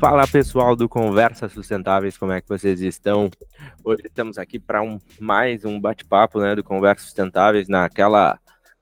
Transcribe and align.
Fala 0.00 0.26
pessoal 0.26 0.74
do 0.74 0.88
Conversas 0.88 1.52
Sustentáveis, 1.52 2.16
como 2.16 2.32
é 2.32 2.40
que 2.40 2.48
vocês 2.48 2.80
estão? 2.80 3.30
Hoje 3.84 4.00
estamos 4.06 4.38
aqui 4.38 4.58
para 4.58 4.80
um, 4.80 4.98
mais 5.20 5.66
um 5.66 5.78
bate-papo 5.78 6.40
né, 6.40 6.54
do 6.54 6.64
Conversas 6.64 7.04
Sustentáveis, 7.04 7.68
naquela 7.68 8.40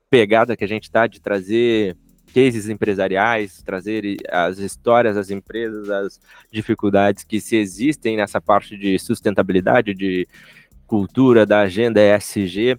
pegada 0.09 0.57
que 0.57 0.63
a 0.63 0.69
gente 0.69 0.85
está 0.85 1.09
de 1.09 1.21
trazer 1.21 1.97
cases 2.33 2.69
empresariais, 2.69 3.61
trazer 3.65 4.17
as 4.31 4.59
histórias 4.59 5.17
das 5.17 5.29
empresas, 5.29 5.91
as 5.91 6.21
dificuldades 6.53 7.25
que 7.25 7.41
se 7.41 7.57
existem 7.57 8.17
nessa 8.17 8.41
parte 8.41 8.77
de 8.77 8.97
sustentabilidade, 8.97 9.95
de 9.95 10.29
cultura, 10.87 11.45
da 11.45 11.63
agenda 11.63 12.01
ESG. 12.01 12.79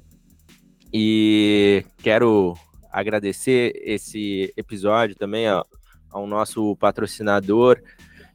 E 0.93 1.83
quero 1.97 2.57
agradecer 2.89 3.73
esse 3.83 4.53
episódio 4.55 5.13
também 5.13 5.51
ó, 5.51 5.65
ao 6.09 6.25
nosso 6.25 6.73
patrocinador, 6.77 7.81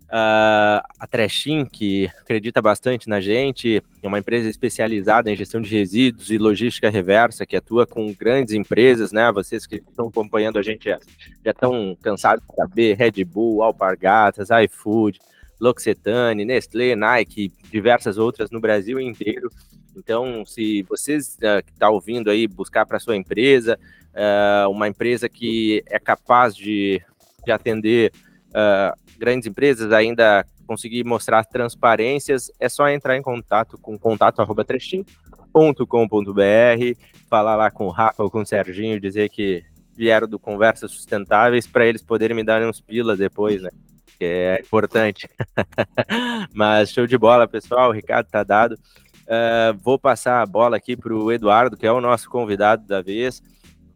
Uh, 0.05 0.79
a 1.01 1.07
Trechin, 1.11 1.65
que 1.65 2.09
acredita 2.21 2.63
bastante 2.63 3.09
na 3.09 3.21
gente, 3.21 3.83
é 4.03 4.07
uma 4.07 4.19
empresa 4.19 4.49
especializada 4.49 5.31
em 5.31 5.35
gestão 5.35 5.61
de 5.61 5.75
resíduos 5.75 6.31
e 6.31 6.39
logística 6.39 6.89
reversa, 6.89 7.45
que 7.45 7.57
atua 7.57 7.87
com 7.87 8.13
grandes 8.13 8.55
empresas, 8.55 9.11
né? 9.11 9.33
Vocês 9.33 9.67
que 9.67 9.77
estão 9.77 10.09
acompanhando 10.09 10.59
a 10.59 10.63
gente 10.63 10.85
já, 10.85 11.01
já 11.45 11.51
estão 11.51 11.97
cansados 12.01 12.45
de 12.47 12.55
saber, 12.55 12.97
Red 12.97 13.25
Bull, 13.25 13.63
Alpargatas, 13.63 14.49
iFood, 14.65 15.19
L'Occitane, 15.61 16.45
Nestlé, 16.45 16.95
Nike, 16.95 17.53
diversas 17.71 18.19
outras 18.19 18.51
no 18.51 18.61
Brasil 18.61 19.01
inteiro. 19.01 19.51
Então, 19.97 20.45
se 20.45 20.83
vocês 20.83 21.37
uh, 21.37 21.63
que 21.65 21.73
estão 21.73 21.89
tá 21.89 21.91
ouvindo 21.91 22.31
aí 22.31 22.47
buscar 22.47 22.85
para 22.85 23.01
sua 23.01 23.17
empresa, 23.17 23.79
uh, 24.15 24.69
uma 24.71 24.89
empresa 24.89 25.29
que 25.29 25.83
é 25.87 25.99
capaz 25.99 26.55
de, 26.55 27.01
de 27.45 27.53
atender 27.53 28.13
uh, 28.51 29.04
grandes 29.19 29.49
empresas 29.49 29.93
ainda 29.93 30.47
conseguir 30.67 31.05
mostrar 31.05 31.45
transparências, 31.45 32.51
é 32.59 32.69
só 32.69 32.89
entrar 32.89 33.17
em 33.17 33.23
contato 33.23 33.79
com 33.79 33.99
contato@trechin.com.br, 33.99 36.99
falar 37.29 37.57
lá 37.57 37.71
com 37.71 37.87
o 37.87 37.91
Rafa 37.91 38.23
ou 38.23 38.31
com 38.31 38.41
o 38.41 38.47
Serginho, 38.47 39.01
dizer 39.01 39.29
que 39.29 39.63
vieram 39.95 40.27
do 40.27 40.39
Conversas 40.39 40.91
Sustentáveis 40.91 41.67
para 41.67 41.87
eles 41.87 42.03
poderem 42.03 42.37
me 42.37 42.45
dar 42.45 42.63
uns 42.63 42.81
pilas 42.81 43.19
depois, 43.19 43.63
né? 43.63 43.71
Que 44.19 44.25
é 44.25 44.61
importante. 44.61 45.29
Mas 46.53 46.91
show 46.91 47.07
de 47.07 47.17
bola, 47.17 47.47
pessoal. 47.47 47.91
O 47.91 47.93
Ricardo 47.93 48.29
tá 48.29 48.43
dado. 48.43 48.75
Uh, 48.75 49.79
vou 49.83 49.99
passar 49.99 50.43
a 50.43 50.47
bola 50.47 50.77
aqui 50.77 50.97
para 50.97 51.15
o 51.15 51.33
Eduardo, 51.33 51.77
que 51.77 51.87
é 51.87 51.93
o 51.93 52.01
nosso 52.01 52.29
convidado 52.29 52.87
da 52.87 53.01
vez. 53.01 53.43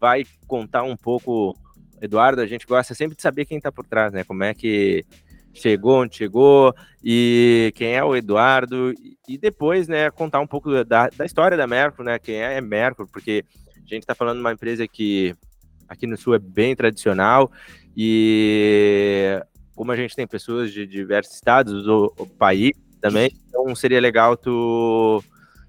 Vai 0.01 0.25
contar 0.47 0.85
um 0.85 0.97
pouco 0.97 1.57
Eduardo, 2.01 2.41
a 2.41 2.47
gente 2.47 2.67
gosta 2.67 2.95
sempre 2.95 3.17
de 3.17 3.23
saber 3.23 3.45
quem 3.45 3.59
está 3.59 3.71
por 3.73 3.87
trás, 3.87 4.13
né? 4.13 4.25
Como 4.25 4.45
é 4.45 4.55
que 4.55 5.05
chegou, 5.53 6.03
onde 6.03 6.17
chegou 6.17 6.75
e 7.03 7.73
quem 7.75 7.95
é 7.95 8.05
o 8.05 8.15
Eduardo 8.15 8.93
e 9.27 9.37
depois, 9.37 9.89
né, 9.89 10.11
contar 10.11 10.41
um 10.41 10.47
pouco 10.47 10.85
da, 10.85 11.09
da 11.09 11.27
história 11.27 11.57
da 11.57 11.67
Mercury, 11.67 12.07
né? 12.07 12.19
Quem 12.19 12.37
é, 12.37 12.55
é 12.55 12.61
Mercury, 12.61 13.09
porque 13.11 13.45
a 13.77 13.81
gente 13.81 14.03
está 14.03 14.15
falando 14.15 14.37
de 14.37 14.41
uma 14.41 14.53
empresa 14.53 14.87
que 14.87 15.35
aqui 15.89 16.07
no 16.07 16.17
Sul 16.17 16.35
é 16.35 16.39
bem 16.39 16.77
tradicional 16.77 17.51
e 17.97 19.41
como 19.75 19.93
a 19.93 19.97
gente 19.97 20.15
tem 20.15 20.27
pessoas 20.27 20.73
de 20.73 20.87
diversos 20.87 21.35
estados 21.35 21.85
do 21.85 22.13
país 22.39 22.73
também, 23.01 23.31
então 23.49 23.75
seria 23.75 24.01
legal 24.01 24.37
tu 24.37 25.23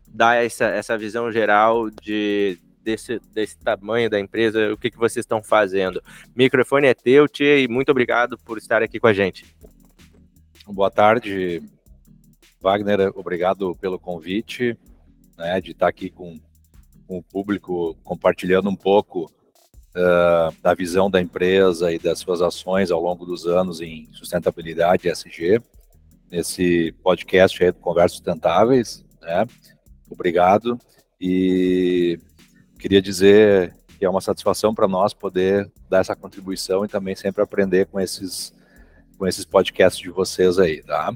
dar 0.07 0.43
essa, 0.43 0.65
essa 0.65 0.97
visão 0.97 1.31
geral 1.31 1.89
de 1.89 2.57
desse, 2.83 3.19
desse 3.33 3.57
tamanho 3.57 4.09
da 4.09 4.19
empresa, 4.19 4.73
o 4.73 4.77
que, 4.77 4.91
que 4.91 4.97
vocês 4.97 5.23
estão 5.23 5.41
fazendo. 5.43 6.01
Microfone 6.35 6.87
é 6.87 6.93
teu, 6.93 7.27
Tia, 7.27 7.59
e 7.59 7.67
muito 7.67 7.89
obrigado 7.89 8.37
por 8.37 8.57
estar 8.57 8.81
aqui 8.81 8.99
com 8.99 9.07
a 9.07 9.13
gente. 9.13 9.45
Boa 10.67 10.91
tarde, 10.91 11.63
Wagner, 12.61 13.11
obrigado 13.15 13.75
pelo 13.75 13.97
convite, 13.97 14.77
né, 15.37 15.59
de 15.59 15.71
estar 15.71 15.87
aqui 15.87 16.09
com, 16.09 16.39
com 17.07 17.17
o 17.17 17.23
público, 17.23 17.95
compartilhando 18.03 18.69
um 18.69 18.75
pouco 18.75 19.31
uh, 19.95 20.55
da 20.61 20.73
visão 20.73 21.09
da 21.09 21.21
empresa 21.21 21.91
e 21.91 21.97
das 21.97 22.19
suas 22.19 22.41
ações 22.41 22.91
ao 22.91 23.01
longo 23.01 23.25
dos 23.25 23.47
anos 23.47 23.81
em 23.81 24.07
sustentabilidade 24.13 25.07
ESG, 25.07 25.61
nesse 26.29 26.91
podcast 27.01 27.63
aí 27.63 27.71
do 27.71 27.79
Conversas 27.79 28.17
Sustentáveis, 28.17 29.03
né, 29.21 29.47
obrigado, 30.09 30.77
e 31.19 32.19
queria 32.79 33.01
dizer 33.01 33.75
que 33.99 34.05
é 34.05 34.09
uma 34.09 34.21
satisfação 34.21 34.73
para 34.73 34.87
nós 34.87 35.13
poder 35.13 35.69
dar 35.89 35.99
essa 35.99 36.15
contribuição 36.15 36.85
e 36.85 36.87
também 36.87 37.15
sempre 37.15 37.43
aprender 37.43 37.85
com 37.87 37.99
esses, 37.99 38.53
com 39.17 39.27
esses 39.27 39.43
podcasts 39.43 40.01
de 40.01 40.09
vocês 40.09 40.57
aí, 40.57 40.81
tá? 40.81 41.13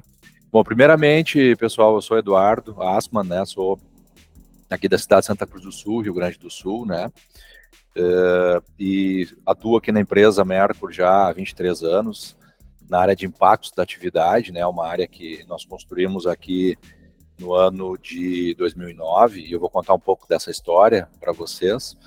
Bom, 0.52 0.64
primeiramente, 0.64 1.56
pessoal, 1.56 1.96
eu 1.96 2.02
sou 2.02 2.18
Eduardo 2.18 2.80
Asman, 2.84 3.24
né? 3.24 3.46
Sou 3.46 3.80
aqui 4.70 4.90
da 4.90 4.98
cidade 4.98 5.22
de 5.22 5.28
Santa 5.28 5.48
Cruz 5.48 5.64
do 5.64 5.72
Sul, 5.72 6.02
Rio 6.02 6.14
Grande 6.14 6.38
do 6.38 6.50
Sul, 6.50 6.86
né? 6.86 7.10
Uh, 7.96 8.62
e 8.78 9.28
atuo 9.46 9.78
aqui 9.78 9.92
na 9.92 10.02
empresa 10.02 10.44
Mercur 10.44 10.92
já 10.92 11.28
há 11.28 11.32
23 11.32 11.84
anos, 11.84 12.36
na 12.90 13.00
área 13.00 13.16
de 13.16 13.26
impactos 13.26 13.72
da 13.72 13.84
atividade, 13.84 14.52
né? 14.52 14.66
Uma 14.66 14.86
área 14.86 15.08
que 15.08 15.46
nós 15.48 15.64
construímos 15.64 16.28
aqui 16.28 16.78
no 17.44 17.54
ano 17.54 17.98
de 17.98 18.56
2009 18.56 19.42
e 19.42 19.52
eu 19.52 19.60
vou 19.60 19.70
contar 19.70 19.94
um 19.94 20.00
pouco 20.00 20.28
dessa 20.28 20.50
história 20.50 21.10
para 21.20 21.34
vocês. 21.34 21.98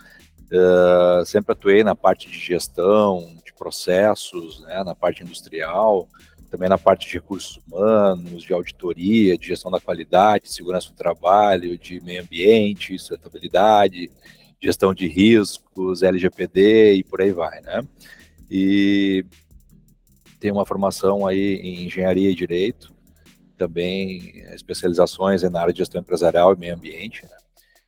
Uh, 0.51 1.25
sempre 1.27 1.53
atuei 1.53 1.85
na 1.85 1.95
parte 1.95 2.31
de 2.31 2.39
gestão, 2.39 3.37
de 3.45 3.53
processos, 3.53 4.61
né, 4.61 4.83
na 4.83 4.95
parte 4.95 5.23
industrial, 5.23 6.09
também 6.51 6.69
na 6.69 6.79
parte 6.79 7.07
de 7.07 7.15
recursos 7.15 7.61
humanos, 7.67 8.43
de 8.43 8.53
auditoria, 8.53 9.37
de 9.37 9.49
gestão 9.49 9.71
da 9.71 9.81
qualidade, 9.81 10.51
segurança 10.51 10.91
do 10.91 10.97
trabalho, 10.97 11.77
de 11.77 12.01
meio 12.01 12.23
ambiente, 12.23 12.99
sustentabilidade, 12.99 14.11
gestão 14.61 14.95
de 14.95 15.07
riscos, 15.07 16.03
LGPD 16.03 16.95
e 16.95 17.05
por 17.05 17.21
aí 17.21 17.33
vai, 17.33 17.61
né? 17.61 17.87
E 18.51 19.25
tenho 20.41 20.55
uma 20.55 20.65
formação 20.65 21.27
aí 21.27 21.57
em 21.57 21.85
engenharia 21.85 22.31
e 22.31 22.35
direito, 22.35 22.96
também 23.57 24.45
especializações 24.55 25.43
na 25.43 25.61
área 25.61 25.73
de 25.73 25.79
gestão 25.79 26.01
empresarial 26.01 26.53
e 26.53 26.59
meio 26.59 26.75
ambiente. 26.75 27.25
Né? 27.25 27.37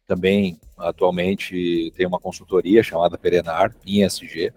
Também, 0.06 0.58
atualmente, 0.78 1.92
tem 1.94 2.06
uma 2.06 2.18
consultoria 2.18 2.82
chamada 2.82 3.18
Perenar, 3.18 3.74
em 3.86 4.02
ESG. 4.02 4.52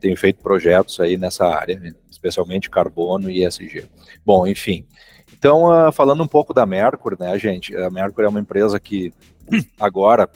Tenho 0.00 0.16
feito 0.16 0.42
projetos 0.42 0.98
aí 1.00 1.16
nessa 1.16 1.46
área, 1.46 1.80
especialmente 2.10 2.68
carbono 2.68 3.30
e 3.30 3.44
ESG. 3.44 3.88
Bom, 4.24 4.46
enfim. 4.46 4.86
Então, 5.32 5.66
uh, 5.66 5.92
falando 5.92 6.22
um 6.22 6.26
pouco 6.28 6.52
da 6.52 6.66
Mercury, 6.66 7.16
né, 7.18 7.38
gente? 7.38 7.76
A 7.76 7.88
Mercury 7.90 8.26
é 8.26 8.28
uma 8.28 8.40
empresa 8.40 8.80
que 8.80 9.12
agora, 9.78 10.28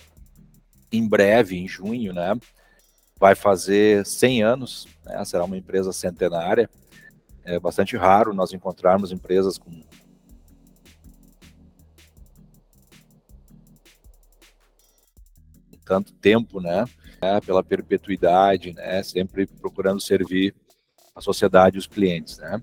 em 0.93 1.09
breve, 1.09 1.59
em 1.59 1.67
junho, 1.67 2.13
né, 2.13 2.35
vai 3.19 3.35
fazer 3.35 4.07
100 4.07 4.43
anos, 4.43 4.87
né, 5.05 5.25
será 5.25 5.45
uma 5.45 5.57
empresa 5.57 5.93
centenária. 5.93 6.71
É 7.45 7.59
bastante 7.59 7.97
raro 7.97 8.33
nós 8.33 8.53
encontrarmos 8.53 9.11
empresas 9.11 9.59
com 9.59 9.83
tanto 15.93 16.15
tempo, 16.15 16.59
né, 16.59 16.87
né, 17.21 17.39
pela 17.45 17.63
perpetuidade, 17.63 18.73
né, 18.73 19.03
sempre 19.03 19.47
procurando 19.47 20.01
servir 20.01 20.55
a 21.15 21.21
sociedade 21.21 21.77
e 21.77 21.79
os 21.79 21.87
clientes, 21.87 22.39
né. 22.39 22.63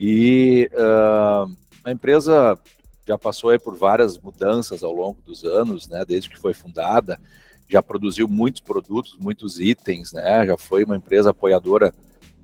E 0.00 0.70
uh, 0.72 1.54
a 1.84 1.92
empresa 1.92 2.58
já 3.06 3.18
passou 3.18 3.58
por 3.60 3.76
várias 3.76 4.18
mudanças 4.18 4.82
ao 4.82 4.90
longo 4.90 5.20
dos 5.20 5.44
anos, 5.44 5.86
né, 5.86 6.02
desde 6.02 6.30
que 6.30 6.38
foi 6.38 6.54
fundada, 6.54 7.20
já 7.68 7.82
produziu 7.82 8.26
muitos 8.26 8.62
produtos, 8.62 9.18
muitos 9.20 9.60
itens, 9.60 10.14
né, 10.14 10.46
já 10.46 10.56
foi 10.56 10.82
uma 10.84 10.96
empresa 10.96 11.28
apoiadora 11.28 11.92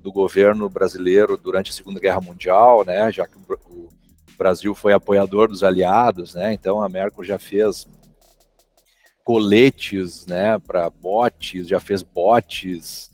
do 0.03 0.13
governo 0.13 0.69
brasileiro 0.69 1.39
durante 1.39 1.71
a 1.71 1.75
Segunda 1.75 1.99
Guerra 1.99 2.21
Mundial, 2.21 2.85
né, 2.85 3.11
já 3.11 3.27
que 3.27 3.39
o 3.39 3.89
Brasil 4.37 4.75
foi 4.75 4.93
apoiador 4.93 5.49
dos 5.49 5.65
aliados, 5.65 6.35
né, 6.35 6.53
então 6.53 6.83
a 6.83 6.89
Merkel 6.91 7.25
já 7.25 7.39
fez 7.39 7.89
coletes, 9.29 10.25
né, 10.25 10.59
para 10.59 10.89
botes, 10.89 11.69
já 11.69 11.79
fez 11.79 12.03
botes 12.03 13.11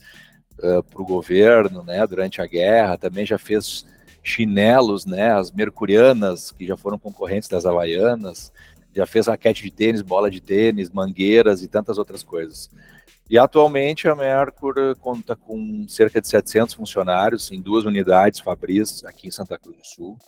uh, 0.60 0.80
para 0.80 1.02
o 1.02 1.04
governo, 1.04 1.82
né, 1.82 2.06
durante 2.06 2.40
a 2.40 2.46
guerra, 2.46 2.96
também 2.96 3.26
já 3.26 3.36
fez 3.36 3.84
chinelos, 4.22 5.04
né, 5.04 5.32
as 5.32 5.50
mercurianas, 5.50 6.52
que 6.52 6.68
já 6.68 6.76
foram 6.76 7.00
concorrentes 7.00 7.48
das 7.48 7.66
havaianas, 7.66 8.52
já 8.94 9.04
fez 9.06 9.26
raquete 9.26 9.64
de 9.64 9.72
tênis, 9.72 10.02
bola 10.02 10.30
de 10.30 10.40
tênis, 10.40 10.88
mangueiras 10.88 11.64
e 11.64 11.66
tantas 11.66 11.98
outras 11.98 12.22
coisas. 12.22 12.70
E 13.28 13.36
atualmente 13.36 14.06
a 14.06 14.14
Mercur 14.14 14.94
conta 15.00 15.34
com 15.34 15.84
cerca 15.88 16.20
de 16.20 16.28
700 16.28 16.76
funcionários 16.76 17.50
em 17.50 17.60
duas 17.60 17.86
unidades 17.86 18.38
Fabris 18.38 19.04
aqui 19.04 19.26
em 19.26 19.32
Santa 19.32 19.58
Cruz 19.58 19.78
do 19.78 19.84
Sul 19.84 20.18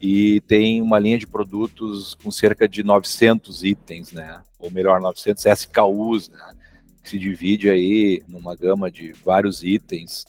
e 0.00 0.40
tem 0.42 0.82
uma 0.82 0.98
linha 0.98 1.18
de 1.18 1.26
produtos 1.26 2.14
com 2.14 2.30
cerca 2.30 2.68
de 2.68 2.82
900 2.82 3.64
itens, 3.64 4.12
né? 4.12 4.42
Ou 4.58 4.70
melhor, 4.70 5.00
900 5.00 5.44
SKUs, 5.46 6.28
né? 6.28 6.54
Que 7.02 7.10
se 7.10 7.18
divide 7.18 7.70
aí 7.70 8.22
numa 8.28 8.54
gama 8.54 8.90
de 8.90 9.12
vários 9.12 9.62
itens 9.62 10.24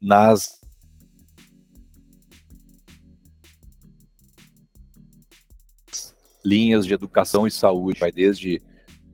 nas 0.00 0.58
linhas 6.44 6.86
de 6.86 6.94
educação 6.94 7.46
e 7.46 7.50
saúde, 7.50 8.00
vai 8.00 8.12
desde 8.12 8.62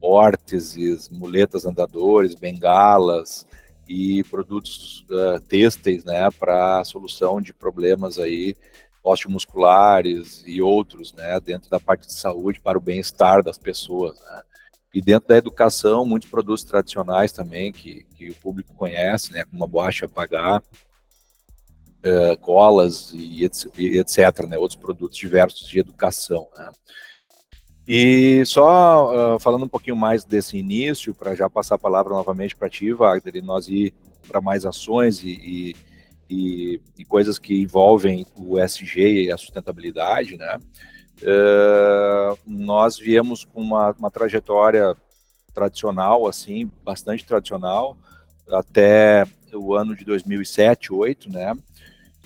órteses, 0.00 1.08
muletas 1.08 1.64
andadores, 1.64 2.34
bengalas 2.34 3.46
e 3.88 4.22
produtos 4.24 5.04
uh, 5.10 5.40
têxteis, 5.40 6.04
né, 6.04 6.30
para 6.30 6.84
solução 6.84 7.40
de 7.40 7.52
problemas 7.52 8.18
aí 8.18 8.56
osteomusculares 9.04 10.42
e 10.46 10.62
outros, 10.62 11.12
né, 11.12 11.38
dentro 11.38 11.68
da 11.68 11.78
parte 11.78 12.06
de 12.06 12.14
saúde 12.14 12.58
para 12.58 12.78
o 12.78 12.80
bem-estar 12.80 13.42
das 13.42 13.58
pessoas, 13.58 14.18
né. 14.18 14.42
E 14.94 15.02
dentro 15.02 15.28
da 15.28 15.36
educação, 15.36 16.06
muitos 16.06 16.30
produtos 16.30 16.64
tradicionais 16.64 17.32
também 17.32 17.72
que, 17.72 18.06
que 18.16 18.30
o 18.30 18.34
público 18.36 18.72
conhece, 18.74 19.32
né, 19.32 19.44
como 19.44 19.62
a 19.62 19.66
borracha 19.66 20.08
pagar, 20.08 20.62
uh, 20.62 22.38
colas 22.40 23.12
e, 23.12 23.44
e 23.76 23.98
etc, 23.98 24.46
né, 24.48 24.56
outros 24.56 24.80
produtos 24.80 25.18
diversos 25.18 25.68
de 25.68 25.78
educação, 25.78 26.48
né. 26.56 26.70
E 27.86 28.42
só 28.46 29.34
uh, 29.34 29.38
falando 29.38 29.66
um 29.66 29.68
pouquinho 29.68 29.96
mais 29.96 30.24
desse 30.24 30.56
início, 30.56 31.14
para 31.14 31.34
já 31.34 31.50
passar 31.50 31.74
a 31.74 31.78
palavra 31.78 32.14
novamente 32.14 32.56
para 32.56 32.70
ti, 32.70 32.90
Wagner, 32.94 33.36
e 33.36 33.42
nós 33.42 33.68
ir 33.68 33.92
para 34.26 34.40
mais 34.40 34.64
ações 34.64 35.22
e, 35.22 35.28
e, 35.28 35.76
e, 36.28 36.80
e, 36.98 37.04
coisas 37.04 37.38
que 37.38 37.62
envolvem 37.62 38.26
o 38.34 38.58
SG 38.58 39.24
e 39.24 39.32
a 39.32 39.36
sustentabilidade, 39.36 40.36
né? 40.36 40.58
Uh, 41.22 42.38
nós 42.46 42.98
viemos 42.98 43.44
com 43.44 43.60
uma, 43.60 43.92
uma 43.92 44.10
trajetória 44.10 44.96
tradicional, 45.52 46.26
assim, 46.26 46.70
bastante 46.82 47.24
tradicional, 47.24 47.96
até 48.48 49.24
o 49.52 49.74
ano 49.74 49.94
de 49.94 50.04
2007, 50.04 50.88
2008, 50.88 51.30
né? 51.30 51.54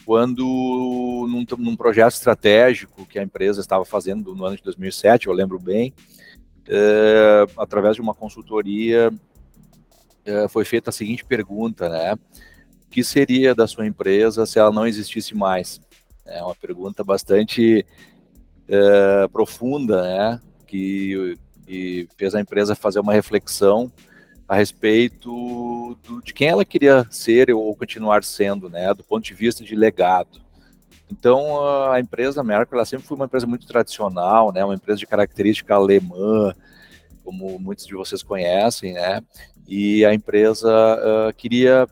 quando 0.08 0.42
num, 0.42 1.44
num, 1.58 1.76
projeto 1.76 2.14
estratégico 2.14 3.04
que 3.04 3.18
a 3.18 3.22
empresa 3.22 3.60
estava 3.60 3.84
fazendo 3.84 4.34
no 4.34 4.42
ano 4.46 4.56
de 4.56 4.62
2007, 4.62 5.26
eu 5.26 5.34
lembro 5.34 5.58
bem, 5.58 5.92
é, 6.66 7.46
através 7.58 7.94
de 7.94 8.00
uma 8.00 8.14
consultoria, 8.14 9.12
é, 10.24 10.48
foi 10.48 10.64
feita 10.64 10.88
a 10.88 10.92
seguinte 10.94 11.26
pergunta, 11.26 11.90
né? 11.90 12.16
Que 12.90 13.04
seria 13.04 13.54
da 13.54 13.66
sua 13.66 13.86
empresa 13.86 14.46
se 14.46 14.58
ela 14.58 14.70
não 14.70 14.86
existisse 14.86 15.34
mais? 15.34 15.80
É 16.24 16.42
uma 16.42 16.54
pergunta 16.54 17.04
bastante 17.04 17.84
é, 18.68 19.28
profunda, 19.28 20.02
né? 20.02 20.40
Que, 20.66 21.36
que 21.66 22.08
fez 22.16 22.34
a 22.34 22.40
empresa 22.40 22.74
fazer 22.74 23.00
uma 23.00 23.12
reflexão 23.12 23.92
a 24.48 24.56
respeito 24.56 25.98
do, 26.02 26.22
de 26.22 26.32
quem 26.32 26.48
ela 26.48 26.64
queria 26.64 27.06
ser 27.10 27.50
ou 27.50 27.76
continuar 27.76 28.24
sendo, 28.24 28.70
né, 28.70 28.94
do 28.94 29.04
ponto 29.04 29.22
de 29.22 29.34
vista 29.34 29.62
de 29.62 29.76
legado. 29.76 30.40
Então, 31.10 31.62
a 31.90 32.00
empresa 32.00 32.42
Merck, 32.42 32.72
ela 32.72 32.84
sempre 32.86 33.06
foi 33.06 33.14
uma 33.14 33.26
empresa 33.26 33.46
muito 33.46 33.66
tradicional, 33.66 34.50
né, 34.50 34.64
uma 34.64 34.74
empresa 34.74 34.98
de 34.98 35.06
característica 35.06 35.74
alemã, 35.74 36.54
como 37.22 37.58
muitos 37.58 37.86
de 37.86 37.94
vocês 37.94 38.22
conhecem, 38.22 38.94
né, 38.94 39.22
e 39.66 40.02
a 40.06 40.14
empresa 40.14 40.70
uh, 40.70 41.34
queria 41.34 41.86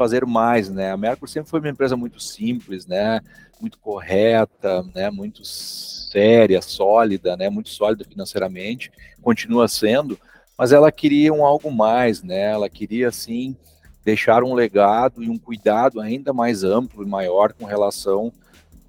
fazer 0.00 0.24
mais, 0.24 0.70
né, 0.70 0.90
a 0.90 0.96
Merck 0.96 1.30
sempre 1.30 1.50
foi 1.50 1.60
uma 1.60 1.68
empresa 1.68 1.94
muito 1.94 2.18
simples, 2.18 2.86
né, 2.86 3.20
muito 3.60 3.78
correta, 3.78 4.82
né, 4.94 5.10
muito 5.10 5.44
séria, 5.44 6.62
sólida, 6.62 7.36
né, 7.36 7.50
muito 7.50 7.68
sólida 7.68 8.02
financeiramente, 8.02 8.90
continua 9.20 9.68
sendo, 9.68 10.18
mas 10.56 10.72
ela 10.72 10.90
queria 10.90 11.34
um 11.34 11.44
algo 11.44 11.70
mais, 11.70 12.22
né? 12.22 12.50
Ela 12.50 12.70
queria 12.70 13.08
assim 13.08 13.54
deixar 14.02 14.42
um 14.42 14.54
legado 14.54 15.22
e 15.22 15.28
um 15.28 15.36
cuidado 15.36 16.00
ainda 16.00 16.32
mais 16.32 16.64
amplo 16.64 17.02
e 17.02 17.06
maior 17.06 17.52
com 17.52 17.66
relação 17.66 18.32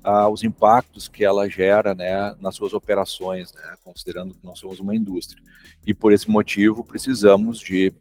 aos 0.02 0.44
impactos 0.46 1.10
que 1.10 1.26
ela 1.26 1.50
gera, 1.50 1.94
né, 1.94 2.34
nas 2.40 2.56
suas 2.56 2.72
operações, 2.72 3.52
né, 3.54 3.76
considerando 3.84 4.34
que 4.34 4.46
nós 4.46 4.60
somos 4.60 4.80
uma 4.80 4.96
indústria. 4.96 5.44
E 5.86 5.94
por 5.94 6.14
esse 6.14 6.30
motivo 6.30 6.86
precisamos 6.86 7.60
de 7.60 7.94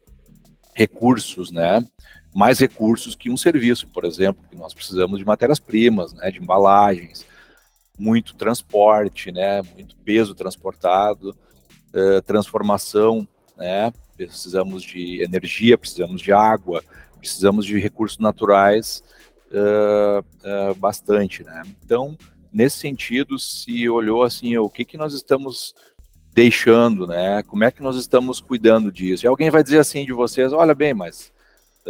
recursos, 0.76 1.50
né, 1.50 1.84
mais 2.34 2.58
recursos 2.58 3.14
que 3.14 3.30
um 3.30 3.36
serviço, 3.36 3.88
por 3.88 4.04
exemplo, 4.04 4.44
que 4.48 4.56
nós 4.56 4.72
precisamos 4.72 5.18
de 5.18 5.24
matérias-primas, 5.24 6.12
né, 6.12 6.30
de 6.30 6.38
embalagens, 6.38 7.26
muito 7.98 8.34
transporte, 8.34 9.32
né, 9.32 9.62
muito 9.74 9.96
peso 9.96 10.34
transportado, 10.34 11.36
eh, 11.92 12.20
transformação 12.22 13.26
né? 13.60 13.92
Precisamos 14.16 14.82
de 14.82 15.22
energia, 15.22 15.76
precisamos 15.76 16.22
de 16.22 16.32
água, 16.32 16.82
precisamos 17.18 17.66
de 17.66 17.78
recursos 17.78 18.18
naturais 18.18 19.04
uh, 19.50 20.20
uh, 20.20 20.74
bastante, 20.76 21.44
né? 21.44 21.62
Então, 21.84 22.16
nesse 22.50 22.78
sentido, 22.78 23.38
se 23.38 23.88
olhou 23.88 24.22
assim, 24.22 24.56
o 24.56 24.68
que 24.68 24.84
que 24.84 24.96
nós 24.96 25.12
estamos 25.12 25.74
deixando, 26.32 27.06
né? 27.06 27.42
Como 27.42 27.62
é 27.62 27.70
que 27.70 27.82
nós 27.82 27.96
estamos 27.96 28.40
cuidando 28.40 28.90
disso? 28.90 29.26
E 29.26 29.28
alguém 29.28 29.50
vai 29.50 29.62
dizer 29.62 29.78
assim 29.78 30.06
de 30.06 30.12
vocês, 30.12 30.52
olha 30.52 30.74
bem, 30.74 30.94
mas 30.94 31.30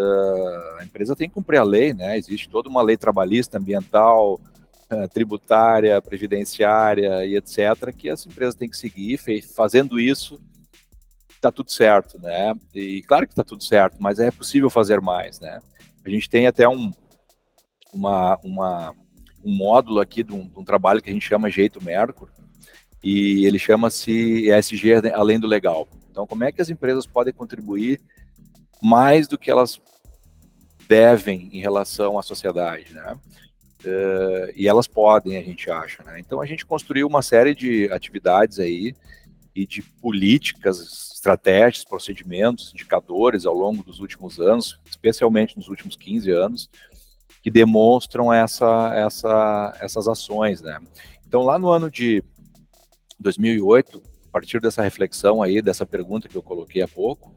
uh, 0.00 0.78
a 0.78 0.84
empresa 0.84 1.14
tem 1.14 1.28
que 1.28 1.34
cumprir 1.34 1.58
a 1.58 1.64
lei, 1.64 1.92
né? 1.92 2.16
Existe 2.16 2.48
toda 2.48 2.68
uma 2.68 2.82
lei 2.82 2.96
trabalhista, 2.96 3.58
ambiental, 3.58 4.40
tributária, 5.12 6.02
previdenciária 6.02 7.24
e 7.24 7.36
etc., 7.36 7.94
que 7.96 8.10
as 8.10 8.26
empresas 8.26 8.56
têm 8.56 8.68
que 8.68 8.76
seguir. 8.76 9.20
Fazendo 9.54 10.00
isso, 10.00 10.40
está 11.28 11.50
tudo 11.50 11.70
certo, 11.70 12.18
né? 12.20 12.54
E 12.74 13.02
claro 13.02 13.26
que 13.26 13.32
está 13.32 13.44
tudo 13.44 13.62
certo, 13.64 13.96
mas 13.98 14.18
é 14.18 14.30
possível 14.30 14.68
fazer 14.68 15.00
mais, 15.00 15.40
né? 15.40 15.60
A 16.04 16.10
gente 16.10 16.28
tem 16.28 16.46
até 16.46 16.68
um, 16.68 16.92
uma, 17.92 18.38
uma, 18.42 18.94
um 19.44 19.54
módulo 19.54 20.00
aqui 20.00 20.22
de 20.22 20.32
um, 20.32 20.46
de 20.46 20.58
um 20.58 20.64
trabalho 20.64 21.00
que 21.00 21.08
a 21.08 21.12
gente 21.12 21.26
chama 21.26 21.50
Jeito 21.50 21.82
Mercur, 21.82 22.28
e 23.02 23.46
ele 23.46 23.58
chama-se 23.58 24.50
ESG 24.50 25.10
Além 25.14 25.40
do 25.40 25.46
Legal. 25.46 25.88
Então, 26.10 26.26
como 26.26 26.44
é 26.44 26.52
que 26.52 26.60
as 26.60 26.68
empresas 26.68 27.06
podem 27.06 27.32
contribuir 27.32 28.00
mais 28.82 29.26
do 29.26 29.38
que 29.38 29.50
elas 29.50 29.80
devem 30.90 31.48
em 31.52 31.60
relação 31.60 32.18
à 32.18 32.22
sociedade, 32.22 32.92
né? 32.92 33.16
Uh, 33.84 34.50
e 34.56 34.66
elas 34.66 34.88
podem, 34.88 35.36
a 35.36 35.42
gente 35.42 35.70
acha, 35.70 36.02
né? 36.02 36.18
Então, 36.18 36.40
a 36.40 36.46
gente 36.46 36.66
construiu 36.66 37.06
uma 37.06 37.22
série 37.22 37.54
de 37.54 37.88
atividades 37.92 38.58
aí 38.58 38.96
e 39.54 39.64
de 39.64 39.82
políticas 39.82 41.12
estratégias, 41.14 41.84
procedimentos, 41.84 42.72
indicadores 42.74 43.46
ao 43.46 43.54
longo 43.54 43.84
dos 43.84 44.00
últimos 44.00 44.40
anos, 44.40 44.80
especialmente 44.84 45.56
nos 45.56 45.68
últimos 45.68 45.94
15 45.94 46.28
anos, 46.32 46.68
que 47.40 47.52
demonstram 47.52 48.32
essa, 48.32 48.92
essa, 48.92 49.78
essas 49.80 50.08
ações, 50.08 50.60
né? 50.60 50.76
Então, 51.24 51.42
lá 51.44 51.56
no 51.56 51.68
ano 51.68 51.88
de 51.88 52.20
2008, 53.20 54.02
a 54.26 54.32
partir 54.32 54.60
dessa 54.60 54.82
reflexão 54.82 55.40
aí, 55.40 55.62
dessa 55.62 55.86
pergunta 55.86 56.28
que 56.28 56.36
eu 56.36 56.42
coloquei 56.42 56.82
há 56.82 56.88
pouco, 56.88 57.32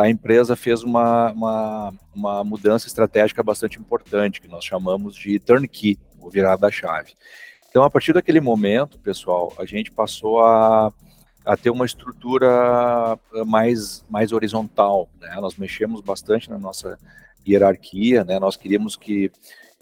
a 0.00 0.08
empresa 0.08 0.56
fez 0.56 0.82
uma, 0.82 1.30
uma, 1.32 1.94
uma 2.14 2.44
mudança 2.44 2.86
estratégica 2.86 3.42
bastante 3.42 3.78
importante, 3.78 4.40
que 4.40 4.48
nós 4.48 4.64
chamamos 4.64 5.14
de 5.14 5.38
turnkey, 5.38 5.98
ou 6.18 6.30
virada 6.30 6.62
da 6.62 6.70
chave. 6.70 7.12
Então, 7.68 7.84
a 7.84 7.90
partir 7.90 8.12
daquele 8.12 8.40
momento, 8.40 8.98
pessoal, 8.98 9.52
a 9.58 9.66
gente 9.66 9.90
passou 9.90 10.40
a 10.42 10.92
a 11.46 11.56
ter 11.56 11.70
uma 11.70 11.86
estrutura 11.86 13.16
eh, 13.32 13.44
mais, 13.44 14.04
mais 14.10 14.32
horizontal. 14.32 15.08
Né? 15.20 15.32
Nós 15.40 15.56
mexemos 15.56 16.00
bastante 16.00 16.50
na 16.50 16.58
nossa 16.58 16.98
hierarquia, 17.46 18.24
né? 18.24 18.40
nós 18.40 18.56
queríamos 18.56 18.96
que, 18.96 19.30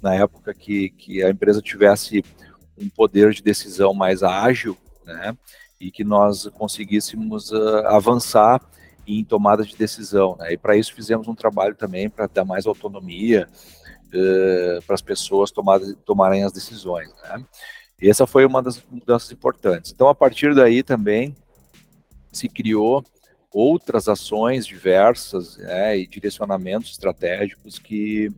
na 0.02 0.14
época, 0.14 0.52
que, 0.52 0.90
que 0.90 1.24
a 1.24 1.30
empresa 1.30 1.62
tivesse 1.62 2.22
um 2.76 2.90
poder 2.90 3.32
de 3.32 3.42
decisão 3.42 3.94
mais 3.94 4.22
ágil, 4.22 4.76
né? 5.06 5.34
e 5.80 5.90
que 5.90 6.04
nós 6.04 6.46
conseguíssemos 6.48 7.50
uh, 7.50 7.86
avançar 7.86 8.60
em 9.06 9.25
tomada 9.25 9.64
de 9.64 9.76
decisão. 9.76 10.37
Né? 10.38 10.54
E 10.54 10.56
para 10.56 10.76
isso 10.76 10.94
fizemos 10.94 11.28
um 11.28 11.34
trabalho 11.34 11.75
também 11.75 12.08
para 12.08 12.26
dar 12.26 12.44
mais 12.44 12.66
autonomia 12.66 13.49
uh, 14.06 14.82
para 14.87 14.94
as 14.94 15.02
pessoas 15.02 15.52
tomarem 16.04 16.44
as 16.44 16.52
decisões. 16.52 17.08
Né? 17.23 17.44
E 18.00 18.08
essa 18.08 18.26
foi 18.26 18.44
uma 18.44 18.62
das 18.62 18.82
mudanças 18.90 19.30
importantes. 19.32 19.92
Então, 19.92 20.08
a 20.08 20.14
partir 20.14 20.54
daí 20.54 20.82
também, 20.82 21.34
se 22.32 22.49
criou 22.49 23.04
outras 23.52 24.08
ações 24.08 24.66
diversas 24.66 25.56
né, 25.58 25.99
e 25.99 26.06
direcionamentos 26.06 26.90
estratégicos 26.90 27.78
que, 27.78 28.28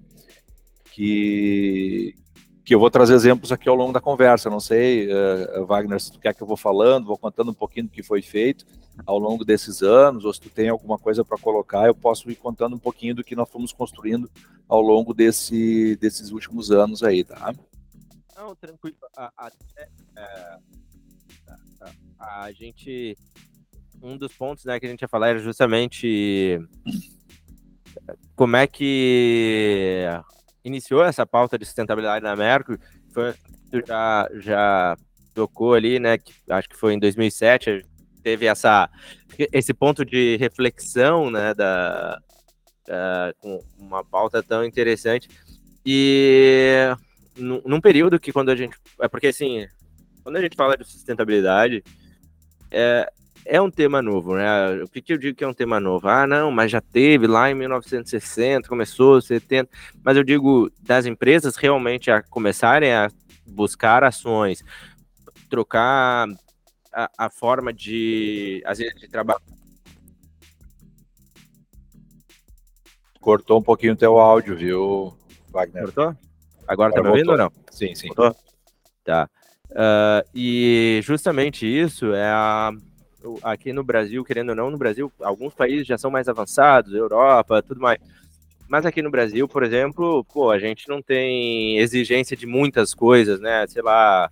que, 0.93 2.15
que 2.65 2.75
eu 2.75 2.79
vou 2.79 2.91
trazer 2.91 3.15
exemplos 3.15 3.51
aqui 3.51 3.69
ao 3.69 3.75
longo 3.75 3.93
da 3.93 4.01
conversa. 4.01 4.51
Não 4.51 4.61
sei, 4.61 5.09
uh, 5.11 5.65
Wagner, 5.65 5.99
se 6.01 6.13
tu 6.13 6.19
quer 6.19 6.35
que 6.35 6.43
eu 6.43 6.47
vou 6.47 6.57
falando, 6.57 7.07
vou 7.07 7.17
contando 7.17 7.51
um 7.51 7.55
pouquinho 7.55 7.87
do 7.87 7.93
que 7.93 8.03
foi 8.03 8.21
feito 8.21 8.67
ao 9.05 9.19
longo 9.19 9.45
desses 9.45 9.83
anos, 9.83 10.25
ou 10.25 10.33
se 10.33 10.41
tu 10.41 10.49
tem 10.49 10.69
alguma 10.69 10.99
coisa 10.99 11.25
para 11.25 11.39
colocar, 11.39 11.87
eu 11.87 11.95
posso 11.95 12.31
ir 12.31 12.37
contando 12.37 12.77
um 12.77 12.79
pouquinho 12.79 13.15
do 13.15 13.25
que 13.25 13.37
nós 13.37 13.51
fomos 13.51 13.73
construindo 13.73 14.31
ao 14.69 14.81
longo 14.81 15.13
desse, 15.13 15.97
desses 15.97 16.31
últimos 16.31 16.71
anos 16.71 17.03
aí, 17.03 17.25
tá? 17.25 17.55
Não, 18.37 18.55
tranquilo. 18.55 18.97
A, 19.17 19.33
a, 19.37 19.51
é, 20.17 20.59
a, 22.19 22.45
a 22.45 22.53
gente 22.53 23.17
um 24.03 24.17
dos 24.17 24.33
pontos 24.33 24.65
né, 24.65 24.79
que 24.79 24.87
a 24.87 24.89
gente 24.89 25.03
ia 25.03 25.09
falar 25.09 25.29
era 25.29 25.39
justamente 25.39 26.61
como 28.35 28.57
é 28.57 28.67
que 28.67 30.05
iniciou 30.65 31.03
essa 31.05 31.27
pauta 31.27 31.59
de 31.59 31.65
sustentabilidade 31.65 32.23
na 32.23 32.37
Mercury. 32.37 32.79
Foi, 33.13 33.35
já, 33.87 34.29
já 34.35 34.97
tocou 35.35 35.75
ali, 35.75 35.99
né? 35.99 36.19
Que, 36.19 36.33
acho 36.51 36.69
que 36.69 36.77
foi 36.77 36.95
em 36.95 36.99
2007, 36.99 37.85
teve 38.27 38.47
essa, 38.47 38.91
esse 39.53 39.73
ponto 39.73 40.05
de 40.05 40.37
reflexão, 40.39 41.31
né? 41.31 41.55
Da, 41.55 42.21
com 43.39 43.63
uma 43.79 44.05
pauta 44.05 44.43
tão 44.43 44.65
interessante. 44.65 45.29
E 45.85 46.93
num 47.37 47.81
período 47.81 48.19
que 48.19 48.33
quando 48.33 48.49
a 48.49 48.57
gente. 48.57 48.77
É 49.01 49.07
porque 49.07 49.29
assim, 49.29 49.69
quando 50.25 50.39
a 50.39 50.41
gente 50.41 50.57
fala 50.57 50.77
de 50.77 50.85
sustentabilidade, 50.85 51.85
é, 52.69 53.09
é 53.45 53.61
um 53.61 53.71
tema 53.71 54.03
novo, 54.03 54.35
né? 54.35 54.83
O 54.83 54.89
que, 54.89 55.01
que 55.01 55.13
eu 55.13 55.19
digo 55.19 55.37
que 55.37 55.45
é 55.45 55.49
um 55.49 55.55
tema 55.55 55.79
novo? 55.79 56.09
Ah, 56.09 56.27
não, 56.27 56.51
mas 56.51 56.73
já 56.73 56.81
teve 56.81 57.29
lá 57.29 57.49
em 57.49 57.55
1960, 57.55 58.69
começou 58.69 59.23
70, 59.23 59.71
mas 60.03 60.17
eu 60.17 60.25
digo 60.25 60.69
das 60.81 61.07
empresas 61.07 61.55
realmente 61.55 62.11
a 62.11 62.25
começarem 62.25 62.93
a 62.93 63.09
buscar 63.47 64.03
ações, 64.03 64.65
trocar 65.49 66.27
a, 66.97 67.11
a 67.19 67.31
forma 67.31 67.75
de, 67.75 68.63
às 68.65 68.79
vezes, 68.79 68.99
de 68.99 69.07
trabalho. 69.07 69.43
Cortou 73.21 73.59
um 73.59 73.63
pouquinho 73.63 73.93
o 73.93 73.97
teu 73.97 74.19
áudio, 74.19 74.57
viu, 74.57 75.15
Wagner? 75.51 75.85
Cortou? 75.85 76.05
Agora, 76.05 76.19
Agora 76.67 76.95
tá 76.95 77.03
me 77.03 77.09
ouvindo 77.09 77.33
ou 77.33 77.37
não? 77.37 77.53
Sim, 77.71 77.95
sim. 77.95 78.09
Cortou? 78.09 78.35
Tá. 79.05 79.29
Uh, 79.71 80.27
e 80.35 81.01
justamente 81.03 81.67
isso 81.67 82.15
é 82.15 82.29
a, 82.31 82.71
aqui 83.43 83.75
no 83.75 83.85
Brasil, 83.85 84.25
querendo 84.25 84.51
ou 84.51 84.55
não, 84.55 84.71
no 84.71 84.79
Brasil, 84.79 85.13
alguns 85.21 85.53
países 85.53 85.87
já 85.87 85.99
são 85.99 86.11
mais 86.11 86.29
avançados, 86.29 86.95
Europa, 86.95 87.63
tudo 87.63 87.81
mais. 87.81 87.99
Mas 88.69 88.85
aqui 88.85 89.01
no 89.01 89.11
Brasil, 89.11 89.47
por 89.47 89.63
exemplo, 89.63 90.25
pô, 90.25 90.51
a 90.51 90.59
gente 90.59 90.89
não 90.89 91.01
tem 91.01 91.79
exigência 91.79 92.37
de 92.37 92.47
muitas 92.47 92.95
coisas, 92.95 93.41
né? 93.41 93.67
Sei 93.69 93.83
lá, 93.83 94.31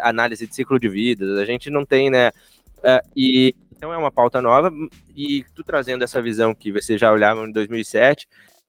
análise 0.00 0.46
de 0.46 0.54
ciclo 0.54 0.78
de 0.78 0.88
vida, 0.88 1.40
a 1.40 1.44
gente 1.44 1.70
não 1.70 1.84
tem, 1.84 2.10
né? 2.10 2.28
Uh, 2.78 3.08
e 3.16 3.54
então 3.74 3.92
é 3.92 3.96
uma 3.96 4.12
pauta 4.12 4.40
nova 4.40 4.72
e 5.16 5.44
tu 5.54 5.64
trazendo 5.64 6.04
essa 6.04 6.22
visão 6.22 6.54
que 6.54 6.70
você 6.70 6.96
já 6.96 7.10
olhava 7.10 7.44
em 7.44 7.50
2007, 7.50 8.28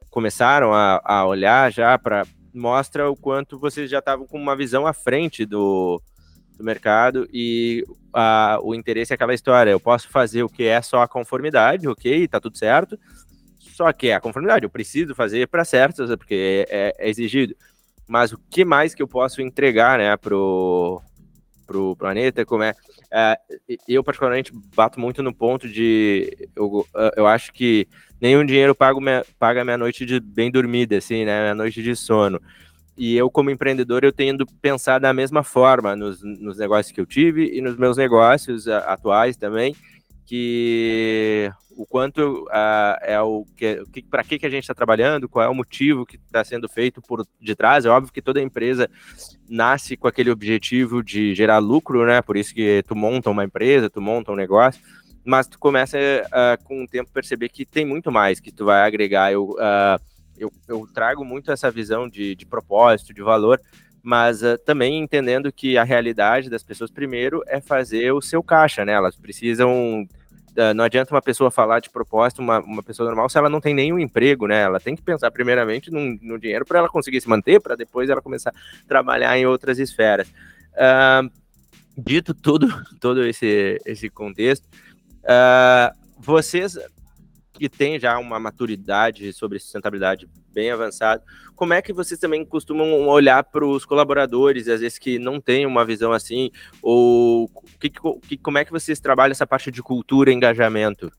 começaram 0.10 0.74
a, 0.74 1.02
a 1.04 1.26
olhar 1.26 1.72
já 1.72 1.98
para 2.00 2.26
mostra 2.54 3.10
o 3.10 3.16
quanto 3.16 3.60
vocês 3.60 3.90
já 3.90 4.00
estavam 4.00 4.26
com 4.26 4.38
uma 4.38 4.56
visão 4.56 4.86
à 4.88 4.94
frente 4.94 5.46
do, 5.46 6.02
do 6.58 6.64
mercado 6.64 7.28
e 7.34 7.84
a, 8.14 8.60
o 8.62 8.76
interesse 8.76 9.12
é 9.12 9.16
aquela 9.16 9.34
história. 9.34 9.72
Eu 9.72 9.80
posso 9.80 10.10
fazer 10.10 10.44
o 10.44 10.50
que 10.50 10.64
é 10.64 10.82
só 10.82 11.02
a 11.02 11.08
conformidade, 11.08 11.88
ok, 11.88 12.28
tá 12.28 12.40
tudo 12.40 12.58
certo. 12.58 12.98
Só 13.74 13.92
que 13.92 14.10
é 14.10 14.14
a 14.14 14.22
conformidade, 14.22 14.66
eu 14.66 14.70
preciso 14.70 15.16
fazer 15.16 15.48
para 15.48 15.66
certos, 15.66 16.16
porque 16.16 16.66
é, 16.70 16.96
é, 17.00 17.10
exigido. 17.10 17.56
Mas 18.08 18.32
o 18.32 18.40
que 18.50 18.64
mais 18.64 18.94
que 18.94 19.02
eu 19.02 19.08
posso 19.08 19.42
entregar, 19.42 19.98
né, 19.98 20.16
pro, 20.16 21.02
pro 21.66 21.96
planeta, 21.96 22.46
como 22.46 22.62
é, 22.62 22.76
é, 23.12 23.38
eu 23.88 24.04
particularmente 24.04 24.52
bato 24.76 25.00
muito 25.00 25.24
no 25.24 25.34
ponto 25.34 25.68
de, 25.68 26.50
eu, 26.56 26.86
eu 27.18 27.26
acho 27.26 27.52
que 27.52 27.88
nenhum 28.22 28.46
dinheiro 28.46 28.76
paga 28.76 29.00
minha, 29.00 29.26
paga 29.40 29.64
minha 29.64 29.78
noite 29.78 30.06
de 30.06 30.20
bem 30.20 30.52
dormida, 30.52 30.98
assim, 30.98 31.26
né, 31.26 31.42
minha 31.42 31.56
noite 31.56 31.82
de 31.82 31.96
sono. 31.96 32.40
E 32.96 33.18
eu, 33.18 33.28
como 33.32 33.50
empreendedor, 33.50 34.04
eu 34.04 34.12
tendo 34.12 34.46
pensar 34.62 35.00
da 35.00 35.12
mesma 35.12 35.44
forma 35.44 35.96
nos, 35.96 36.22
nos 36.22 36.60
negócios 36.60 36.94
que 36.94 37.02
eu 37.02 37.08
tive 37.08 37.58
e 37.58 37.60
nos 37.60 37.76
meus 37.76 37.98
negócios 37.98 38.68
atuais 38.68 39.36
também, 39.36 39.76
que 40.26 41.52
o 41.76 41.86
quanto 41.86 42.46
uh, 42.46 42.98
é 43.02 43.20
o 43.22 43.46
que, 43.56 43.84
que 43.92 44.04
para 44.04 44.24
que, 44.24 44.38
que 44.38 44.46
a 44.46 44.50
gente 44.50 44.64
está 44.64 44.74
trabalhando, 44.74 45.28
qual 45.28 45.46
é 45.46 45.50
o 45.50 45.56
motivo 45.56 46.06
que 46.06 46.18
está 46.18 46.44
sendo 46.44 46.70
feito 46.70 47.02
por 47.02 47.26
detrás. 47.42 47.86
É 47.86 47.90
óbvio 47.90 48.14
que 48.14 48.22
toda 48.22 48.42
empresa 48.42 48.90
nasce 49.50 49.98
com 49.98 50.08
aquele 50.08 50.30
objetivo 50.32 51.04
de 51.04 51.34
gerar 51.34 51.60
lucro, 51.60 52.06
né? 52.06 52.22
Por 52.22 52.38
isso 52.38 52.54
que 52.54 52.84
tu 52.88 52.96
monta 52.96 53.30
uma 53.30 53.44
empresa, 53.44 53.90
tu 53.90 54.02
monta 54.02 54.32
um 54.32 54.36
negócio, 54.36 54.82
mas 55.26 55.48
tu 55.48 55.58
começa 55.58 55.98
uh, 55.98 56.64
com 56.64 56.84
o 56.84 56.88
tempo 56.88 57.12
perceber 57.12 57.50
que 57.50 57.66
tem 57.66 57.86
muito 57.86 58.12
mais 58.12 58.40
que 58.40 58.52
tu 58.52 58.66
vai 58.66 58.86
agregar. 58.86 59.32
Eu, 59.32 59.52
uh, 59.52 60.00
eu, 60.38 60.52
eu 60.68 60.88
trago 60.94 61.24
muito 61.24 61.52
essa 61.52 61.72
visão 61.72 62.08
de, 62.08 62.36
de 62.36 62.46
propósito, 62.46 63.14
de 63.14 63.22
valor, 63.22 63.60
mas 64.04 64.44
uh, 64.44 64.58
também 64.58 65.00
entendendo 65.02 65.50
que 65.50 65.78
a 65.78 65.84
realidade 65.86 66.50
das 66.50 66.62
pessoas, 66.62 66.92
primeiro, 66.92 67.42
é 67.48 67.62
fazer 67.62 68.12
o 68.12 68.22
seu 68.22 68.44
caixa, 68.44 68.84
né? 68.84 68.92
Elas 68.92 69.16
precisam. 69.16 70.06
Uh, 70.52 70.74
não 70.76 70.84
adianta 70.84 71.16
uma 71.16 71.22
pessoa 71.22 71.50
falar 71.50 71.80
de 71.80 71.90
propósito, 71.90 72.42
uma, 72.42 72.60
uma 72.60 72.84
pessoa 72.84 73.08
normal, 73.08 73.30
se 73.30 73.38
ela 73.38 73.50
não 73.50 73.62
tem 73.62 73.74
nenhum 73.74 73.98
emprego, 73.98 74.46
né? 74.46 74.62
Ela 74.62 74.80
tem 74.80 74.94
que 74.94 75.02
pensar 75.02 75.32
primeiramente 75.32 75.90
no, 75.90 76.00
no 76.22 76.38
dinheiro 76.38 76.66
para 76.66 76.80
ela 76.80 76.90
conseguir 76.90 77.22
se 77.22 77.30
manter, 77.30 77.62
para 77.62 77.76
depois 77.76 78.10
ela 78.10 78.22
começar 78.22 78.50
a 78.50 78.88
trabalhar 78.88 79.38
em 79.38 79.46
outras 79.46 79.80
esferas. 79.80 80.28
Uh, 80.74 81.32
dito 81.98 82.34
tudo, 82.34 82.68
todo 83.00 83.26
esse, 83.26 83.80
esse 83.86 84.10
contexto, 84.10 84.68
vocês 86.20 86.78
que 87.64 87.70
tem 87.70 87.98
já 87.98 88.20
uma 88.20 88.38
maturidade 88.42 89.32
sobre 89.32 89.58
sustentabilidade 89.58 90.28
bem 90.52 90.70
avançada, 90.70 91.24
como 91.56 91.74
é 91.74 91.82
que 91.82 91.94
vocês 91.94 92.20
também 92.20 92.44
costumam 92.44 93.08
olhar 93.08 93.42
para 93.42 93.66
os 93.66 93.86
colaboradores, 93.86 94.68
às 94.68 94.82
vezes 94.82 95.00
que 95.00 95.18
não 95.18 95.40
têm 95.40 95.66
uma 95.66 95.86
visão 95.86 96.12
assim, 96.12 96.52
ou 96.82 97.50
que, 97.80 97.90
que, 98.28 98.36
como 98.36 98.58
é 98.58 98.66
que 98.66 98.72
vocês 98.72 99.00
trabalham 99.00 99.32
essa 99.32 99.48
parte 99.48 99.72
de 99.72 99.82
cultura 99.82 100.30
e 100.30 100.34
engajamento? 100.34 101.10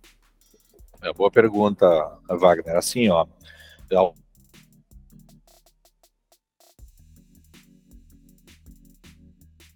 É 1.00 1.14
boa 1.14 1.30
pergunta, 1.30 1.86
Wagner. 2.28 2.76
Assim, 2.76 3.08
ó, 3.08 3.24
ao 3.90 4.14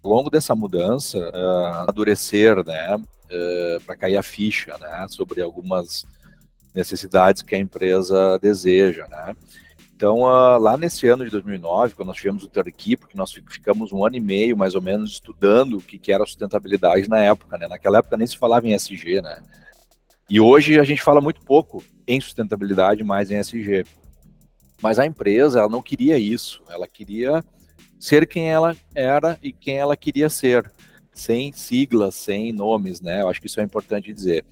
longo 0.03 0.29
dessa 0.29 0.53
mudança, 0.53 1.17
uh, 1.17 1.65
amadurecer, 1.81 2.63
né, 2.63 2.95
uh, 2.95 3.81
para 3.87 3.97
cair 3.97 4.17
a 4.17 4.23
ficha, 4.23 4.77
né, 4.77 5.07
sobre 5.09 5.41
algumas 5.41 6.05
necessidades 6.73 7.41
que 7.41 7.55
a 7.55 7.59
empresa 7.59 8.37
deseja, 8.39 9.07
né? 9.07 9.35
Então, 9.95 10.19
uh, 10.19 10.57
lá 10.57 10.77
nesse 10.77 11.07
ano 11.09 11.25
de 11.25 11.31
2009, 11.31 11.93
quando 11.93 12.07
nós 12.07 12.15
tivemos 12.15 12.43
o 12.43 12.47
Turkey, 12.47 12.95
porque 12.95 13.17
nós 13.17 13.33
ficamos 13.33 13.91
um 13.91 14.05
ano 14.05 14.15
e 14.15 14.21
meio, 14.21 14.55
mais 14.55 14.73
ou 14.73 14.81
menos, 14.81 15.11
estudando 15.11 15.77
o 15.77 15.81
que, 15.81 15.99
que 15.99 16.11
era 16.11 16.25
sustentabilidade 16.25 17.09
na 17.09 17.19
época, 17.19 17.57
né? 17.57 17.67
Naquela 17.67 17.97
época 17.97 18.15
nem 18.15 18.25
se 18.25 18.37
falava 18.37 18.65
em 18.65 18.73
SG, 18.73 19.21
né? 19.21 19.43
E 20.29 20.39
hoje 20.39 20.79
a 20.79 20.83
gente 20.83 21.01
fala 21.01 21.19
muito 21.19 21.41
pouco 21.41 21.83
em 22.07 22.21
sustentabilidade, 22.21 23.03
mais 23.03 23.29
em 23.29 23.35
SG. 23.39 23.83
Mas 24.81 24.99
a 24.99 25.05
empresa, 25.05 25.59
ela 25.59 25.69
não 25.69 25.81
queria 25.81 26.17
isso. 26.17 26.63
Ela 26.69 26.87
queria 26.87 27.43
ser 27.99 28.25
quem 28.25 28.49
ela 28.49 28.77
era 28.95 29.37
e 29.43 29.51
quem 29.51 29.77
ela 29.77 29.97
queria 29.97 30.29
ser, 30.29 30.71
sem 31.11 31.51
siglas, 31.51 32.15
sem 32.15 32.53
nomes, 32.53 33.01
né? 33.01 33.21
Eu 33.21 33.29
acho 33.29 33.41
que 33.41 33.47
isso 33.47 33.59
é 33.59 33.63
importante 33.63 34.13
dizer. 34.13 34.45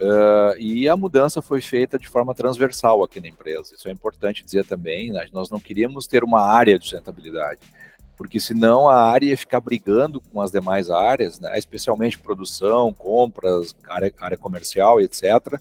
Uh, 0.00 0.58
e 0.58 0.88
a 0.88 0.96
mudança 0.96 1.40
foi 1.40 1.60
feita 1.60 1.98
de 1.98 2.08
forma 2.08 2.34
transversal 2.34 3.04
aqui 3.04 3.20
na 3.20 3.28
empresa. 3.28 3.74
Isso 3.74 3.88
é 3.88 3.92
importante 3.92 4.44
dizer 4.44 4.64
também. 4.64 5.12
Né? 5.12 5.28
Nós 5.32 5.50
não 5.50 5.60
queríamos 5.60 6.06
ter 6.06 6.24
uma 6.24 6.40
área 6.40 6.78
de 6.78 6.84
sustentabilidade, 6.84 7.60
porque 8.16 8.40
senão 8.40 8.88
a 8.88 9.02
área 9.10 9.26
ia 9.26 9.36
ficar 9.36 9.60
brigando 9.60 10.20
com 10.20 10.40
as 10.40 10.50
demais 10.50 10.90
áreas, 10.90 11.38
né? 11.38 11.56
especialmente 11.58 12.18
produção, 12.18 12.92
compras, 12.92 13.76
área, 13.88 14.12
área 14.20 14.36
comercial, 14.36 15.00
etc., 15.00 15.60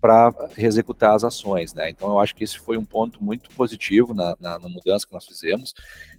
para 0.00 0.32
executar 0.56 1.14
as 1.14 1.24
ações. 1.24 1.74
Né? 1.74 1.90
Então, 1.90 2.08
eu 2.08 2.18
acho 2.20 2.34
que 2.34 2.44
esse 2.44 2.58
foi 2.58 2.78
um 2.78 2.84
ponto 2.84 3.22
muito 3.22 3.50
positivo 3.50 4.14
na, 4.14 4.34
na, 4.40 4.58
na 4.58 4.68
mudança 4.68 5.06
que 5.06 5.12
nós 5.12 5.26
fizemos, 5.26 5.74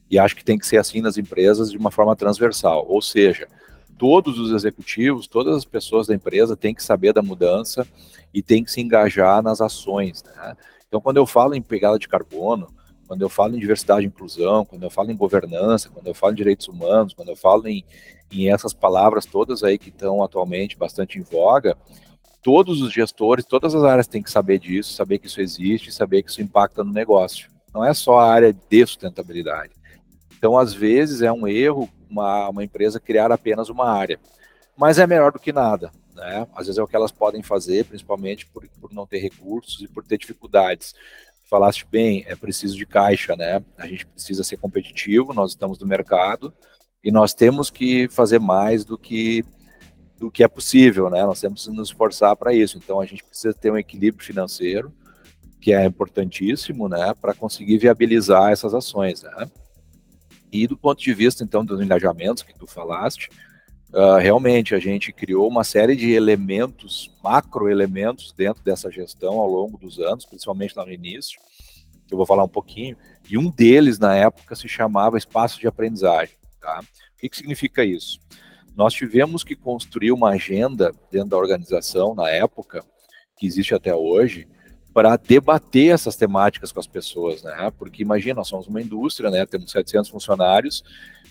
e 0.10 0.20
acho 0.20 0.36
que 0.36 0.44
tem 0.44 0.58
que 0.58 0.68
ser 0.68 0.78
assim 0.78 1.02
nas 1.02 1.18
empresas 1.18 1.72
de 1.72 1.78
uma 1.78 1.90
forma 1.90 2.16
transversal. 2.16 2.86
Ou 2.88 3.02
seja, 3.02 3.48
todos 4.02 4.40
os 4.40 4.50
executivos, 4.52 5.28
todas 5.28 5.56
as 5.56 5.64
pessoas 5.64 6.08
da 6.08 6.16
empresa 6.16 6.58
têm 6.58 6.74
que 6.74 6.84
saber 6.84 7.14
da 7.14 7.22
mudança 7.22 7.88
e 8.34 8.42
têm 8.42 8.64
que 8.64 8.72
se 8.72 8.82
engajar 8.82 9.44
nas 9.44 9.62
ações. 9.62 10.24
Né? 10.24 10.58
Então, 10.88 11.00
quando 11.00 11.18
eu 11.18 11.28
falo 11.28 11.54
em 11.54 11.62
pegada 11.62 12.00
de 12.00 12.08
carbono, 12.08 12.68
quando 13.08 13.22
eu 13.22 13.30
falo 13.30 13.56
em 13.56 13.60
diversidade 13.60 14.04
e 14.04 14.08
inclusão, 14.08 14.66
quando 14.66 14.82
eu 14.82 14.90
falo 14.90 15.12
em 15.12 15.16
governança, 15.16 15.88
quando 15.94 16.08
eu 16.08 16.16
falo 16.16 16.34
em 16.34 16.36
direitos 16.36 16.68
humanos, 16.68 17.14
quando 17.14 17.30
eu 17.30 17.36
falo 17.36 17.68
em, 17.68 17.86
em 18.32 18.50
essas 18.50 18.74
palavras 18.74 19.24
todas 19.24 19.64
aí 19.64 19.78
que 19.78 19.90
estão 19.90 20.24
atualmente 20.24 20.76
bastante 20.76 21.20
em 21.20 21.22
voga, 21.22 21.78
todos 22.42 22.82
os 22.82 22.92
gestores, 22.92 23.46
todas 23.46 23.76
as 23.76 23.84
áreas 23.84 24.08
têm 24.08 24.24
que 24.24 24.32
saber 24.32 24.58
disso, 24.58 24.94
saber 24.94 25.20
que 25.20 25.28
isso 25.28 25.40
existe, 25.40 25.92
saber 25.92 26.24
que 26.24 26.32
isso 26.32 26.42
impacta 26.42 26.84
no 26.84 26.92
negócio. 26.92 27.52
Não 27.72 27.86
é 27.86 27.94
só 27.94 28.18
a 28.18 28.34
área 28.34 28.52
de 28.52 28.84
sustentabilidade. 28.84 29.74
Então, 30.36 30.58
às 30.58 30.74
vezes, 30.74 31.22
é 31.22 31.32
um 31.32 31.48
erro 31.48 31.88
uma, 32.12 32.50
uma 32.50 32.64
empresa 32.64 33.00
criar 33.00 33.32
apenas 33.32 33.70
uma 33.70 33.90
área. 33.90 34.20
Mas 34.78 35.00
é 35.00 35.08
melhor 35.08 35.32
do 35.32 35.40
que 35.40 35.54
nada. 35.54 35.92
Né? 36.14 36.46
Às 36.54 36.68
vezes 36.68 36.78
é 36.78 36.84
o 36.84 36.88
que 36.88 36.96
elas 36.96 37.12
podem 37.12 37.42
fazer, 37.42 37.86
principalmente 37.86 38.46
por, 38.46 38.68
por 38.80 38.94
não 38.94 39.08
ter 39.08 39.20
recursos 39.20 39.82
e 39.82 39.88
por 39.88 40.04
ter 40.04 40.18
dificuldades. 40.18 40.94
Falaste 41.50 41.86
bem, 41.90 42.24
é 42.28 42.36
preciso 42.36 42.78
de 42.78 42.86
caixa, 42.86 43.36
né? 43.36 43.62
A 43.78 43.86
gente 43.86 44.06
precisa 44.06 44.42
ser 44.42 44.56
competitivo, 44.58 45.34
nós 45.34 45.52
estamos 45.52 45.78
no 45.80 45.86
mercado 45.86 46.54
e 47.04 47.12
nós 47.12 47.34
temos 47.34 47.70
que 47.70 48.08
fazer 48.08 48.40
mais 48.40 48.86
do 48.86 48.98
que 48.98 49.44
do 50.18 50.30
que 50.30 50.44
é 50.44 50.48
possível, 50.48 51.10
né? 51.10 51.26
Nós 51.26 51.42
temos 51.42 51.66
que 51.66 51.72
nos 51.72 51.90
esforçar 51.90 52.36
para 52.36 52.54
isso. 52.54 52.78
Então 52.78 53.02
a 53.02 53.06
gente 53.06 53.24
precisa 53.24 53.54
ter 53.54 53.72
um 53.72 53.78
equilíbrio 53.78 54.24
financeiro, 54.24 54.94
que 55.60 55.74
é 55.74 55.84
importantíssimo, 55.84 56.88
né, 56.88 57.14
para 57.20 57.34
conseguir 57.34 57.78
viabilizar 57.78 58.52
essas 58.52 58.74
ações, 58.74 59.24
né? 59.24 59.50
E 60.52 60.68
do 60.68 60.78
ponto 60.78 61.02
de 61.02 61.14
vista, 61.14 61.44
então, 61.44 61.64
dos 61.64 61.80
engajamentos 61.80 62.44
que 62.44 62.54
tu 62.54 62.68
falaste, 62.68 63.30
uh, 63.94 64.18
realmente 64.18 64.76
a 64.76 64.80
gente 64.80 65.14
criou 65.14 65.48
uma 65.48 65.64
série 65.64 65.96
de 65.96 66.12
elementos, 66.12 67.10
macroelementos 67.24 68.34
dentro 68.34 68.62
dessa 68.64 68.92
gestão 68.92 69.40
ao 69.40 69.50
longo 69.50 69.78
dos 69.78 70.00
anos, 70.00 70.26
principalmente 70.26 70.76
lá 70.76 70.86
no 70.86 70.92
início, 70.92 71.40
que 72.06 72.14
eu 72.14 72.18
vou 72.18 72.26
falar 72.26 72.44
um 72.44 72.50
pouquinho, 72.50 72.98
e 73.30 73.38
um 73.38 73.50
deles, 73.50 73.98
na 73.98 74.16
época, 74.16 74.56
se 74.56 74.68
chamava 74.68 75.18
Espaço 75.18 75.60
de 75.60 75.68
Aprendizagem. 75.68 76.36
Tá? 76.60 76.82
O 76.82 77.18
que, 77.18 77.30
que 77.30 77.38
significa 77.38 77.86
isso? 77.86 78.20
Nós 78.76 78.94
tivemos 78.94 79.44
que 79.44 79.56
construir 79.56 80.12
uma 80.12 80.32
agenda 80.32 80.94
dentro 81.10 81.30
da 81.30 81.38
organização, 81.38 82.14
na 82.14 82.30
época, 82.30 82.84
que 83.38 83.46
existe 83.46 83.74
até 83.74 83.96
hoje, 83.96 84.48
para 84.94 85.16
debater 85.16 85.94
essas 85.94 86.16
temáticas 86.16 86.72
com 86.72 86.80
as 86.80 86.88
pessoas, 86.88 87.44
né? 87.44 87.72
Porque 87.78 88.02
imagina, 88.02 88.36
nós 88.36 88.48
somos 88.48 88.68
uma 88.68 88.82
indústria, 88.82 89.30
né? 89.30 89.46
Temos 89.46 89.72
700 89.72 90.10
funcionários 90.10 90.84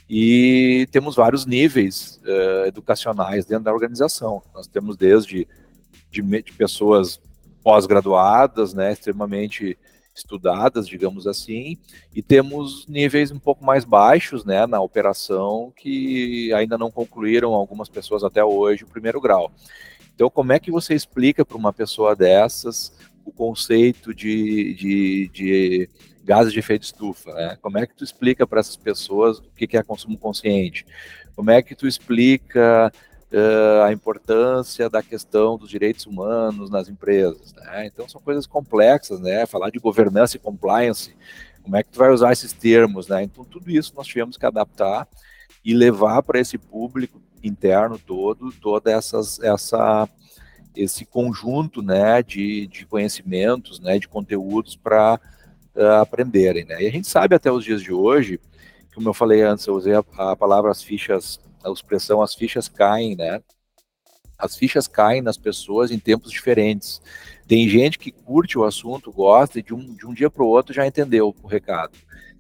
e 0.09 0.89
temos 0.91 1.15
vários 1.15 1.45
níveis 1.45 2.21
uh, 2.25 2.67
educacionais 2.67 3.45
dentro 3.45 3.65
da 3.65 3.73
organização. 3.73 4.43
Nós 4.55 4.67
temos 4.67 4.97
desde 4.97 5.47
de, 6.11 6.23
de 6.23 6.53
pessoas 6.53 7.21
pós-graduadas, 7.63 8.73
né? 8.73 8.93
Extremamente 8.93 9.77
estudadas, 10.15 10.89
digamos 10.89 11.27
assim, 11.27 11.79
e 12.15 12.21
temos 12.21 12.87
níveis 12.87 13.31
um 13.31 13.39
pouco 13.39 13.65
mais 13.65 13.85
baixos, 13.85 14.45
né? 14.45 14.67
Na 14.67 14.81
operação 14.81 15.73
que 15.77 16.53
ainda 16.55 16.77
não 16.79 16.91
concluíram 16.91 17.53
algumas 17.53 17.89
pessoas 17.89 18.25
até 18.25 18.43
hoje 18.45 18.85
o 18.85 18.89
primeiro 18.89 19.21
grau. 19.21 19.53
Então, 20.15 20.29
como 20.29 20.53
é 20.53 20.59
que 20.59 20.71
você 20.71 20.95
explica 20.95 21.45
para 21.45 21.57
uma 21.57 21.73
pessoa 21.73 22.15
dessas 22.15 22.93
o 23.25 23.33
conceito 23.33 24.15
de, 24.15 24.75
de, 24.75 25.31
de 25.33 25.91
gases 26.25 26.53
de 26.53 26.59
efeito 26.59 26.85
estufa. 26.85 27.33
Né? 27.33 27.59
Como 27.61 27.79
é 27.79 27.87
que 27.87 27.95
tu 27.95 28.05
explica 28.05 28.47
para 28.47 28.61
essas 28.61 28.77
pessoas 28.77 29.39
o 29.39 29.51
que 29.55 29.77
é 29.77 29.83
consumo 29.83 30.17
consciente? 30.19 30.87
Como 31.35 31.51
é 31.51 31.63
que 31.63 31.75
tu 31.75 31.87
explica 31.87 32.93
uh, 33.33 33.83
a 33.85 33.93
importância 33.93 34.89
da 34.91 35.03
questão 35.03 35.57
dos 35.57 35.71
direitos 35.71 36.07
humanos 36.07 36.71
nas 36.71 36.89
empresas? 36.89 37.53
Né? 37.55 37.87
Então 37.87 38.09
são 38.09 38.21
coisas 38.21 38.47
complexas, 38.47 39.21
né? 39.21 39.47
Falar 39.47 39.71
de 39.71 39.79
governança 39.79 40.37
e 40.37 40.41
compliance, 40.41 41.17
como 41.63 41.77
é 41.77 41.83
que 41.83 41.91
tu 41.91 41.99
vai 41.99 42.11
usar 42.11 42.33
esses 42.33 42.53
termos, 42.53 43.09
né? 43.09 43.23
Então 43.23 43.45
tudo 43.45 43.71
isso 43.71 43.93
nós 43.97 44.07
tivemos 44.07 44.37
que 44.37 44.47
adaptar 44.47 45.09
e 45.65 45.75
levar 45.75 46.23
para 46.23 46.41
esse 46.41 46.59
público 46.59 47.21
interno 47.43 47.99
todo 47.99 48.53
toda 48.53 48.91
essas, 48.91 49.41
essa 49.41 50.09
esse 50.75 51.05
conjunto 51.05 51.83
né, 51.83 52.23
de, 52.23 52.67
de 52.67 52.87
conhecimentos, 52.87 53.81
né, 53.81 53.99
de 53.99 54.09
conteúdos 54.09 54.77
para 54.77 55.21
uh, 55.75 56.01
aprenderem. 56.01 56.65
Né? 56.65 56.83
E 56.83 56.87
a 56.87 56.91
gente 56.91 57.09
sabe 57.09 57.35
até 57.35 57.51
os 57.51 57.65
dias 57.65 57.83
de 57.83 57.93
hoje, 57.93 58.41
como 58.95 59.09
eu 59.09 59.15
falei 59.15 59.43
antes, 59.43 59.67
eu 59.67 59.75
usei 59.75 59.95
a, 59.95 60.05
a 60.17 60.37
palavra 60.37 60.71
as 60.71 60.83
fichas, 60.83 61.41
a 61.65 61.71
expressão 61.71 62.23
as 62.23 62.35
fichas 62.35 62.69
caem, 62.69 63.17
né? 63.17 63.41
As 64.39 64.57
fichas 64.57 64.89
caem 64.89 65.21
nas 65.21 65.37
pessoas 65.37 65.91
em 65.91 65.99
tempos 65.99 66.31
diferentes. 66.31 67.01
Tem 67.47 67.69
gente 67.69 67.99
que 67.99 68.11
curte 68.11 68.59
o 68.59 68.65
assunto, 68.65 69.13
gosta 69.13 69.59
e 69.59 69.63
de 69.63 69.75
um, 69.75 69.95
de 69.95 70.07
um 70.07 70.15
dia 70.15 70.31
para 70.31 70.43
o 70.43 70.47
outro 70.47 70.75
já 70.75 70.87
entendeu 70.87 71.35
o 71.43 71.47
recado. 71.47 71.93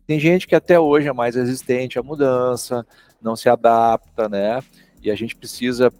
Tem 0.06 0.18
gente 0.18 0.46
que 0.46 0.54
até 0.54 0.78
hoje 0.78 1.08
é 1.08 1.12
mais 1.12 1.34
resistente 1.34 1.99
à 1.99 2.02
mudança, 2.02 2.87
não 3.20 3.37
se 3.37 3.49
adapta, 3.49 4.28
né? 4.28 4.62
E 5.02 5.10
a 5.10 5.14
gente 5.14 5.37
precisa 5.37 5.92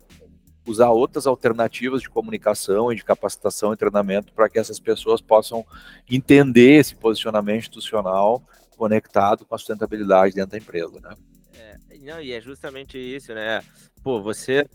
usar 0.70 0.90
outras 0.90 1.26
alternativas 1.26 2.02
de 2.02 2.08
comunicação 2.08 2.92
e 2.92 2.96
de 2.96 3.04
capacitação 3.04 3.72
e 3.72 3.76
treinamento 3.76 4.32
para 4.32 4.48
que 4.48 4.58
essas 4.58 4.78
pessoas 4.78 5.20
possam 5.20 5.64
entender 6.08 6.78
esse 6.78 6.94
posicionamento 6.94 7.60
institucional 7.60 8.42
conectado 8.76 9.44
com 9.44 9.54
a 9.54 9.58
sustentabilidade 9.58 10.34
dentro 10.34 10.52
da 10.52 10.58
empresa, 10.58 11.00
né? 11.00 11.14
É, 11.54 11.98
não, 11.98 12.20
e 12.20 12.32
é 12.32 12.40
justamente 12.40 12.96
isso, 12.96 13.34
né? 13.34 13.62
Pô, 14.02 14.22
você 14.22 14.66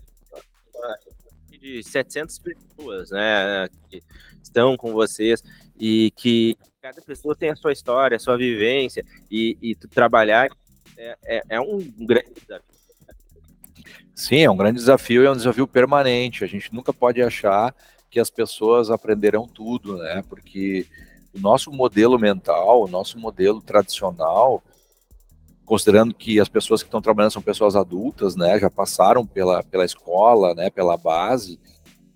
de 1.66 1.82
700 1.82 2.38
pessoas, 2.38 3.10
né, 3.10 3.68
que 3.90 4.02
estão 4.42 4.76
com 4.76 4.92
vocês 4.92 5.42
e 5.78 6.12
que 6.12 6.56
cada 6.80 7.02
pessoa 7.02 7.34
tem 7.34 7.50
a 7.50 7.56
sua 7.56 7.72
história, 7.72 8.16
a 8.16 8.20
sua 8.20 8.36
vivência 8.36 9.04
e, 9.30 9.58
e 9.60 9.74
trabalhar 9.74 10.48
é, 10.96 11.16
é, 11.24 11.42
é 11.48 11.60
um 11.60 11.78
grande 11.78 12.32
desafio 12.40 12.75
Sim, 14.16 14.38
é 14.38 14.50
um 14.50 14.56
grande 14.56 14.78
desafio 14.78 15.22
e 15.22 15.26
é 15.26 15.30
um 15.30 15.36
desafio 15.36 15.66
permanente. 15.66 16.42
A 16.42 16.46
gente 16.46 16.72
nunca 16.72 16.90
pode 16.90 17.22
achar 17.22 17.74
que 18.10 18.18
as 18.18 18.30
pessoas 18.30 18.90
aprenderão 18.90 19.46
tudo, 19.46 19.98
né? 19.98 20.24
Porque 20.26 20.86
o 21.34 21.38
nosso 21.38 21.70
modelo 21.70 22.18
mental, 22.18 22.82
o 22.82 22.88
nosso 22.88 23.18
modelo 23.18 23.60
tradicional, 23.60 24.62
considerando 25.66 26.14
que 26.14 26.40
as 26.40 26.48
pessoas 26.48 26.82
que 26.82 26.88
estão 26.88 27.02
trabalhando 27.02 27.32
são 27.32 27.42
pessoas 27.42 27.76
adultas, 27.76 28.34
né? 28.34 28.58
Já 28.58 28.70
passaram 28.70 29.26
pela, 29.26 29.62
pela 29.62 29.84
escola, 29.84 30.54
né? 30.54 30.70
Pela 30.70 30.96
base 30.96 31.60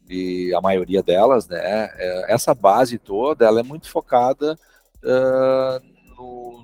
e 0.09 0.55
a 0.55 0.61
maioria 0.63 1.03
delas, 1.03 1.47
né? 1.49 1.61
É, 1.61 2.33
essa 2.33 2.55
base 2.55 2.97
toda, 2.97 3.45
ela 3.45 3.61
é 3.61 3.63
muito 3.63 3.91
focada 3.91 4.59
uh, 5.05 6.15
no, 6.17 6.63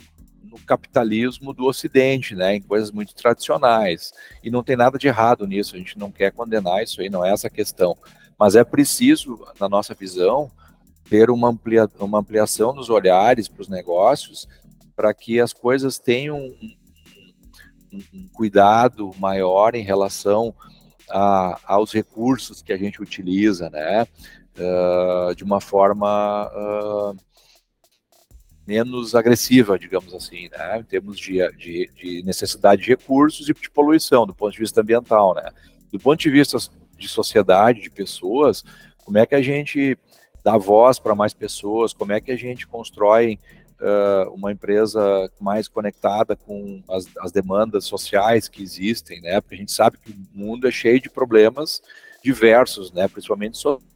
no 0.56 0.66
capitalismo 0.66 1.52
do 1.52 1.66
Ocidente, 1.66 2.34
né, 2.34 2.56
em 2.56 2.62
coisas 2.62 2.90
muito 2.90 3.14
tradicionais. 3.14 4.12
E 4.42 4.50
não 4.50 4.62
tem 4.62 4.76
nada 4.76 4.98
de 4.98 5.06
errado 5.06 5.46
nisso, 5.46 5.74
a 5.74 5.78
gente 5.78 5.98
não 5.98 6.10
quer 6.10 6.32
condenar 6.32 6.82
isso 6.82 7.00
aí, 7.00 7.10
não 7.10 7.24
é 7.24 7.32
essa 7.32 7.46
a 7.46 7.50
questão. 7.50 7.96
Mas 8.38 8.56
é 8.56 8.64
preciso, 8.64 9.46
na 9.60 9.68
nossa 9.68 9.94
visão, 9.94 10.50
ter 11.08 11.30
uma, 11.30 11.48
amplia, 11.48 11.88
uma 11.98 12.18
ampliação 12.18 12.74
dos 12.74 12.90
olhares 12.90 13.48
para 13.48 13.62
os 13.62 13.68
negócios, 13.68 14.48
para 14.94 15.12
que 15.12 15.40
as 15.40 15.52
coisas 15.52 15.98
tenham 15.98 16.38
um, 16.38 18.02
um, 18.12 18.28
cuidado 18.32 19.12
maior 19.18 19.74
em 19.74 19.82
relação 19.82 20.54
a, 21.08 21.58
aos 21.64 21.92
recursos 21.92 22.62
que 22.62 22.72
a 22.72 22.76
gente 22.76 23.00
utiliza, 23.00 23.70
né, 23.70 24.06
uh, 24.58 25.34
de 25.34 25.44
uma 25.44 25.60
forma 25.60 26.50
uh, 26.52 27.25
menos 28.66 29.14
agressiva, 29.14 29.78
digamos 29.78 30.12
assim, 30.12 30.48
né, 30.50 30.78
em 30.80 30.82
termos 30.82 31.18
de, 31.18 31.38
de, 31.56 31.90
de, 31.94 32.22
necessidade 32.24 32.82
de 32.82 32.88
recursos 32.88 33.48
e 33.48 33.54
de 33.54 33.70
poluição, 33.70 34.26
do 34.26 34.34
ponto 34.34 34.52
de 34.52 34.58
vista 34.58 34.80
ambiental, 34.80 35.34
né. 35.34 35.50
Do 35.92 36.00
ponto 36.00 36.18
de 36.18 36.30
vista 36.30 36.58
de 36.98 37.08
sociedade, 37.08 37.80
de 37.80 37.90
pessoas, 37.90 38.64
como 39.04 39.18
é 39.18 39.26
que 39.26 39.34
a 39.34 39.42
gente 39.42 39.96
dá 40.42 40.56
voz 40.56 40.98
para 40.98 41.14
mais 41.14 41.32
pessoas, 41.32 41.92
como 41.92 42.12
é 42.12 42.20
que 42.20 42.32
a 42.32 42.36
gente 42.36 42.66
constrói 42.66 43.38
uh, 43.80 44.30
uma 44.32 44.52
empresa 44.52 45.30
mais 45.40 45.68
conectada 45.68 46.34
com 46.36 46.82
as, 46.88 47.06
as, 47.18 47.32
demandas 47.32 47.84
sociais 47.84 48.48
que 48.48 48.62
existem, 48.62 49.20
né, 49.20 49.40
porque 49.40 49.54
a 49.54 49.58
gente 49.58 49.72
sabe 49.72 49.98
que 49.98 50.10
o 50.10 50.38
mundo 50.38 50.66
é 50.66 50.70
cheio 50.70 51.00
de 51.00 51.08
problemas 51.08 51.80
diversos, 52.22 52.92
né, 52.92 53.06
principalmente 53.06 53.58
sociais, 53.58 53.95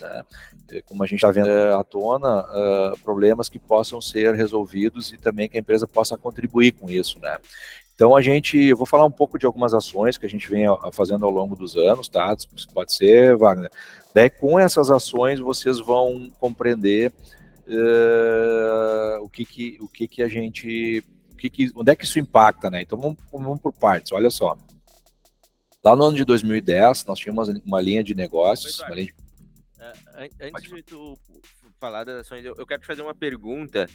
né? 0.00 0.24
como 0.86 1.02
a 1.02 1.06
gente 1.06 1.16
está 1.16 1.30
vendo 1.30 1.48
à 1.48 1.84
tona, 1.84 2.40
uh, 2.42 2.98
problemas 3.00 3.48
que 3.48 3.58
possam 3.58 4.00
ser 4.00 4.34
resolvidos 4.34 5.12
e 5.12 5.18
também 5.18 5.48
que 5.48 5.56
a 5.56 5.60
empresa 5.60 5.86
possa 5.86 6.16
contribuir 6.16 6.72
com 6.72 6.90
isso, 6.90 7.18
né? 7.20 7.38
Então 7.94 8.16
a 8.16 8.22
gente, 8.22 8.58
eu 8.58 8.76
vou 8.76 8.86
falar 8.86 9.04
um 9.04 9.10
pouco 9.10 9.38
de 9.38 9.46
algumas 9.46 9.72
ações 9.72 10.18
que 10.18 10.26
a 10.26 10.28
gente 10.28 10.50
vem 10.50 10.66
fazendo 10.92 11.24
ao 11.24 11.30
longo 11.30 11.54
dos 11.54 11.76
anos, 11.76 12.08
tá? 12.08 12.34
Pode 12.72 12.92
ser, 12.92 13.36
Wagner. 13.36 13.70
Daí 14.12 14.28
com 14.28 14.58
essas 14.58 14.90
ações 14.90 15.38
vocês 15.38 15.78
vão 15.78 16.30
compreender 16.40 17.12
uh, 17.68 19.22
o 19.22 19.28
que 19.28 19.44
que, 19.44 19.78
o 19.80 19.88
que 19.88 20.08
que 20.08 20.22
a 20.22 20.28
gente, 20.28 21.04
o 21.32 21.36
que 21.36 21.48
que, 21.48 21.70
onde 21.76 21.92
é 21.92 21.96
que 21.96 22.04
isso 22.04 22.18
impacta, 22.18 22.68
né? 22.68 22.82
Então 22.82 22.98
vamos, 22.98 23.16
vamos 23.32 23.60
por 23.60 23.72
partes. 23.72 24.10
Olha 24.12 24.30
só. 24.30 24.56
Lá 25.84 25.94
no 25.94 26.04
ano 26.04 26.16
de 26.16 26.24
2010 26.24 27.04
nós 27.04 27.18
tínhamos 27.18 27.48
uma 27.64 27.80
linha 27.80 28.02
de 28.02 28.14
negócios, 28.14 28.80
uma 28.80 28.94
linha 28.94 29.06
de 29.06 29.23
antes 30.40 30.70
de 30.70 30.82
tu 30.82 31.18
falar 31.78 32.04
das 32.04 32.20
ações, 32.20 32.44
eu, 32.44 32.66
quero 32.66 32.80
te 32.80 32.86
fazer 32.86 33.02
uma 33.02 33.14
pergunta 33.14 33.88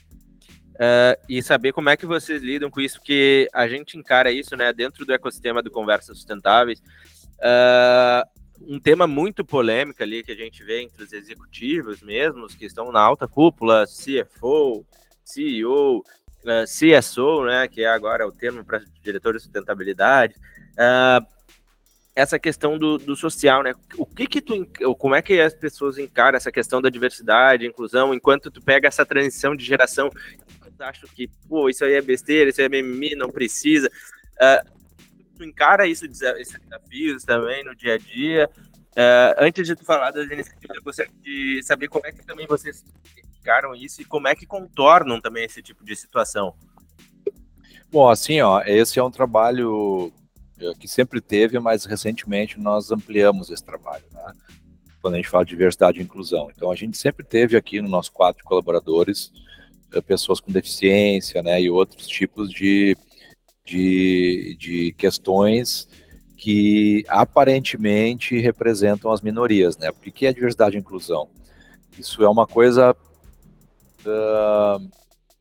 uh, 0.76 1.26
e 1.28 1.42
saber 1.42 1.74
como 1.74 1.90
é 1.90 1.98
que 1.98 2.06
vocês 2.06 2.42
lidam 2.42 2.70
com 2.70 2.82
isso, 2.82 3.00
porque 3.00 3.48
a 3.54 3.68
gente 3.68 3.98
encara 3.98 4.32
isso, 4.32 4.56
né, 4.56 4.72
dentro 4.74 5.06
do 5.06 5.14
ecossistema 5.14 5.62
do 5.62 5.72
Conversas 5.72 6.18
Sustentáveis, 6.18 6.82
uh, 7.40 8.40
um 8.62 8.80
tema 8.80 9.08
muito 9.08 9.46
polêmico 9.46 10.04
ali 10.04 10.24
que 10.24 10.32
a 10.32 10.36
gente 10.36 10.64
vê 10.64 10.82
entre 10.82 11.04
os 11.04 11.14
executivos 11.14 12.02
mesmos, 12.02 12.56
que 12.56 12.66
estão 12.66 12.92
na 12.92 13.00
alta 13.00 13.28
cúpula, 13.28 13.86
CFO, 13.86 14.86
CEO, 15.24 16.00
uh, 16.00 16.66
CSO, 16.66 17.46
né, 17.46 17.68
que 17.68 17.82
é 17.82 17.88
agora 17.88 18.28
o 18.28 18.32
termo 18.32 18.64
para 18.64 18.82
diretor 19.02 19.34
de 19.34 19.40
sustentabilidade, 19.40 20.36
uh, 20.74 21.39
essa 22.20 22.38
questão 22.38 22.78
do, 22.78 22.98
do, 22.98 23.16
social, 23.16 23.64
né? 23.64 23.74
O 23.98 24.06
que 24.06 24.28
que 24.28 24.42
tu, 24.42 24.68
como 24.98 25.16
é 25.16 25.22
que 25.22 25.40
as 25.40 25.54
pessoas 25.54 25.98
encaram 25.98 26.38
essa 26.38 26.52
questão 26.52 26.82
da 26.82 26.90
diversidade, 26.90 27.66
inclusão, 27.66 28.14
enquanto 28.14 28.52
tu 28.52 28.62
pega 28.62 28.88
essa 28.88 29.06
transição 29.06 29.56
de 29.56 29.66
geração, 29.66 30.10
tu 30.10 30.84
acha 30.84 31.08
que, 31.08 31.30
pô, 31.48 31.70
isso 31.70 31.84
aí 31.84 31.94
é 31.94 32.02
besteira, 32.02 32.50
isso 32.50 32.62
aí 32.62 32.66
é 32.66 32.70
mimimi, 32.70 33.16
não 33.16 33.30
precisa. 33.30 33.90
Uh, 34.36 34.70
tu 35.38 35.44
encara 35.44 35.88
isso, 35.88 36.06
esses 36.06 36.60
desafios 36.60 37.24
também 37.24 37.64
no 37.64 37.76
dia 37.76 37.96
a 37.96 37.98
dia, 37.98 38.50
Uh, 39.00 39.32
antes 39.38 39.66
de 39.66 39.76
tu 39.76 39.86
falar 39.86 40.12
das 40.12 40.30
iniciativas, 40.30 40.76
eu 40.76 40.84
gostaria 40.84 41.14
de 41.22 41.62
saber 41.64 41.88
como 41.88 42.06
é 42.06 42.12
que 42.12 42.26
também 42.26 42.46
vocês 42.48 42.84
ficaram 43.36 43.74
isso 43.74 44.02
e 44.02 44.06
como 44.06 44.28
é 44.28 44.36
que 44.36 44.46
contornam 44.46 45.22
também 45.22 45.46
esse 45.46 45.62
tipo 45.62 45.86
de 45.86 45.96
situação. 45.96 46.54
Bom, 47.90 48.10
assim, 48.10 48.42
ó, 48.42 48.62
esse 48.66 49.00
é 49.00 49.04
um 49.04 49.10
trabalho 49.10 50.12
que 50.80 50.88
sempre 50.88 51.22
teve, 51.22 51.60
mas 51.60 51.86
recentemente 51.86 52.60
nós 52.60 52.92
ampliamos 52.92 53.50
esse 53.50 53.64
trabalho, 53.64 54.04
né? 54.12 54.34
quando 55.02 55.14
a 55.14 55.18
gente 55.18 55.30
fala 55.30 55.46
de 55.46 55.52
diversidade 55.52 56.00
e 56.00 56.04
inclusão. 56.04 56.50
Então, 56.56 56.72
a 56.72 56.76
gente 56.76 56.98
sempre 56.98 57.26
teve 57.26 57.56
aqui 57.56 57.82
no 57.82 57.90
nosso 57.90 58.12
quadro 58.12 58.40
de 58.40 58.44
colaboradores 58.44 59.32
eh, 59.94 60.02
pessoas 60.02 60.40
com 60.40 60.52
deficiência, 60.52 61.42
né, 61.42 61.62
e 61.62 61.70
outros 61.70 62.08
tipos 62.08 62.50
de, 62.50 62.96
de, 63.66 64.58
de 64.60 64.94
questões 64.98 65.88
que 66.38 67.04
aparentemente 67.08 68.40
representam 68.40 69.12
as 69.12 69.22
minorias, 69.22 69.78
né? 69.78 69.92
Porque 69.92 70.10
que 70.10 70.26
é 70.26 70.32
diversidade 70.32 70.78
e 70.78 70.80
inclusão? 70.80 71.30
Isso 71.98 72.24
é 72.24 72.30
uma 72.30 72.48
coisa 72.48 72.96
uh, 74.06 74.90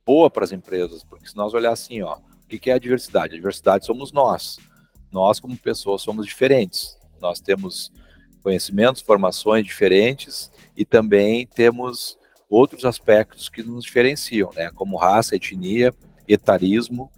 boa 0.04 0.28
para 0.28 0.42
as 0.42 0.50
empresas, 0.50 1.04
porque 1.04 1.28
se 1.28 1.36
nós 1.36 1.54
olhar 1.54 1.70
assim, 1.70 2.02
ó, 2.02 2.16
o 2.16 2.48
que 2.48 2.68
é 2.68 2.74
a 2.74 2.78
diversidade? 2.78 3.34
A 3.34 3.36
diversidade 3.36 3.86
somos 3.86 4.10
nós. 4.10 4.58
Nós, 5.10 5.40
como 5.40 5.56
pessoas, 5.56 6.02
somos 6.02 6.26
diferentes. 6.26 6.98
Nós 7.20 7.40
temos 7.40 7.92
conhecimentos, 8.42 9.02
formações 9.02 9.64
diferentes 9.64 10.50
e 10.76 10.84
também 10.84 11.46
temos 11.46 12.16
outros 12.48 12.84
aspectos 12.84 13.48
que 13.48 13.62
nos 13.62 13.84
diferenciam, 13.84 14.50
né? 14.54 14.70
Como 14.74 14.96
raça, 14.96 15.36
etnia, 15.36 15.94
etarismo, 16.26 17.10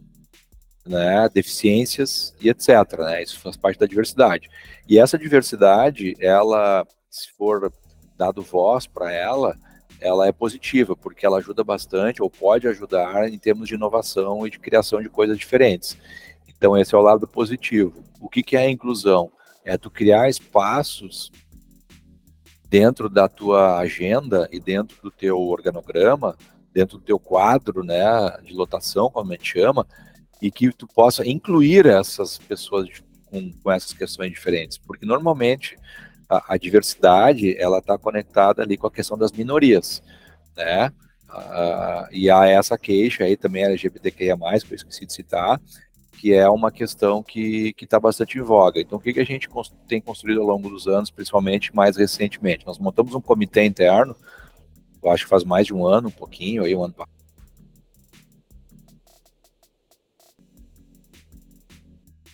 né, 0.86 1.28
deficiências 1.32 2.34
e 2.40 2.48
etc. 2.48 2.68
Né, 2.98 3.22
isso 3.22 3.38
faz 3.38 3.56
parte 3.56 3.78
da 3.78 3.86
diversidade. 3.86 4.48
E 4.88 4.98
essa 4.98 5.18
diversidade, 5.18 6.16
ela, 6.18 6.86
se 7.08 7.30
for 7.32 7.72
dado 8.16 8.42
voz 8.42 8.86
para 8.86 9.12
ela, 9.12 9.56
ela 10.00 10.26
é 10.26 10.32
positiva, 10.32 10.96
porque 10.96 11.26
ela 11.26 11.38
ajuda 11.38 11.62
bastante, 11.62 12.22
ou 12.22 12.30
pode 12.30 12.66
ajudar 12.66 13.28
em 13.28 13.38
termos 13.38 13.68
de 13.68 13.74
inovação 13.74 14.46
e 14.46 14.50
de 14.50 14.58
criação 14.58 15.02
de 15.02 15.08
coisas 15.08 15.38
diferentes. 15.38 15.96
Então, 16.60 16.76
esse 16.76 16.94
é 16.94 16.98
o 16.98 17.00
lado 17.00 17.26
positivo. 17.26 18.04
O 18.20 18.28
que, 18.28 18.42
que 18.42 18.54
é 18.54 18.66
a 18.66 18.70
inclusão? 18.70 19.32
É 19.64 19.78
tu 19.78 19.90
criar 19.90 20.28
espaços 20.28 21.32
dentro 22.68 23.08
da 23.08 23.30
tua 23.30 23.78
agenda 23.78 24.46
e 24.52 24.60
dentro 24.60 25.00
do 25.02 25.10
teu 25.10 25.38
organograma, 25.40 26.36
dentro 26.70 26.98
do 26.98 27.02
teu 27.02 27.18
quadro 27.18 27.82
né, 27.82 28.04
de 28.44 28.52
lotação, 28.52 29.10
como 29.10 29.32
a 29.32 29.36
gente 29.36 29.52
chama, 29.52 29.86
e 30.42 30.50
que 30.50 30.70
tu 30.70 30.86
possa 30.86 31.26
incluir 31.26 31.86
essas 31.86 32.36
pessoas 32.36 32.90
com, 33.24 33.50
com 33.54 33.72
essas 33.72 33.94
questões 33.94 34.30
diferentes, 34.30 34.76
porque 34.76 35.06
normalmente 35.06 35.78
a, 36.28 36.52
a 36.52 36.58
diversidade 36.58 37.56
ela 37.56 37.78
está 37.78 37.96
conectada 37.96 38.62
ali 38.62 38.76
com 38.76 38.86
a 38.86 38.92
questão 38.92 39.16
das 39.16 39.32
minorias, 39.32 40.02
né? 40.54 40.92
Uh, 41.30 42.10
e 42.10 42.28
há 42.28 42.46
essa 42.46 42.76
queixa 42.76 43.24
aí 43.24 43.34
também 43.34 43.64
LGBTQIA+, 43.64 44.36
que 44.36 44.74
eu 44.74 44.76
esqueci 44.76 45.06
de 45.06 45.12
citar, 45.14 45.58
que 46.20 46.34
é 46.34 46.46
uma 46.50 46.70
questão 46.70 47.22
que 47.22 47.74
está 47.80 47.98
bastante 47.98 48.36
em 48.36 48.42
voga. 48.42 48.78
Então, 48.78 48.98
o 48.98 49.00
que, 49.00 49.14
que 49.14 49.20
a 49.20 49.24
gente 49.24 49.48
tem 49.88 50.02
construído 50.02 50.42
ao 50.42 50.46
longo 50.46 50.68
dos 50.68 50.86
anos, 50.86 51.10
principalmente 51.10 51.74
mais 51.74 51.96
recentemente? 51.96 52.66
Nós 52.66 52.78
montamos 52.78 53.14
um 53.14 53.22
comitê 53.22 53.64
interno, 53.64 54.14
eu 55.02 55.10
acho 55.10 55.24
que 55.24 55.30
faz 55.30 55.44
mais 55.44 55.66
de 55.66 55.72
um 55.72 55.86
ano, 55.86 56.08
um 56.08 56.12
pouquinho, 56.12 56.62
aí 56.62 56.76
um 56.76 56.84
ano 56.84 56.94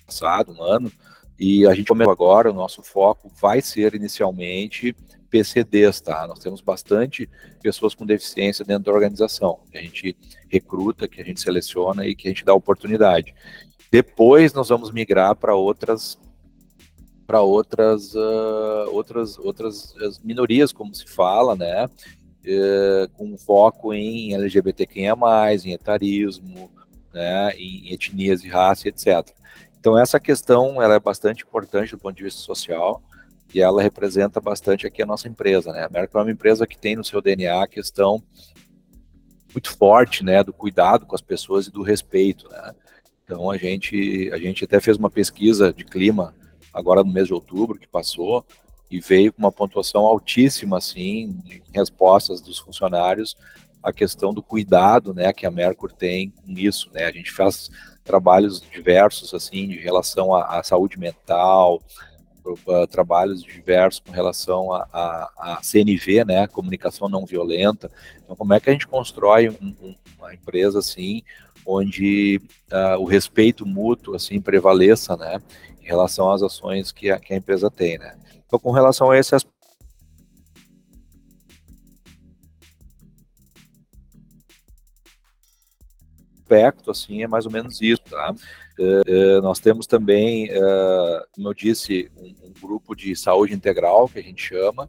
passado, 0.04 0.52
um 0.52 0.60
ano, 0.60 0.90
e 1.38 1.64
a 1.64 1.72
gente 1.72 1.86
começou 1.86 2.12
agora, 2.12 2.50
o 2.50 2.54
nosso 2.54 2.82
foco 2.82 3.30
vai 3.40 3.60
ser 3.60 3.94
inicialmente 3.94 4.96
PCDs, 5.30 6.00
tá? 6.00 6.26
Nós 6.26 6.40
temos 6.40 6.60
bastante 6.60 7.28
pessoas 7.62 7.94
com 7.94 8.04
deficiência 8.04 8.64
dentro 8.64 8.84
da 8.84 8.92
organização, 8.92 9.60
que 9.70 9.78
a 9.78 9.82
gente 9.82 10.16
recruta, 10.48 11.06
que 11.06 11.20
a 11.20 11.24
gente 11.24 11.40
seleciona 11.40 12.04
e 12.04 12.16
que 12.16 12.26
a 12.26 12.30
gente 12.30 12.44
dá 12.44 12.52
oportunidade. 12.52 13.34
Depois 13.90 14.52
nós 14.52 14.68
vamos 14.68 14.90
migrar 14.90 15.34
para 15.36 15.54
outras 15.54 16.18
para 17.26 17.40
outras 17.40 18.14
uh, 18.14 18.88
outras 18.92 19.36
outras 19.38 19.94
minorias, 20.22 20.72
como 20.72 20.94
se 20.94 21.06
fala, 21.06 21.56
né? 21.56 21.86
Uh, 21.86 23.08
com 23.14 23.36
foco 23.36 23.92
em 23.92 24.32
LGBTQIA+, 24.34 25.14
em 25.64 25.72
etarismo, 25.72 26.70
né? 27.12 27.50
em 27.56 27.92
etnias 27.92 28.44
e 28.44 28.48
raça, 28.48 28.88
etc. 28.88 29.28
Então 29.80 29.98
essa 29.98 30.20
questão 30.20 30.80
ela 30.80 30.94
é 30.94 31.00
bastante 31.00 31.42
importante 31.42 31.90
do 31.92 31.98
ponto 31.98 32.16
de 32.16 32.24
vista 32.24 32.40
social 32.40 33.02
e 33.54 33.60
ela 33.60 33.82
representa 33.82 34.40
bastante 34.40 34.86
aqui 34.86 35.02
a 35.02 35.06
nossa 35.06 35.28
empresa, 35.28 35.72
né? 35.72 35.84
A 35.84 35.88
Merck 35.88 36.14
é 36.14 36.20
uma 36.20 36.30
empresa 36.30 36.66
que 36.66 36.78
tem 36.78 36.94
no 36.94 37.04
seu 37.04 37.20
DNA 37.20 37.62
a 37.62 37.68
questão 37.68 38.22
muito 39.52 39.74
forte, 39.74 40.22
né, 40.22 40.44
do 40.44 40.52
cuidado 40.52 41.06
com 41.06 41.14
as 41.14 41.22
pessoas 41.22 41.66
e 41.66 41.72
do 41.72 41.82
respeito, 41.82 42.48
né? 42.50 42.74
Então 43.26 43.50
a 43.50 43.56
gente 43.56 44.30
a 44.32 44.38
gente 44.38 44.64
até 44.64 44.78
fez 44.80 44.96
uma 44.96 45.10
pesquisa 45.10 45.72
de 45.72 45.84
clima 45.84 46.32
agora 46.72 47.02
no 47.02 47.12
mês 47.12 47.26
de 47.26 47.34
outubro 47.34 47.76
que 47.76 47.88
passou 47.88 48.46
e 48.88 49.00
veio 49.00 49.32
com 49.32 49.40
uma 49.40 49.50
pontuação 49.50 50.06
altíssima 50.06 50.78
assim 50.78 51.42
em 51.44 51.62
respostas 51.74 52.40
dos 52.40 52.58
funcionários 52.58 53.36
a 53.82 53.92
questão 53.92 54.34
do 54.34 54.42
cuidado, 54.42 55.14
né, 55.14 55.32
que 55.32 55.46
a 55.46 55.50
Mercur 55.50 55.92
tem 55.92 56.30
com 56.30 56.50
isso, 56.50 56.90
né? 56.92 57.04
A 57.04 57.12
gente 57.12 57.30
faz 57.30 57.70
trabalhos 58.02 58.60
diversos, 58.60 59.32
assim, 59.32 59.68
de 59.68 59.78
relação 59.78 60.34
à, 60.34 60.58
à 60.58 60.62
saúde 60.64 60.98
mental, 60.98 61.80
uh, 62.44 62.86
trabalhos 62.88 63.44
diversos 63.44 64.00
com 64.00 64.10
relação 64.10 64.72
à 64.72 65.60
CNV, 65.62 66.24
né, 66.24 66.48
comunicação 66.48 67.08
não 67.08 67.24
violenta. 67.24 67.88
Então, 68.24 68.34
como 68.34 68.54
é 68.54 68.58
que 68.58 68.68
a 68.68 68.72
gente 68.72 68.88
constrói 68.88 69.50
um, 69.50 69.74
um, 69.80 69.94
uma 70.18 70.34
empresa 70.34 70.80
assim, 70.80 71.22
onde 71.66 72.40
uh, 72.72 73.00
o 73.00 73.04
respeito 73.04 73.66
mútuo 73.66 74.14
assim 74.14 74.40
prevaleça, 74.40 75.16
né, 75.16 75.40
em 75.80 75.86
relação 75.86 76.30
às 76.30 76.42
ações 76.42 76.92
que 76.92 77.10
a, 77.10 77.18
que 77.18 77.34
a 77.34 77.36
empresa 77.36 77.70
tem, 77.70 77.98
né? 77.98 78.16
Então, 78.46 78.58
com 78.58 78.70
relação 78.70 79.10
a 79.10 79.18
esse 79.18 79.34
aspecto 79.34 79.56
aspecto, 86.46 86.92
assim, 86.92 87.24
é 87.24 87.26
mais 87.26 87.44
ou 87.44 87.50
menos 87.50 87.82
isso, 87.82 88.02
tá? 88.08 88.32
Uh, 88.78 89.38
uh, 89.38 89.42
nós 89.42 89.58
temos 89.58 89.86
também, 89.86 90.48
uh, 90.50 91.26
como 91.32 91.48
eu 91.48 91.54
disse, 91.54 92.10
um, 92.16 92.46
um, 92.46 92.52
grupo 92.60 92.94
de 92.94 93.16
saúde 93.16 93.52
integral, 93.52 94.08
que 94.08 94.20
a 94.20 94.22
gente 94.22 94.42
chama, 94.42 94.88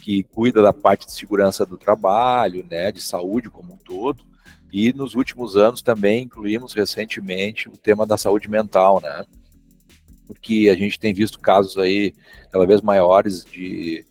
que 0.00 0.22
cuida 0.22 0.62
da 0.62 0.72
parte 0.72 1.06
de 1.06 1.12
segurança 1.12 1.66
do 1.66 1.76
trabalho, 1.76 2.64
né, 2.70 2.92
de 2.92 3.00
saúde 3.00 3.50
como 3.50 3.74
um 3.74 3.78
todo, 3.78 4.24
e 4.72 4.92
nos 4.92 5.14
últimos 5.14 5.56
anos 5.56 5.82
também 5.82 6.24
incluímos 6.24 6.72
recentemente 6.74 7.68
o 7.68 7.76
tema 7.76 8.06
da 8.06 8.16
saúde 8.16 8.48
mental, 8.48 9.00
né, 9.00 9.24
porque 10.26 10.68
a 10.70 10.74
gente 10.74 10.98
tem 10.98 11.14
visto 11.14 11.38
casos 11.38 11.78
aí 11.78 12.12
cada 12.50 12.66
vez 12.66 12.80
maiores 12.80 13.44
de, 13.44 14.04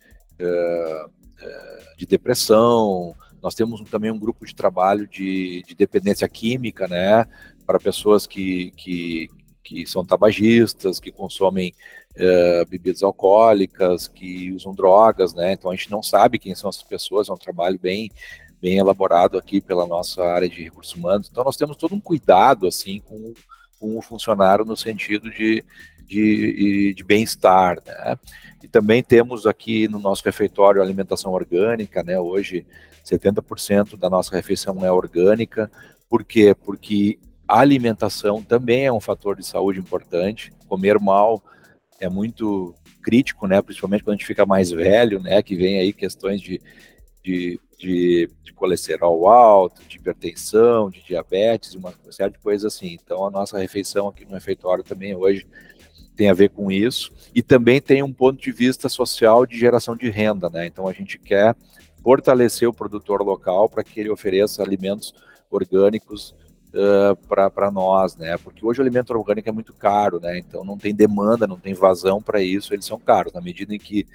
de 1.96 2.06
depressão, 2.06 3.14
nós 3.42 3.54
temos 3.54 3.80
também 3.88 4.10
um 4.10 4.18
grupo 4.18 4.44
de 4.44 4.54
trabalho 4.54 5.06
de, 5.06 5.62
de 5.66 5.74
dependência 5.74 6.28
química, 6.28 6.88
né, 6.88 7.26
para 7.64 7.78
pessoas 7.78 8.26
que, 8.26 8.72
que, 8.76 9.28
que 9.62 9.86
são 9.86 10.04
tabagistas, 10.04 10.98
que 10.98 11.12
consomem 11.12 11.72
uh, 12.16 12.66
bebidas 12.68 13.02
alcoólicas, 13.02 14.08
que 14.08 14.52
usam 14.52 14.74
drogas, 14.74 15.32
né, 15.32 15.52
então 15.52 15.70
a 15.70 15.76
gente 15.76 15.90
não 15.90 16.02
sabe 16.02 16.38
quem 16.38 16.54
são 16.54 16.70
essas 16.70 16.82
pessoas, 16.82 17.28
é 17.28 17.32
um 17.32 17.36
trabalho 17.36 17.78
bem, 17.78 18.10
bem 18.60 18.78
elaborado 18.78 19.38
aqui 19.38 19.60
pela 19.60 19.86
nossa 19.86 20.22
área 20.24 20.48
de 20.48 20.62
recursos 20.62 20.94
humanos, 20.94 21.28
então 21.30 21.44
nós 21.44 21.56
temos 21.56 21.76
todo 21.76 21.94
um 21.94 22.00
cuidado, 22.00 22.66
assim, 22.66 23.00
com, 23.00 23.34
com 23.78 23.96
o 23.96 24.02
funcionário 24.02 24.64
no 24.64 24.76
sentido 24.76 25.30
de, 25.30 25.64
de, 26.04 26.94
de 26.94 27.04
bem-estar, 27.04 27.82
né, 27.84 28.18
e 28.62 28.68
também 28.68 29.02
temos 29.02 29.46
aqui 29.46 29.86
no 29.88 29.98
nosso 29.98 30.24
refeitório 30.24 30.82
alimentação 30.82 31.32
orgânica, 31.32 32.02
né, 32.02 32.18
hoje 32.18 32.66
70% 33.06 33.96
da 33.96 34.10
nossa 34.10 34.34
refeição 34.34 34.84
é 34.84 34.90
orgânica. 34.90 35.70
Por 36.08 36.24
quê? 36.24 36.54
Porque 36.54 37.18
a 37.46 37.60
alimentação 37.60 38.42
também 38.42 38.84
é 38.84 38.92
um 38.92 39.00
fator 39.00 39.36
de 39.36 39.46
saúde 39.46 39.78
importante. 39.78 40.52
Comer 40.66 40.98
mal 40.98 41.42
é 42.00 42.08
muito 42.08 42.74
crítico, 43.02 43.46
né? 43.46 43.62
Principalmente 43.62 44.02
quando 44.02 44.14
a 44.14 44.16
gente 44.16 44.26
fica 44.26 44.44
mais 44.44 44.70
velho, 44.70 45.20
né? 45.20 45.40
Que 45.42 45.54
vem 45.54 45.78
aí 45.78 45.92
questões 45.92 46.40
de, 46.40 46.60
de, 47.22 47.60
de, 47.78 48.30
de 48.42 48.52
colesterol 48.52 49.28
alto, 49.28 49.82
de 49.86 49.96
hipertensão, 49.96 50.90
de 50.90 51.02
diabetes, 51.02 51.74
uma 51.74 51.92
série 52.10 52.32
de 52.32 52.38
coisas 52.38 52.74
assim. 52.74 52.98
Então, 53.02 53.26
a 53.26 53.30
nossa 53.30 53.58
refeição 53.58 54.08
aqui 54.08 54.24
no 54.24 54.34
refeitório 54.34 54.82
também 54.82 55.14
hoje 55.14 55.46
tem 56.16 56.30
a 56.30 56.34
ver 56.34 56.50
com 56.50 56.70
isso. 56.70 57.12
E 57.34 57.42
também 57.42 57.80
tem 57.80 58.02
um 58.02 58.12
ponto 58.12 58.40
de 58.40 58.50
vista 58.50 58.88
social 58.88 59.44
de 59.44 59.58
geração 59.58 59.94
de 59.94 60.08
renda, 60.08 60.48
né? 60.48 60.66
Então, 60.66 60.88
a 60.88 60.92
gente 60.92 61.18
quer 61.18 61.54
fortalecer 62.02 62.68
o 62.68 62.72
produtor 62.72 63.20
local 63.22 63.68
para 63.68 63.84
que 63.84 64.00
ele 64.00 64.10
ofereça 64.10 64.62
alimentos 64.62 65.12
orgânicos 65.50 66.34
uh, 66.72 67.16
para 67.26 67.70
nós, 67.70 68.16
né? 68.16 68.36
Porque 68.38 68.64
hoje 68.64 68.80
o 68.80 68.82
alimento 68.82 69.10
orgânico 69.10 69.48
é 69.48 69.52
muito 69.52 69.72
caro, 69.72 70.20
né? 70.20 70.38
Então 70.38 70.64
não 70.64 70.78
tem 70.78 70.94
demanda, 70.94 71.46
não 71.46 71.58
tem 71.58 71.74
vazão 71.74 72.22
para 72.22 72.42
isso, 72.42 72.72
eles 72.72 72.84
são 72.84 72.98
caros. 72.98 73.32
Na 73.32 73.40
medida 73.40 73.74
em 73.74 73.78
que 73.78 74.06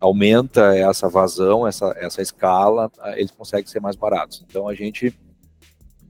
aumenta 0.00 0.76
essa 0.76 1.08
vazão, 1.08 1.66
essa, 1.66 1.94
essa 1.98 2.22
escala, 2.22 2.90
eles 3.14 3.30
conseguem 3.30 3.66
ser 3.66 3.80
mais 3.80 3.96
baratos. 3.96 4.44
Então 4.48 4.68
a 4.68 4.74
gente 4.74 5.14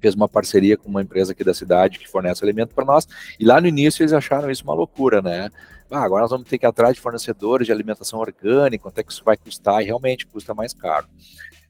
fez 0.00 0.14
uma 0.14 0.28
parceria 0.28 0.76
com 0.76 0.88
uma 0.88 1.02
empresa 1.02 1.32
aqui 1.32 1.42
da 1.42 1.54
cidade 1.54 1.98
que 1.98 2.08
fornece 2.08 2.44
alimento 2.44 2.74
para 2.74 2.84
nós, 2.84 3.08
e 3.40 3.44
lá 3.44 3.60
no 3.60 3.66
início 3.66 4.02
eles 4.02 4.12
acharam 4.12 4.50
isso 4.50 4.64
uma 4.64 4.74
loucura, 4.74 5.22
né? 5.22 5.50
Ah, 5.90 6.02
agora 6.02 6.22
nós 6.22 6.30
vamos 6.30 6.48
ter 6.48 6.58
que 6.58 6.66
ir 6.66 6.68
atrás 6.68 6.94
de 6.94 7.00
fornecedores 7.00 7.66
de 7.66 7.72
alimentação 7.72 8.18
orgânica, 8.18 8.82
quanto 8.82 8.98
é 8.98 9.02
que 9.02 9.12
isso 9.12 9.24
vai 9.24 9.36
custar? 9.36 9.82
E 9.82 9.86
realmente 9.86 10.26
custa 10.26 10.52
mais 10.52 10.74
caro. 10.74 11.06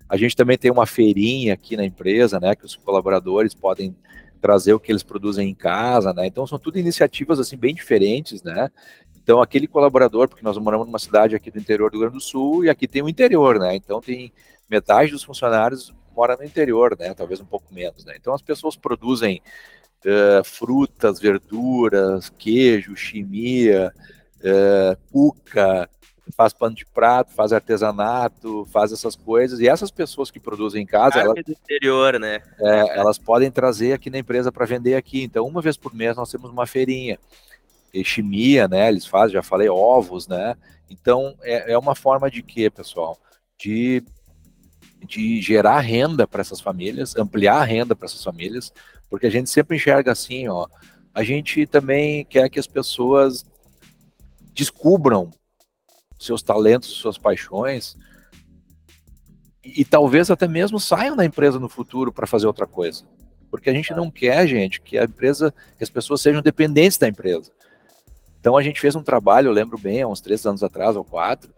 A 0.09 0.17
gente 0.17 0.35
também 0.35 0.57
tem 0.57 0.71
uma 0.71 0.87
feirinha 0.87 1.55
aqui 1.55 1.77
na 1.77 1.85
empresa, 1.85 2.41
né, 2.41 2.55
que 2.55 2.65
os 2.65 2.77
colaboradores 2.77 3.55
podem 3.55 3.95
trazer 4.41 4.73
o 4.73 4.81
que 4.81 4.93
eles 4.93 5.03
produzem 5.03 5.49
em 5.49 5.55
casa, 5.55 6.13
né? 6.13 6.27
Então 6.27 6.47
são 6.47 6.59
tudo 6.59 6.79
iniciativas 6.79 7.41
assim 7.41 7.57
bem 7.57 7.75
diferentes, 7.75 8.43
né? 8.43 8.71
Então 9.27 9.43
aquele 9.43 9.67
colaborador, 9.67 10.29
porque 10.29 10.45
nós 10.45 10.57
moramos 10.57 10.87
numa 10.87 11.01
cidade 11.01 11.35
aqui 11.35 11.51
do 11.51 11.59
interior 11.59 11.91
do 11.91 11.95
Rio 11.95 12.03
Grande 12.03 12.15
do 12.15 12.23
Sul 12.23 12.65
e 12.65 12.71
aqui 12.71 12.87
tem 12.87 13.03
o 13.03 13.09
interior, 13.09 13.59
né? 13.59 13.75
Então 13.75 14.01
tem 14.01 14.33
metade 14.71 15.11
dos 15.11 15.25
funcionários 15.25 15.93
mora 16.15 16.37
no 16.37 16.45
interior, 16.45 16.97
né? 16.97 17.13
Talvez 17.13 17.41
um 17.41 17.45
pouco 17.45 17.75
menos, 17.75 18.05
né? 18.05 18.15
Então 18.17 18.33
as 18.33 18.41
pessoas 18.41 18.77
produzem 18.77 19.43
uh, 20.05 20.45
frutas, 20.45 21.19
verduras, 21.19 22.29
queijo, 22.39 22.95
chimia, 22.95 23.93
uh, 24.37 24.97
cuca, 25.11 25.91
faz 26.37 26.53
pano 26.53 26.77
de 26.77 26.87
prato, 26.87 27.33
faz 27.33 27.53
artesanato, 27.53 28.65
faz 28.73 28.93
essas 28.93 29.17
coisas. 29.17 29.59
E 29.59 29.67
essas 29.67 29.91
pessoas 29.91 30.31
que 30.31 30.39
produzem 30.39 30.85
em 30.85 30.87
casa, 30.87 31.19
elas, 31.19 31.45
do 31.45 31.51
interior, 31.51 32.21
né? 32.21 32.41
É, 32.61 32.99
elas 33.01 33.19
podem 33.19 33.51
trazer 33.51 33.93
aqui 33.93 34.09
na 34.09 34.19
empresa 34.19 34.53
para 34.53 34.65
vender 34.67 34.95
aqui. 34.95 35.25
Então, 35.25 35.45
uma 35.45 35.61
vez 35.61 35.77
por 35.77 35.93
mês 35.93 36.17
nós 36.17 36.31
temos 36.31 36.49
uma 36.49 36.65
feirinha. 36.65 37.19
Chimia, 38.05 38.69
né? 38.69 38.89
Eles 38.89 39.07
fazem, 39.07 39.35
já 39.35 39.43
falei, 39.43 39.69
ovos, 39.69 40.27
né? 40.29 40.55
Então, 40.91 41.37
é, 41.43 41.73
é 41.73 41.79
uma 41.79 41.95
forma 41.95 42.31
de 42.31 42.43
quê, 42.43 42.71
pessoal? 42.71 43.19
De, 43.59 44.03
de 45.07 45.41
gerar 45.41 45.81
renda 45.81 46.27
para 46.27 46.41
essas 46.41 46.61
famílias, 46.61 47.17
ampliar 47.17 47.61
a 47.61 47.65
renda 47.65 47.97
para 47.97 48.07
essas 48.07 48.23
famílias, 48.23 48.73
porque 49.09 49.27
a 49.27 49.31
gente 49.31 49.51
sempre 49.51 49.77
enxerga 49.77 50.13
assim, 50.13 50.49
ó. 50.49 50.67
A 51.15 51.23
gente 51.23 51.67
também 51.67 52.25
quer 52.25 52.49
que 52.49 52.59
as 52.59 52.67
pessoas 52.67 53.45
descubram 54.53 55.31
seus 56.19 56.43
talentos, 56.43 56.91
suas 56.91 57.19
paixões, 57.19 57.97
e, 59.65 59.81
e 59.81 59.85
talvez 59.85 60.31
até 60.31 60.47
mesmo 60.47 60.79
saiam 60.79 61.17
da 61.17 61.25
empresa 61.25 61.59
no 61.59 61.69
futuro 61.69 62.13
para 62.13 62.27
fazer 62.27 62.47
outra 62.47 62.67
coisa. 62.67 63.05
Porque 63.51 63.71
a 63.71 63.73
gente 63.73 63.93
não 63.95 64.11
quer, 64.11 64.47
gente, 64.47 64.81
que 64.81 64.99
a 64.99 65.05
empresa, 65.05 65.55
que 65.79 65.85
as 65.85 65.91
pessoas 65.91 66.21
sejam 66.21 66.43
dependentes 66.43 66.99
da 66.99 67.09
empresa. 67.09 67.53
Então 68.41 68.57
a 68.57 68.63
gente 68.63 68.81
fez 68.81 68.95
um 68.95 69.03
trabalho, 69.03 69.49
eu 69.49 69.53
lembro 69.53 69.79
bem, 69.79 70.03
há 70.03 70.09
uns 70.09 70.21
três 70.21 70.45
anos 70.47 70.63
atrás 70.63 70.97
ou 70.97 71.05
quatro, 71.05 71.51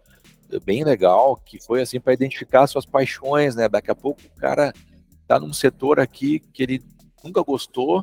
bem 0.65 0.85
legal, 0.85 1.37
que 1.45 1.63
foi 1.63 1.83
assim 1.83 2.01
para 2.01 2.13
identificar 2.13 2.67
suas 2.67 2.87
paixões, 2.87 3.55
né? 3.55 3.69
Daqui 3.69 3.91
a 3.91 3.95
pouco 3.95 4.21
o 4.25 4.41
cara 4.41 4.73
tá 5.27 5.39
num 5.39 5.53
setor 5.53 6.01
aqui 6.01 6.41
que 6.41 6.63
ele 6.63 6.83
nunca 7.23 7.43
gostou, 7.43 8.03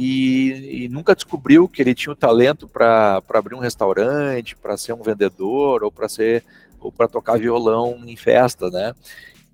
e, 0.00 0.84
e, 0.84 0.88
nunca 0.88 1.12
descobriu 1.12 1.68
que 1.68 1.82
ele 1.82 1.92
tinha 1.92 2.12
o 2.12 2.16
talento 2.16 2.68
para 2.68 3.20
abrir 3.30 3.56
um 3.56 3.58
restaurante, 3.58 4.54
para 4.54 4.76
ser 4.76 4.92
um 4.92 5.02
vendedor 5.02 5.82
ou 5.82 5.90
para 5.90 6.08
ser 6.08 6.44
ou 6.78 6.92
para 6.92 7.08
tocar 7.08 7.36
violão 7.36 8.00
em 8.06 8.14
festa, 8.14 8.70
né? 8.70 8.94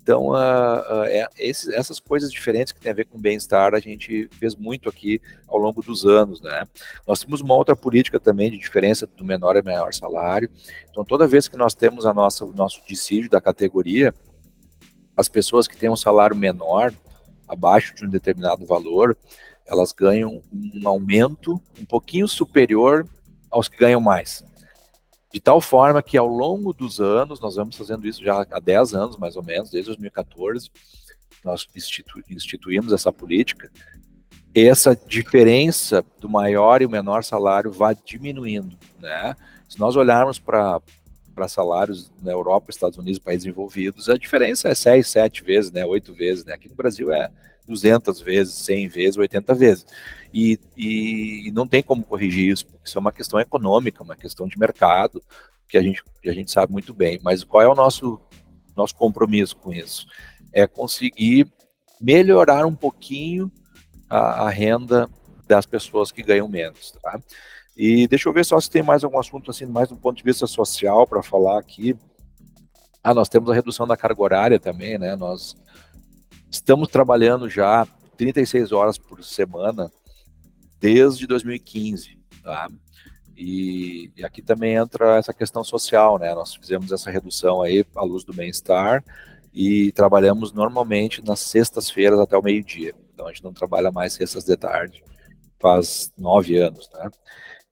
Então, 0.05 0.27
uh, 0.27 0.33
uh, 0.33 1.03
é, 1.05 1.27
esses, 1.35 1.67
essas 1.69 1.99
coisas 1.99 2.31
diferentes 2.31 2.71
que 2.71 2.79
tem 2.79 2.91
a 2.91 2.95
ver 2.95 3.05
com 3.05 3.19
bem-estar, 3.19 3.73
a 3.73 3.79
gente 3.79 4.29
fez 4.33 4.55
muito 4.55 4.87
aqui 4.87 5.19
ao 5.47 5.57
longo 5.57 5.81
dos 5.81 6.05
anos, 6.05 6.39
né? 6.41 6.67
Nós 7.07 7.21
temos 7.21 7.41
uma 7.41 7.55
outra 7.55 7.75
política 7.75 8.19
também 8.19 8.51
de 8.51 8.57
diferença 8.59 9.07
do 9.07 9.25
menor 9.25 9.55
e 9.55 9.63
maior 9.63 9.91
salário. 9.95 10.47
Então, 10.91 11.03
toda 11.03 11.27
vez 11.27 11.47
que 11.47 11.57
nós 11.57 11.73
temos 11.73 12.05
a 12.05 12.13
nossa, 12.13 12.45
o 12.45 12.53
nosso 12.53 12.83
dissídio 12.87 13.31
da 13.31 13.41
categoria, 13.41 14.13
as 15.17 15.27
pessoas 15.27 15.67
que 15.67 15.75
têm 15.75 15.89
um 15.89 15.95
salário 15.95 16.35
menor, 16.35 16.93
abaixo 17.47 17.95
de 17.95 18.05
um 18.05 18.09
determinado 18.09 18.63
valor, 18.63 19.17
elas 19.65 19.91
ganham 19.91 20.39
um 20.53 20.87
aumento 20.87 21.59
um 21.81 21.85
pouquinho 21.85 22.27
superior 22.27 23.07
aos 23.49 23.67
que 23.67 23.77
ganham 23.77 23.99
mais. 23.99 24.43
De 25.35 25.41
tal 25.41 25.59
forma 25.59 26.01
que 26.01 26.17
ao 26.17 26.27
longo 26.27 26.71
dos 26.71 27.01
anos, 27.01 27.41
nós 27.41 27.57
vamos 27.57 27.75
fazendo 27.75 28.07
isso 28.07 28.23
já 28.23 28.47
há 28.49 28.57
10 28.57 28.93
anos 28.93 29.17
mais 29.17 29.35
ou 29.35 29.43
menos, 29.43 29.69
desde 29.69 29.89
2014, 29.89 30.71
nós 31.43 31.67
institu 31.75 32.21
instituímos 32.29 32.93
essa 32.93 33.11
política, 33.11 33.69
essa 34.55 34.95
diferença 34.95 36.05
do 36.21 36.29
maior 36.29 36.81
e 36.81 36.85
o 36.85 36.89
menor 36.89 37.21
salário 37.21 37.69
vai 37.69 37.97
diminuindo, 38.05 38.77
né? 38.97 39.35
Se 39.67 39.77
nós 39.77 39.97
olharmos 39.97 40.39
para 40.39 40.81
para 41.35 41.49
salários 41.49 42.09
na 42.23 42.31
Europa, 42.31 42.71
Estados 42.71 42.97
Unidos, 42.97 43.19
países 43.19 43.45
envolvidos, 43.45 44.07
a 44.07 44.17
diferença 44.17 44.69
é 44.69 44.73
6, 44.73 45.05
7 45.05 45.43
vezes, 45.43 45.69
né, 45.69 45.85
8 45.85 46.13
vezes, 46.13 46.45
né? 46.45 46.53
Aqui 46.53 46.69
no 46.69 46.75
Brasil 46.75 47.11
é 47.11 47.29
200 47.67 48.21
vezes, 48.21 48.53
100 48.55 48.87
vezes, 48.87 49.17
80 49.17 49.53
vezes. 49.55 49.85
E, 50.33 50.59
e, 50.75 51.51
não 51.51 51.67
tem 51.67 51.81
como 51.81 52.03
corrigir 52.03 52.51
isso, 52.51 52.65
porque 52.65 52.87
isso 52.87 52.97
é 52.97 53.01
uma 53.01 53.11
questão 53.11 53.39
econômica, 53.39 54.03
uma 54.03 54.15
questão 54.15 54.47
de 54.47 54.59
mercado, 54.59 55.23
que 55.67 55.77
a 55.77 55.81
gente, 55.81 56.03
que 56.21 56.29
a 56.29 56.33
gente 56.33 56.51
sabe 56.51 56.71
muito 56.71 56.93
bem. 56.93 57.19
Mas 57.23 57.43
qual 57.43 57.63
é 57.63 57.67
o 57.67 57.75
nosso, 57.75 58.19
nosso 58.75 58.95
compromisso 58.95 59.55
com 59.57 59.73
isso? 59.73 60.05
É 60.53 60.67
conseguir 60.67 61.51
melhorar 61.99 62.65
um 62.65 62.75
pouquinho 62.75 63.51
a, 64.09 64.45
a 64.45 64.49
renda 64.49 65.09
das 65.47 65.65
pessoas 65.65 66.11
que 66.11 66.21
ganham 66.23 66.47
menos, 66.47 66.91
tá? 67.01 67.19
E 67.75 68.07
deixa 68.07 68.29
eu 68.29 68.33
ver 68.33 68.45
só 68.45 68.59
se 68.59 68.69
tem 68.69 68.81
mais 68.81 69.03
algum 69.03 69.19
assunto 69.19 69.51
assim, 69.51 69.65
mais 69.65 69.89
do 69.89 69.97
ponto 69.97 70.17
de 70.17 70.23
vista 70.23 70.47
social 70.47 71.05
para 71.05 71.21
falar 71.21 71.59
aqui. 71.59 71.95
Ah, 73.03 73.13
nós 73.13 73.27
temos 73.27 73.49
a 73.49 73.53
redução 73.53 73.85
da 73.85 73.97
carga 73.97 74.21
horária 74.21 74.59
também, 74.59 74.97
né? 74.97 75.15
Nós 75.15 75.55
Estamos 76.55 76.87
trabalhando 76.87 77.49
já 77.49 77.85
36 78.15 78.71
horas 78.71 78.97
por 78.97 79.21
semana 79.25 79.91
desde 80.79 81.27
2015, 81.27 82.17
tá? 82.41 82.69
E, 83.35 84.09
e, 84.15 84.23
aqui 84.23 84.41
também 84.41 84.75
entra 84.75 85.17
essa 85.17 85.33
questão 85.33 85.65
social, 85.65 86.17
né? 86.17 86.33
Nós 86.33 86.55
fizemos 86.55 86.93
essa 86.93 87.11
redução 87.11 87.61
aí 87.61 87.85
à 87.93 88.03
luz 88.03 88.23
do 88.23 88.33
bem-estar 88.33 89.03
e 89.53 89.91
trabalhamos 89.91 90.53
normalmente 90.53 91.21
nas 91.21 91.41
sextas-feiras 91.41 92.17
até 92.19 92.37
o 92.37 92.41
meio-dia. 92.41 92.95
Então 93.13 93.27
a 93.27 93.33
gente 93.33 93.43
não 93.43 93.51
trabalha 93.51 93.91
mais 93.91 94.13
sextas 94.13 94.45
de 94.45 94.55
tarde, 94.55 95.03
faz 95.59 96.09
nove 96.17 96.57
anos, 96.57 96.89
né? 96.93 97.09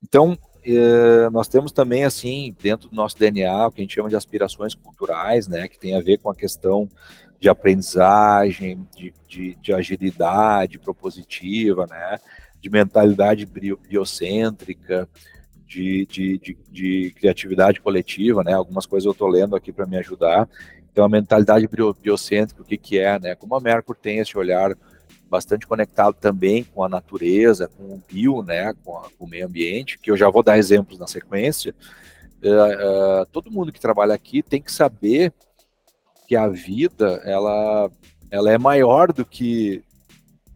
Então 0.04 0.38
eh, 0.66 1.30
nós 1.32 1.48
temos 1.48 1.72
também 1.72 2.04
assim 2.04 2.54
dentro 2.62 2.90
do 2.90 2.96
nosso 2.98 3.18
DNA 3.18 3.68
o 3.68 3.72
que 3.72 3.80
a 3.80 3.84
gente 3.84 3.96
chama 3.96 4.10
de 4.10 4.18
aspirações 4.18 4.76
culturais, 4.76 5.48
né? 5.48 5.70
Que 5.70 5.80
tem 5.80 5.96
a 5.96 6.02
ver 6.02 6.18
com 6.18 6.30
a 6.30 6.36
questão 6.36 6.90
de 7.44 7.50
aprendizagem, 7.50 8.88
de, 8.96 9.14
de, 9.28 9.56
de 9.56 9.74
agilidade 9.74 10.80
propositiva, 10.80 11.86
né? 11.86 12.18
de 12.62 12.70
mentalidade 12.70 13.46
biocêntrica, 13.46 15.10
de, 15.68 16.06
de, 16.06 16.38
de, 16.38 16.58
de, 16.72 17.12
criatividade 17.12 17.82
coletiva, 17.82 18.46
né? 18.46 18.54
Algumas 18.54 18.86
coisas 18.86 19.06
eu 19.06 19.12
estou 19.12 19.28
lendo 19.28 19.58
aqui 19.58 19.74
para 19.74 19.86
me 19.86 19.98
ajudar. 19.98 20.48
Então, 20.90 21.04
a 21.04 21.10
mentalidade 21.10 21.68
biocêntrica, 22.02 22.62
o 22.62 22.66
que, 22.66 22.78
que 22.78 22.98
é, 22.98 23.20
né? 23.20 23.36
Como 23.36 23.54
a 23.56 23.60
Mercur 23.60 23.98
tem 23.98 24.20
esse 24.20 24.38
olhar 24.38 24.78
bastante 25.30 25.68
conectado 25.68 26.14
também 26.14 26.64
com 26.64 26.82
a 26.82 26.88
natureza, 26.88 27.68
com 27.68 27.84
o 27.84 28.04
bio, 28.08 28.42
né? 28.42 28.74
Com, 28.86 28.98
a, 28.98 29.10
com 29.20 29.26
o 29.26 29.28
meio 29.28 29.46
ambiente, 29.46 30.00
que 30.00 30.10
eu 30.10 30.16
já 30.16 30.30
vou 30.30 30.44
dar 30.44 30.58
exemplos 30.58 30.98
na 30.98 31.08
sequência. 31.08 31.76
Uh, 32.42 33.24
uh, 33.24 33.26
todo 33.34 33.52
mundo 33.52 33.74
que 33.74 33.82
trabalha 33.82 34.14
aqui 34.14 34.42
tem 34.42 34.62
que 34.62 34.72
saber 34.72 35.34
que 36.34 36.36
a 36.36 36.48
vida 36.48 37.22
ela, 37.24 37.92
ela 38.32 38.52
é 38.52 38.58
maior 38.58 39.14
do 39.14 39.24
que 39.24 39.84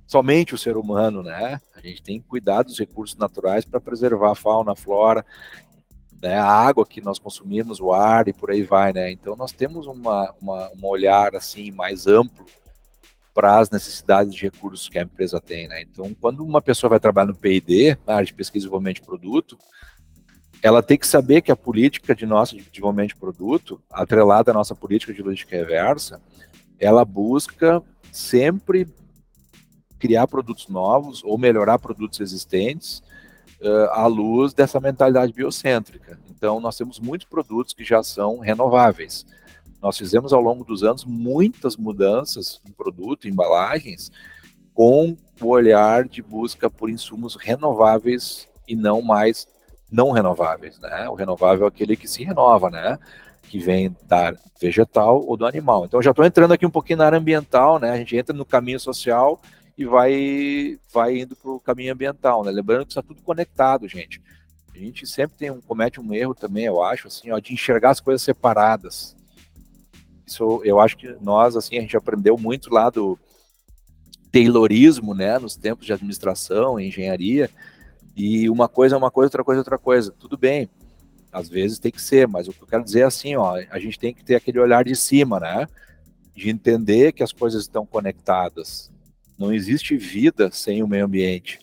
somente 0.08 0.56
o 0.56 0.58
ser 0.58 0.76
humano, 0.76 1.22
né? 1.22 1.62
A 1.76 1.80
gente 1.82 2.02
tem 2.02 2.20
que 2.20 2.28
cuidar 2.28 2.64
dos 2.64 2.80
recursos 2.80 3.16
naturais 3.16 3.64
para 3.64 3.80
preservar 3.80 4.32
a 4.32 4.36
fauna, 4.36 4.72
a 4.72 4.76
flora, 4.76 5.24
né? 6.20 6.36
a 6.36 6.48
água 6.48 6.84
que 6.84 7.00
nós 7.00 7.20
consumimos, 7.20 7.80
o 7.80 7.94
ar 7.94 8.28
e 8.28 8.34
por 8.34 8.50
aí 8.50 8.64
vai, 8.64 8.92
né? 8.92 9.12
Então 9.12 9.36
nós 9.36 9.52
temos 9.52 9.86
uma, 9.86 10.34
uma 10.42 10.72
um 10.72 10.88
olhar 10.88 11.36
assim 11.36 11.70
mais 11.70 12.08
amplo 12.08 12.48
para 13.36 13.60
as 13.60 13.70
necessidades 13.70 14.34
de 14.34 14.42
recursos 14.42 14.90
que 14.90 14.98
a 14.98 15.04
empresa 15.04 15.40
tem, 15.40 15.68
né? 15.68 15.84
Então, 15.84 16.12
quando 16.20 16.44
uma 16.44 16.60
pessoa 16.60 16.90
vai 16.90 17.00
trabalhar 17.00 17.28
no 17.28 17.36
P&D, 17.36 17.96
na 18.04 18.16
área 18.16 18.26
de 18.26 18.34
pesquisa 18.34 18.58
e 18.58 18.62
desenvolvimento 18.62 18.96
de 18.96 19.04
produto, 19.06 19.60
ela 20.62 20.82
tem 20.82 20.98
que 20.98 21.08
saber 21.08 21.42
que 21.42 21.52
a 21.52 21.56
política 21.56 22.16
de 22.16 22.26
nossa 22.26 22.56
de 22.56 22.64
desenvolvimento 22.64 23.10
de 23.10 23.16
produto, 23.16 23.82
atrelada 23.90 24.52
à 24.52 24.54
nossa 24.54 24.76
política 24.76 25.14
de 25.14 25.22
logística 25.22 25.56
reversa, 25.56 26.22
ela 26.80 27.06
busca 27.06 27.82
sempre 28.12 28.88
criar 30.00 30.28
produtos 30.28 30.68
novos 30.68 31.24
ou 31.24 31.38
melhorar 31.38 31.80
produtos 31.80 32.20
existentes 32.20 33.02
uh, 33.62 33.90
à 33.92 34.08
luz 34.08 34.54
dessa 34.54 34.80
mentalidade 34.80 35.34
biocêntrica. 35.34 36.20
Então, 36.30 36.60
nós 36.60 36.78
temos 36.78 37.00
muitos 37.00 37.28
produtos 37.28 37.74
que 37.74 37.84
já 37.84 38.04
são 38.04 38.40
renováveis. 38.40 39.26
Nós 39.82 39.98
fizemos 39.98 40.34
ao 40.34 40.42
longo 40.42 40.64
dos 40.64 40.84
anos 40.84 41.06
muitas 41.06 41.76
mudanças 41.76 42.62
em 42.68 42.72
produto, 42.72 43.28
em 43.28 43.32
embalagens, 43.32 44.12
com 44.74 45.16
o 45.42 45.48
olhar 45.48 46.08
de 46.08 46.22
busca 46.22 46.70
por 46.70 46.90
insumos 46.90 47.36
renováveis 47.36 48.48
e 48.68 48.76
não 48.76 49.02
mais 49.02 49.48
não 49.92 50.12
renováveis, 50.12 50.80
né? 50.80 51.08
O 51.10 51.16
renovável 51.16 51.66
é 51.66 51.70
aquele 51.70 51.96
que 51.96 52.08
se 52.08 52.24
renova, 52.24 52.70
né? 52.70 53.00
Que 53.44 53.60
vem 53.60 53.96
da 54.04 54.34
vegetal 54.60 55.24
ou 55.26 55.38
do 55.38 55.46
animal. 55.46 55.86
Então, 55.86 56.02
já 56.02 56.12
estou 56.12 56.26
entrando 56.26 56.54
aqui 56.54 56.66
um 56.66 56.72
pouquinho 56.72 57.00
na 57.00 57.06
área 57.06 57.18
ambiental, 57.18 57.80
né? 57.80 57.92
A 57.92 57.98
gente 57.98 58.16
entra 58.16 58.36
no 58.36 58.46
caminho 58.46 58.80
social 58.80 59.42
e 59.78 59.86
vai, 59.86 60.80
vai 60.92 61.20
indo 61.20 61.36
para 61.36 61.52
o 61.52 61.60
caminho 61.60 61.94
ambiental, 61.94 62.44
né? 62.44 62.52
Lembrando 62.52 62.86
que 62.86 62.92
está 62.92 63.02
tudo 63.02 63.22
conectado, 63.22 63.88
gente. 63.88 64.22
A 64.74 64.78
gente 64.78 65.08
sempre 65.08 65.38
tem 65.38 65.52
um, 65.52 65.62
comete 65.62 66.00
um 66.00 66.14
erro 66.14 66.36
também, 66.36 66.66
eu 66.66 66.84
acho, 66.84 67.08
assim, 67.08 67.32
ó, 67.32 67.40
de 67.40 67.54
enxergar 67.54 67.92
as 67.92 68.00
coisas 68.00 68.22
separadas. 68.22 69.16
Isso 70.26 70.62
eu 70.64 70.80
acho 70.80 70.98
que 70.98 71.16
nós, 71.22 71.56
assim, 71.56 71.78
a 71.78 71.82
gente 71.82 71.96
aprendeu 71.96 72.38
muito 72.38 72.74
lá 72.74 72.90
do 72.90 73.18
Taylorismo, 74.32 75.16
né? 75.16 75.40
Nos 75.40 75.56
tempos 75.56 75.86
de 75.86 75.94
administração, 75.94 76.80
engenharia, 76.80 77.50
e 78.18 78.50
uma 78.50 78.68
coisa 78.68 78.96
é 78.96 78.98
uma 78.98 79.12
coisa, 79.12 79.28
outra 79.28 79.44
coisa 79.44 79.60
é 79.60 79.62
outra 79.62 79.78
coisa. 79.78 80.12
Tudo 80.12 80.36
bem, 80.36 80.68
às 81.32 81.48
vezes 81.48 81.78
tem 81.78 81.92
que 81.92 82.02
ser, 82.02 82.28
mas 82.28 82.48
o 82.48 82.52
que 82.52 82.64
eu 82.64 82.68
quero 82.68 82.84
dizer 82.84 83.02
é 83.02 83.04
assim, 83.04 83.36
ó, 83.36 83.62
a 83.70 83.78
gente 83.78 84.00
tem 84.00 84.12
que 84.12 84.26
ter 84.26 84.34
aquele 84.34 84.60
olhar 84.60 84.84
de 84.84 84.96
cima, 84.96 85.40
né? 85.40 85.68
De 86.34 86.50
entender 86.50 87.12
que 87.12 87.22
as 87.22 87.32
coisas 87.32 87.62
estão 87.62 87.86
conectadas. 87.86 88.92
Não 89.38 89.54
existe 89.54 89.96
vida 89.96 90.50
sem 90.52 90.82
o 90.82 90.88
meio 90.88 91.06
ambiente. 91.06 91.60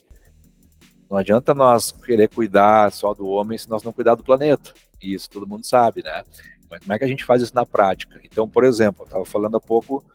Não 1.09 1.17
adianta 1.17 1.53
nós 1.53 1.91
querer 1.91 2.29
cuidar 2.29 2.89
só 2.93 3.13
do 3.13 3.27
homem 3.27 3.57
se 3.57 3.69
nós 3.69 3.83
não 3.83 3.91
cuidar 3.91 4.15
do 4.15 4.23
planeta. 4.23 4.73
Isso 5.01 5.29
todo 5.29 5.45
mundo 5.45 5.65
sabe, 5.65 6.01
né? 6.03 6.23
Mas 6.69 6.79
como 6.79 6.93
é 6.93 6.97
que 6.97 7.03
a 7.03 7.07
gente 7.07 7.25
faz 7.25 7.41
isso 7.41 7.53
na 7.53 7.65
prática? 7.65 8.17
Então, 8.23 8.47
por 8.47 8.63
exemplo, 8.63 9.01
eu 9.01 9.05
estava 9.05 9.25
falando 9.25 9.57
há 9.57 9.61
pouco 9.61 10.05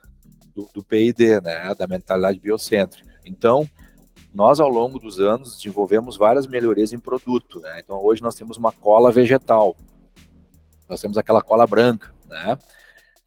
do, 0.55 0.71
do 0.73 0.83
PID, 0.83 1.43
né? 1.43 1.75
Da 1.75 1.87
mentalidade 1.87 2.41
biocêntrica. 2.41 3.11
Então, 3.27 3.69
nós, 4.33 4.61
ao 4.61 4.69
longo 4.69 4.99
dos 4.99 5.19
anos, 5.19 5.57
desenvolvemos 5.57 6.17
várias 6.17 6.47
melhorias 6.47 6.93
em 6.93 6.99
produto. 6.99 7.61
Né? 7.61 7.81
Então, 7.85 8.03
hoje 8.03 8.23
nós 8.23 8.35
temos 8.35 8.57
uma 8.57 8.73
cola 8.73 9.11
vegetal. 9.11 9.77
Nós 10.89 11.01
temos 11.01 11.19
aquela 11.19 11.43
cola 11.43 11.67
branca, 11.67 12.13
né? 12.29 12.59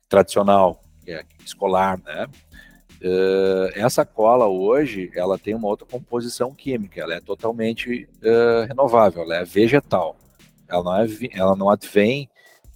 tradicional, 0.08 0.82
é 1.06 1.24
escolar. 1.44 2.02
Né? 2.04 2.28
Uh, 3.02 3.70
essa 3.76 4.06
cola 4.06 4.48
hoje, 4.48 5.12
ela 5.13 5.38
tem 5.38 5.54
uma 5.54 5.68
outra 5.68 5.86
composição 5.86 6.54
química, 6.54 7.02
ela 7.02 7.13
é 7.13 7.20
totalmente 7.20 8.08
uh, 8.22 8.66
renovável, 8.68 9.24
ela 9.24 9.36
é 9.38 9.44
vegetal. 9.44 10.16
Ela 10.70 10.84
não, 10.84 10.96
é, 10.98 11.08
ela 11.34 11.56
não 11.56 11.70
advém 11.70 12.30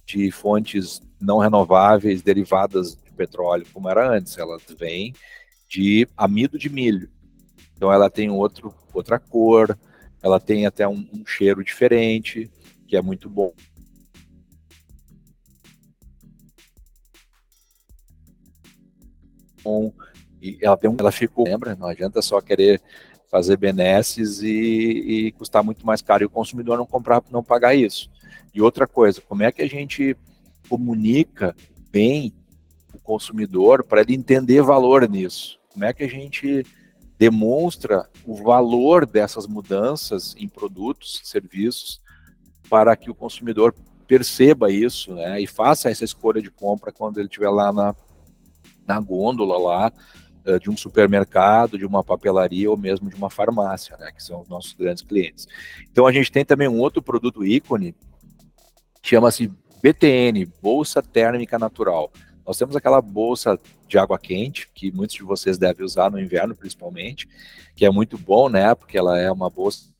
de 0.04 0.30
fontes 0.30 1.00
não 1.20 1.38
renováveis 1.38 2.22
derivadas 2.22 2.94
de 2.94 3.10
petróleo, 3.12 3.66
como 3.72 3.88
era 3.88 4.08
antes. 4.08 4.36
Ela 4.36 4.58
vem 4.78 5.14
de 5.68 6.06
amido 6.16 6.58
de 6.58 6.70
milho. 6.70 7.10
Então 7.78 7.92
ela 7.92 8.10
tem 8.10 8.28
outro, 8.28 8.74
outra 8.92 9.20
cor, 9.20 9.78
ela 10.20 10.40
tem 10.40 10.66
até 10.66 10.86
um, 10.88 11.08
um 11.14 11.24
cheiro 11.24 11.62
diferente, 11.62 12.50
que 12.88 12.96
é 12.96 13.00
muito 13.00 13.30
bom. 13.30 13.54
E 20.40 20.58
ela 20.60 20.76
tem 20.76 20.88
um, 20.88 20.96
ela 20.98 21.12
ficou, 21.12 21.44
lembra? 21.44 21.74
Não 21.74 21.86
adianta 21.86 22.22
só 22.22 22.40
querer 22.40 22.80
fazer 23.30 23.56
benesses 23.56 24.40
e, 24.42 24.48
e, 25.28 25.32
custar 25.32 25.62
muito 25.62 25.84
mais 25.84 26.00
caro 26.00 26.22
e 26.22 26.26
o 26.26 26.30
consumidor 26.30 26.78
não 26.78 26.86
comprar, 26.86 27.22
não 27.30 27.44
pagar 27.44 27.74
isso. 27.74 28.10
E 28.54 28.62
outra 28.62 28.86
coisa, 28.86 29.20
como 29.20 29.42
é 29.42 29.52
que 29.52 29.60
a 29.60 29.68
gente 29.68 30.16
comunica 30.68 31.54
bem 31.90 32.32
o 32.94 32.98
consumidor 32.98 33.84
para 33.84 34.00
ele 34.00 34.14
entender 34.14 34.62
valor 34.62 35.08
nisso? 35.08 35.58
Como 35.68 35.84
é 35.84 35.92
que 35.92 36.02
a 36.02 36.08
gente 36.08 36.64
demonstra 37.18 38.08
o 38.24 38.34
valor 38.34 39.04
dessas 39.04 39.46
mudanças 39.46 40.34
em 40.38 40.48
produtos, 40.48 41.20
serviços, 41.24 42.00
para 42.70 42.94
que 42.96 43.10
o 43.10 43.14
consumidor 43.14 43.74
perceba 44.06 44.70
isso, 44.70 45.12
né, 45.14 45.40
e 45.40 45.46
faça 45.46 45.90
essa 45.90 46.04
escolha 46.04 46.40
de 46.40 46.50
compra 46.50 46.92
quando 46.92 47.18
ele 47.18 47.26
estiver 47.26 47.50
lá 47.50 47.72
na, 47.72 47.94
na 48.86 49.00
gôndola 49.00 49.58
lá 49.58 49.92
eh, 50.46 50.58
de 50.58 50.70
um 50.70 50.76
supermercado, 50.76 51.76
de 51.76 51.84
uma 51.84 52.02
papelaria 52.02 52.70
ou 52.70 52.76
mesmo 52.76 53.10
de 53.10 53.16
uma 53.16 53.28
farmácia, 53.28 53.96
né, 53.98 54.10
que 54.12 54.22
são 54.22 54.40
os 54.40 54.48
nossos 54.48 54.72
grandes 54.72 55.02
clientes. 55.02 55.46
Então 55.90 56.06
a 56.06 56.12
gente 56.12 56.32
tem 56.32 56.44
também 56.44 56.68
um 56.68 56.78
outro 56.78 57.02
produto 57.02 57.44
ícone, 57.44 57.94
chama-se 59.02 59.52
BTN, 59.82 60.46
Bolsa 60.62 61.02
Térmica 61.02 61.58
Natural. 61.58 62.10
Nós 62.48 62.56
temos 62.56 62.74
aquela 62.74 63.02
bolsa 63.02 63.60
de 63.86 63.98
água 63.98 64.18
quente, 64.18 64.70
que 64.72 64.90
muitos 64.90 65.16
de 65.16 65.22
vocês 65.22 65.58
devem 65.58 65.84
usar 65.84 66.10
no 66.10 66.18
inverno, 66.18 66.56
principalmente, 66.56 67.28
que 67.76 67.84
é 67.84 67.90
muito 67.90 68.16
bom, 68.16 68.48
né? 68.48 68.74
Porque 68.74 68.96
ela 68.96 69.18
é 69.18 69.30
uma 69.30 69.50
bolsa 69.50 69.90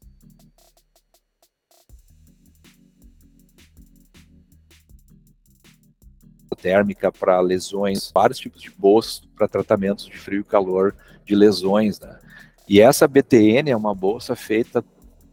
térmica 6.56 7.12
para 7.12 7.38
lesões, 7.38 8.10
vários 8.14 8.38
tipos 8.38 8.62
de 8.62 8.70
bolsas 8.70 9.20
para 9.36 9.46
tratamentos 9.46 10.06
de 10.06 10.16
frio 10.16 10.40
e 10.40 10.44
calor 10.44 10.96
de 11.26 11.34
lesões, 11.34 12.00
né? 12.00 12.18
E 12.66 12.80
essa 12.80 13.06
BTN 13.06 13.70
é 13.70 13.76
uma 13.76 13.94
bolsa 13.94 14.34
feita 14.34 14.82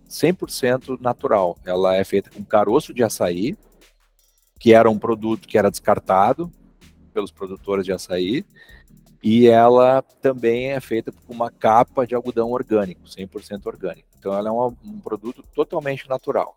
100% 0.09 0.99
natural. 0.99 1.57
Ela 1.65 1.95
é 1.95 2.03
feita 2.03 2.29
com 2.29 2.43
caroço 2.43 2.93
de 2.93 3.05
açaí, 3.05 3.57
que 4.59 4.73
era 4.73 4.89
um 4.89 4.99
produto 4.99 5.47
que 5.47 5.57
era 5.57 5.71
descartado, 5.71 6.51
pelos 7.15 7.31
produtores 7.31 7.85
de 7.85 7.93
açaí, 7.93 8.45
e 9.23 9.47
ela 9.47 10.01
também 10.21 10.73
é 10.73 10.79
feita 10.81 11.11
com 11.11 11.33
uma 11.33 11.49
capa 11.49 12.05
de 12.05 12.13
algodão 12.13 12.51
orgânico, 12.51 13.05
100% 13.05 13.65
orgânico. 13.65 14.07
Então 14.19 14.33
ela 14.33 14.49
é 14.49 14.51
um, 14.51 14.75
um 14.83 14.99
produto 14.99 15.41
totalmente 15.55 16.07
natural. 16.09 16.53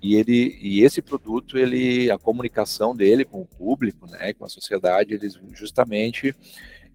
E 0.00 0.14
ele 0.14 0.56
e 0.62 0.84
esse 0.84 1.02
produto, 1.02 1.58
ele 1.58 2.08
a 2.10 2.16
comunicação 2.16 2.94
dele 2.94 3.24
com 3.24 3.42
o 3.42 3.46
público, 3.46 4.06
né, 4.06 4.32
com 4.32 4.44
a 4.44 4.48
sociedade, 4.48 5.14
eles 5.14 5.38
justamente 5.52 6.34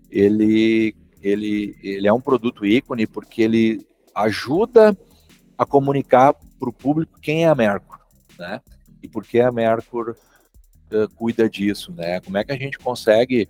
ele 0.09 0.95
ele 1.21 1.77
ele 1.83 2.07
é 2.07 2.13
um 2.13 2.21
produto 2.21 2.65
ícone 2.65 3.05
porque 3.05 3.41
ele 3.41 3.85
ajuda 4.15 4.97
a 5.57 5.65
comunicar 5.65 6.33
para 6.33 6.69
o 6.69 6.73
público 6.73 7.19
quem 7.19 7.43
é 7.43 7.49
a 7.49 7.55
Mercur, 7.55 7.99
né? 8.39 8.61
E 9.01 9.07
por 9.09 9.25
que 9.25 9.41
a 9.41 9.51
Mercur 9.51 10.15
cuida 11.15 11.49
disso, 11.49 11.91
né? 11.91 12.19
Como 12.21 12.37
é 12.37 12.43
que 12.43 12.51
a 12.51 12.57
gente 12.57 12.77
consegue 12.77 13.49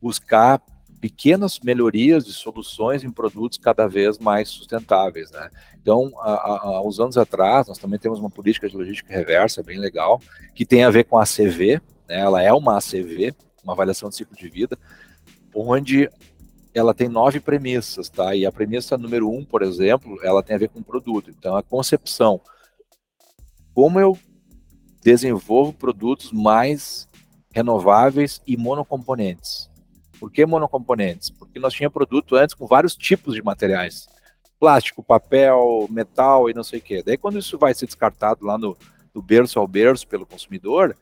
buscar 0.00 0.60
pequenas 1.00 1.60
melhorias 1.60 2.24
de 2.24 2.32
soluções 2.32 3.04
em 3.04 3.10
produtos 3.10 3.58
cada 3.58 3.86
vez 3.86 4.18
mais 4.18 4.48
sustentáveis, 4.48 5.30
né? 5.30 5.50
Então, 5.80 6.12
há, 6.18 6.80
uns 6.82 6.98
anos 6.98 7.18
atrás, 7.18 7.68
nós 7.68 7.76
também 7.76 7.98
temos 7.98 8.18
uma 8.18 8.30
política 8.30 8.68
de 8.68 8.76
logística 8.76 9.12
reversa 9.12 9.62
bem 9.62 9.78
legal, 9.78 10.18
que 10.54 10.64
tem 10.64 10.82
a 10.82 10.90
ver 10.90 11.04
com 11.04 11.18
a 11.18 11.22
ACV, 11.24 11.80
né? 12.08 12.20
Ela 12.20 12.42
é 12.42 12.52
uma 12.52 12.78
ACV, 12.78 13.34
uma 13.62 13.74
avaliação 13.74 14.08
de 14.08 14.16
ciclo 14.16 14.34
de 14.34 14.48
vida, 14.48 14.78
onde 15.54 16.08
ela 16.72 16.94
tem 16.94 17.08
nove 17.08 17.38
premissas, 17.38 18.08
tá? 18.08 18.34
E 18.34 18.46
a 18.46 18.50
premissa 18.50 18.96
número 18.96 19.30
um, 19.30 19.44
por 19.44 19.62
exemplo, 19.62 20.18
ela 20.22 20.42
tem 20.42 20.56
a 20.56 20.58
ver 20.58 20.68
com 20.68 20.80
o 20.80 20.84
produto. 20.84 21.30
Então, 21.30 21.54
a 21.54 21.62
concepção. 21.62 22.40
Como 23.74 24.00
eu 24.00 24.18
desenvolvo 25.04 25.74
produtos 25.74 26.32
mais 26.32 27.06
renováveis 27.52 28.40
e 28.46 28.56
monocomponentes. 28.56 29.70
Por 30.18 30.32
que 30.32 30.46
monocomponentes? 30.46 31.28
Porque 31.28 31.60
nós 31.60 31.74
tínhamos 31.74 31.92
produto 31.92 32.34
antes 32.34 32.54
com 32.54 32.66
vários 32.66 32.96
tipos 32.96 33.34
de 33.34 33.42
materiais. 33.42 34.08
Plástico, 34.58 35.02
papel, 35.02 35.86
metal 35.90 36.48
e 36.48 36.54
não 36.54 36.64
sei 36.64 36.78
o 36.78 36.82
quê. 36.82 37.02
Daí 37.04 37.18
quando 37.18 37.38
isso 37.38 37.58
vai 37.58 37.74
ser 37.74 37.84
descartado 37.84 38.46
lá 38.46 38.56
no 38.56 38.74
do 39.12 39.22
berço 39.22 39.60
ao 39.60 39.68
berço 39.68 40.08
pelo 40.08 40.26
consumidor, 40.26 40.96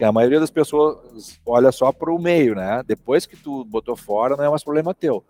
a 0.00 0.12
maioria 0.12 0.40
das 0.40 0.50
pessoas 0.50 1.38
olha 1.44 1.70
só 1.70 1.92
para 1.92 2.10
o 2.10 2.18
meio, 2.18 2.54
né? 2.54 2.82
Depois 2.86 3.26
que 3.26 3.36
tu 3.36 3.62
botou 3.64 3.94
fora, 3.94 4.36
não 4.36 4.44
é 4.44 4.48
mais 4.48 4.64
problema 4.64 4.94
teu. 4.94 5.22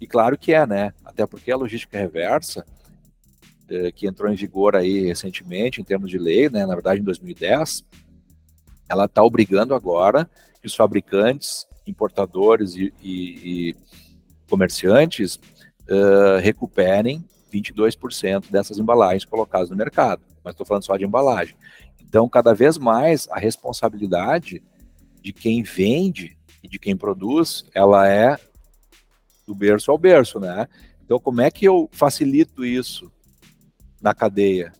E 0.00 0.06
claro 0.06 0.38
que 0.38 0.54
é, 0.54 0.66
né? 0.66 0.94
Até 1.04 1.26
porque 1.26 1.52
a 1.52 1.56
logística 1.56 1.98
reversa, 1.98 2.60
eh, 2.60 2.85
que 3.94 4.06
entrou 4.06 4.30
em 4.30 4.36
vigor 4.36 4.76
aí 4.76 5.06
recentemente, 5.06 5.80
em 5.80 5.84
termos 5.84 6.10
de 6.10 6.18
lei, 6.18 6.48
né, 6.48 6.64
na 6.64 6.74
verdade 6.74 7.00
em 7.00 7.04
2010, 7.04 7.84
ela 8.88 9.06
está 9.06 9.22
obrigando 9.22 9.74
agora 9.74 10.28
que 10.60 10.66
os 10.66 10.74
fabricantes, 10.74 11.66
importadores 11.86 12.74
e, 12.74 12.92
e, 13.02 13.70
e 13.70 13.76
comerciantes 14.48 15.36
uh, 15.88 16.40
recuperem 16.40 17.24
22% 17.52 18.50
dessas 18.50 18.78
embalagens 18.78 19.24
colocadas 19.24 19.70
no 19.70 19.76
mercado. 19.76 20.22
Mas 20.44 20.54
estou 20.54 20.66
falando 20.66 20.84
só 20.84 20.96
de 20.96 21.04
embalagem. 21.04 21.56
Então, 22.00 22.28
cada 22.28 22.54
vez 22.54 22.78
mais 22.78 23.28
a 23.30 23.38
responsabilidade 23.38 24.62
de 25.20 25.32
quem 25.32 25.62
vende 25.62 26.36
e 26.62 26.68
de 26.68 26.78
quem 26.78 26.96
produz, 26.96 27.64
ela 27.74 28.08
é 28.08 28.38
do 29.46 29.54
berço 29.54 29.90
ao 29.90 29.98
berço, 29.98 30.38
né? 30.38 30.68
Então, 31.04 31.18
como 31.18 31.40
é 31.40 31.50
que 31.50 31.64
eu 31.64 31.88
facilito 31.92 32.64
isso? 32.64 33.10
Na 34.00 34.14
cadeia. 34.14 34.72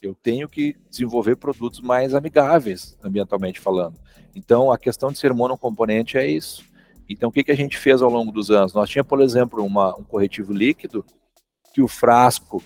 Eu 0.00 0.14
tenho 0.14 0.48
que 0.48 0.76
desenvolver 0.90 1.36
produtos 1.36 1.80
mais 1.80 2.14
amigáveis, 2.14 2.96
ambientalmente 3.02 3.60
falando. 3.60 3.98
Então, 4.34 4.72
a 4.72 4.78
questão 4.78 5.12
de 5.12 5.18
ser 5.18 5.32
monocomponente 5.32 6.18
é 6.18 6.26
isso. 6.26 6.64
Então, 7.08 7.28
o 7.28 7.32
que, 7.32 7.44
que 7.44 7.52
a 7.52 7.56
gente 7.56 7.78
fez 7.78 8.02
ao 8.02 8.10
longo 8.10 8.32
dos 8.32 8.50
anos? 8.50 8.72
Nós 8.72 8.88
tínhamos, 8.88 9.08
por 9.08 9.20
exemplo, 9.20 9.64
uma, 9.64 9.96
um 9.96 10.02
corretivo 10.02 10.52
líquido 10.52 11.04
que 11.72 11.82
o 11.82 11.88
frasco 11.88 12.62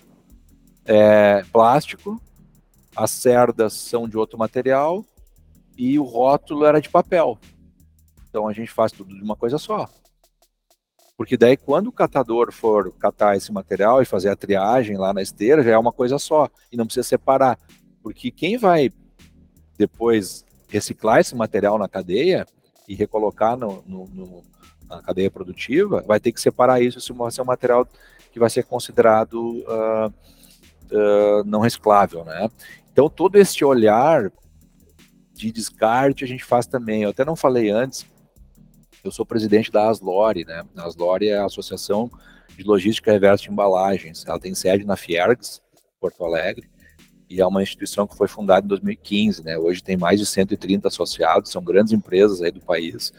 é 0.84 1.42
plástico, 1.52 2.20
as 2.94 3.10
cerdas 3.10 3.74
são 3.74 4.08
de 4.08 4.16
outro 4.16 4.38
material 4.38 5.04
e 5.76 5.98
o 5.98 6.04
rótulo 6.04 6.64
era 6.64 6.80
de 6.80 6.88
papel. 6.88 7.38
Então 8.28 8.48
a 8.48 8.52
gente 8.52 8.70
faz 8.70 8.92
tudo 8.92 9.14
de 9.14 9.22
uma 9.22 9.36
coisa 9.36 9.58
só. 9.58 9.88
Porque 11.16 11.36
daí 11.36 11.56
quando 11.56 11.88
o 11.88 11.92
catador 11.92 12.52
for 12.52 12.92
catar 12.92 13.36
esse 13.36 13.50
material 13.50 14.02
e 14.02 14.06
fazer 14.06 14.28
a 14.28 14.36
triagem 14.36 14.96
lá 14.96 15.14
na 15.14 15.22
esteira, 15.22 15.62
já 15.62 15.72
é 15.72 15.78
uma 15.78 15.92
coisa 15.92 16.18
só 16.18 16.48
e 16.70 16.76
não 16.76 16.84
precisa 16.84 17.06
separar. 17.06 17.58
Porque 18.02 18.30
quem 18.30 18.58
vai 18.58 18.92
depois 19.78 20.44
reciclar 20.68 21.20
esse 21.20 21.34
material 21.34 21.78
na 21.78 21.88
cadeia 21.88 22.46
e 22.88 22.94
recolocar 22.94 23.56
no, 23.56 23.82
no, 23.86 24.06
no, 24.08 24.44
na 24.88 25.02
cadeia 25.02 25.30
produtiva, 25.30 26.04
vai 26.06 26.20
ter 26.20 26.32
que 26.32 26.40
separar 26.40 26.80
isso 26.80 27.00
se 27.00 27.10
é 27.10 27.42
um 27.42 27.46
material 27.46 27.88
que 28.30 28.38
vai 28.38 28.50
ser 28.50 28.64
considerado 28.64 29.34
uh, 29.34 30.08
uh, 30.92 31.44
não 31.44 31.60
reciclável, 31.60 32.24
né? 32.24 32.50
Então 32.92 33.08
todo 33.08 33.36
este 33.36 33.64
olhar 33.64 34.30
de 35.32 35.50
descarte 35.50 36.24
a 36.24 36.28
gente 36.28 36.44
faz 36.44 36.66
também. 36.66 37.02
Eu 37.02 37.10
até 37.10 37.24
não 37.24 37.36
falei 37.36 37.70
antes, 37.70 38.06
eu 39.06 39.12
sou 39.12 39.24
presidente 39.24 39.70
da 39.70 39.88
Aslore, 39.88 40.44
né? 40.44 40.64
A 40.76 40.84
Aslore 40.84 41.28
é 41.28 41.38
a 41.38 41.46
Associação 41.46 42.10
de 42.56 42.64
Logística 42.64 43.12
Reversa 43.12 43.44
de 43.44 43.50
Embalagens. 43.50 44.24
Ela 44.26 44.38
tem 44.38 44.54
sede 44.54 44.84
na 44.84 44.96
Fiergs, 44.96 45.60
Porto 46.00 46.24
Alegre, 46.24 46.68
e 47.28 47.40
é 47.40 47.46
uma 47.46 47.62
instituição 47.62 48.06
que 48.06 48.16
foi 48.16 48.28
fundada 48.28 48.64
em 48.64 48.68
2015, 48.68 49.44
né? 49.44 49.58
Hoje 49.58 49.82
tem 49.82 49.96
mais 49.96 50.20
de 50.20 50.26
130 50.26 50.88
associados, 50.88 51.50
são 51.50 51.62
grandes 51.62 51.92
empresas 51.92 52.42
aí 52.42 52.50
do 52.50 52.60
país 52.60 53.12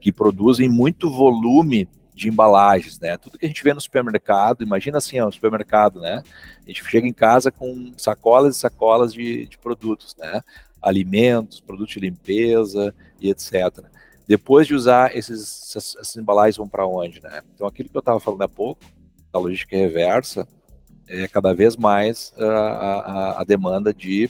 que 0.00 0.12
produzem 0.12 0.68
muito 0.68 1.10
volume 1.10 1.88
de 2.14 2.28
embalagens, 2.28 2.98
né? 2.98 3.16
Tudo 3.16 3.38
que 3.38 3.46
a 3.46 3.48
gente 3.48 3.62
vê 3.62 3.72
no 3.72 3.80
supermercado, 3.80 4.62
imagina 4.62 4.98
assim, 4.98 5.20
ó, 5.20 5.30
supermercado, 5.30 6.00
né? 6.00 6.22
A 6.64 6.68
gente 6.68 6.84
chega 6.84 7.06
em 7.06 7.12
casa 7.12 7.50
com 7.50 7.92
sacolas 7.96 8.56
e 8.56 8.58
sacolas 8.58 9.12
de, 9.12 9.46
de 9.46 9.58
produtos, 9.58 10.16
né? 10.16 10.42
Alimentos, 10.82 11.60
produtos 11.60 11.94
de 11.94 12.00
limpeza 12.00 12.94
e 13.20 13.30
etc. 13.30 13.84
Depois 14.28 14.66
de 14.66 14.74
usar 14.74 15.16
esses, 15.16 15.74
essas, 15.74 16.14
embalagens 16.14 16.58
vão 16.58 16.68
para 16.68 16.86
onde, 16.86 17.22
né? 17.22 17.40
Então 17.54 17.66
aquilo 17.66 17.88
que 17.88 17.96
eu 17.96 18.00
estava 18.00 18.20
falando 18.20 18.42
há 18.42 18.48
pouco, 18.48 18.84
da 19.32 19.38
logística 19.38 19.74
reversa, 19.74 20.46
é 21.08 21.26
cada 21.26 21.54
vez 21.54 21.78
mais 21.78 22.34
a, 22.36 22.44
a, 22.44 23.40
a 23.40 23.44
demanda 23.44 23.92
de, 23.94 24.28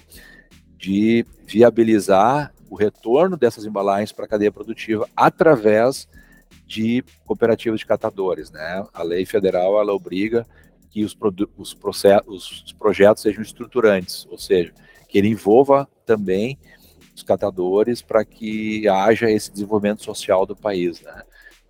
de 0.77 1.27
viabilizar 1.45 2.55
o 2.71 2.77
retorno 2.77 3.37
dessas 3.37 3.65
embalagens 3.65 4.13
para 4.13 4.25
a 4.25 4.29
cadeia 4.29 4.53
produtiva 4.53 5.09
através 5.17 6.09
de 6.65 7.03
cooperativas 7.27 7.81
de 7.81 7.87
catadores. 7.87 8.53
Né? 8.53 8.87
A 8.95 9.03
lei 9.03 9.27
federal 9.27 9.81
ela 9.81 9.93
obriga 9.93 10.47
que 10.91 11.03
os, 11.03 11.17
os, 11.57 11.77
os 12.27 12.73
projetos 12.73 13.23
sejam 13.23 13.43
estruturantes, 13.43 14.29
ou 14.31 14.39
seja, 14.39 14.73
que 15.09 15.19
ele 15.19 15.29
envolva 15.29 15.89
também 16.07 16.57
os 17.19 17.23
catadores 17.23 18.01
para 18.01 18.25
que 18.25 18.89
haja 18.89 19.31
esse 19.31 19.53
desenvolvimento 19.53 20.03
social 20.03 20.47
do 20.47 20.57
país. 20.57 21.01
Né? 21.01 21.23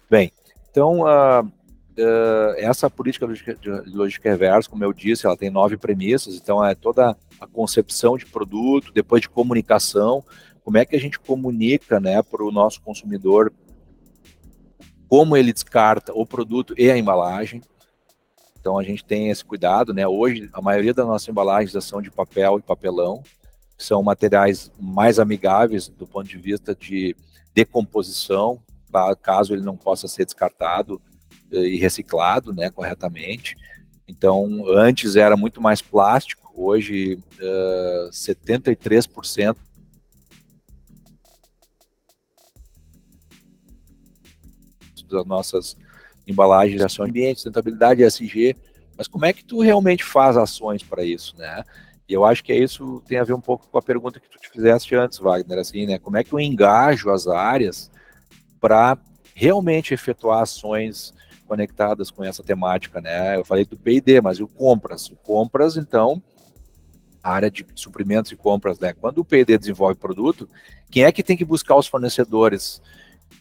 Bem, 0.09 0.33
então 0.71 1.01
uh, 1.01 1.45
uh, 1.45 2.55
essa 2.57 2.89
política 2.89 3.27
de 3.27 3.71
logística 3.91 4.31
reversa, 4.31 4.69
como 4.69 4.85
eu 4.85 4.93
disse, 4.93 5.27
ela 5.27 5.37
tem 5.37 5.51
nove 5.51 5.77
premissas, 5.77 6.37
então 6.37 6.65
é 6.65 6.75
toda 6.75 7.17
a 7.41 7.47
concepção 7.47 8.17
de 8.17 8.27
produto, 8.27 8.93
depois 8.93 9.23
de 9.23 9.29
comunicação, 9.29 10.25
como 10.63 10.77
é 10.77 10.85
que 10.85 10.97
a 10.97 11.01
gente 11.01 11.19
comunica 11.19 11.99
né, 11.99 12.23
para 12.23 12.45
o 12.45 12.53
nosso 12.53 12.81
consumidor 12.83 13.53
como 15.09 15.37
ele 15.37 15.53
descarta 15.53 16.13
o 16.13 16.27
produto 16.27 16.75
e 16.77 16.91
a 16.91 16.99
embalagem. 16.99 17.63
Então 18.61 18.79
a 18.79 18.83
gente 18.83 19.03
tem 19.03 19.31
esse 19.31 19.43
cuidado, 19.43 19.95
né? 19.95 20.07
Hoje 20.07 20.51
a 20.53 20.61
maioria 20.61 20.93
das 20.93 21.07
nossas 21.07 21.27
embalagens 21.27 21.83
são 21.83 22.03
de 22.03 22.11
papel 22.11 22.59
e 22.59 22.63
papelão, 22.63 23.23
são 23.79 24.03
materiais 24.03 24.71
mais 24.79 25.21
amigáveis 25.21 25.89
do 25.89 26.07
ponto 26.07 26.29
de 26.29 26.37
vista 26.37 26.75
de 26.75 27.15
decomposição, 27.55 28.61
tá? 28.91 29.15
caso 29.15 29.55
ele 29.55 29.63
não 29.63 29.77
possa 29.77 30.09
ser 30.09 30.25
descartado 30.25 31.01
eh, 31.53 31.69
e 31.69 31.77
reciclado, 31.77 32.53
né, 32.53 32.71
corretamente. 32.71 33.57
Então 34.07 34.65
antes 34.69 35.15
era 35.15 35.37
muito 35.37 35.61
mais 35.61 35.81
plástico, 35.81 36.53
hoje 36.55 37.15
uh, 37.15 38.09
eh, 38.09 38.11
73% 38.13 39.57
das 45.09 45.25
nossas 45.25 45.77
embalagens 46.27 46.83
ação 46.83 47.07
ambiente, 47.07 47.37
sustentabilidade, 47.37 48.03
ESG, 48.03 48.55
mas 48.97 49.09
como 49.09 49.25
é 49.25 49.33
que 49.33 49.45
tu 49.45 49.61
realmente 49.61 50.05
faz 50.05 50.37
ações 50.37 50.83
para 50.83 51.03
isso, 51.05 51.35
né? 51.39 51.65
E 52.09 52.15
eu 52.15 52.25
acho 52.25 52.43
que 52.43 52.53
é 52.53 52.57
isso 52.57 53.03
tem 53.07 53.19
a 53.19 53.25
ver 53.25 53.35
um 53.35 53.41
pouco 53.41 53.69
com 53.69 53.77
a 53.77 53.83
pergunta 53.83 54.19
que 54.19 54.31
tu 54.31 54.39
te 54.39 54.49
fizeste 54.49 54.95
antes, 54.95 55.19
Wagner, 55.19 55.59
assim, 55.59 55.87
né? 55.87 55.99
Como 55.99 56.17
é 56.17 56.25
que 56.25 56.33
eu 56.33 56.41
engajo 56.41 57.11
as 57.11 57.27
áreas 57.27 57.91
para 58.59 58.97
realmente 59.35 59.93
efetuar 59.93 60.43
ações 60.43 61.13
conectadas 61.47 62.11
com 62.11 62.25
essa 62.25 62.43
temática, 62.43 63.01
né? 63.01 63.37
Eu 63.37 63.45
falei 63.45 63.65
do 63.65 63.77
P&D, 63.77 64.21
mas 64.21 64.41
o 64.41 64.49
compras, 64.49 65.09
o 65.11 65.17
compras, 65.17 65.77
então, 65.77 66.23
a 67.23 67.33
área 67.33 67.51
de 67.51 67.65
suprimentos 67.75 68.33
e 68.33 68.37
compras, 68.37 68.79
né? 68.79 68.95
Quando 68.95 69.19
o 69.19 69.25
P&D 69.25 69.59
desenvolve 69.59 69.95
produto, 69.95 70.49
quem 70.91 71.05
é 71.05 71.13
que 71.13 71.23
tem 71.23 71.37
que 71.37 71.45
buscar 71.45 71.77
os 71.77 71.87
fornecedores 71.87 72.81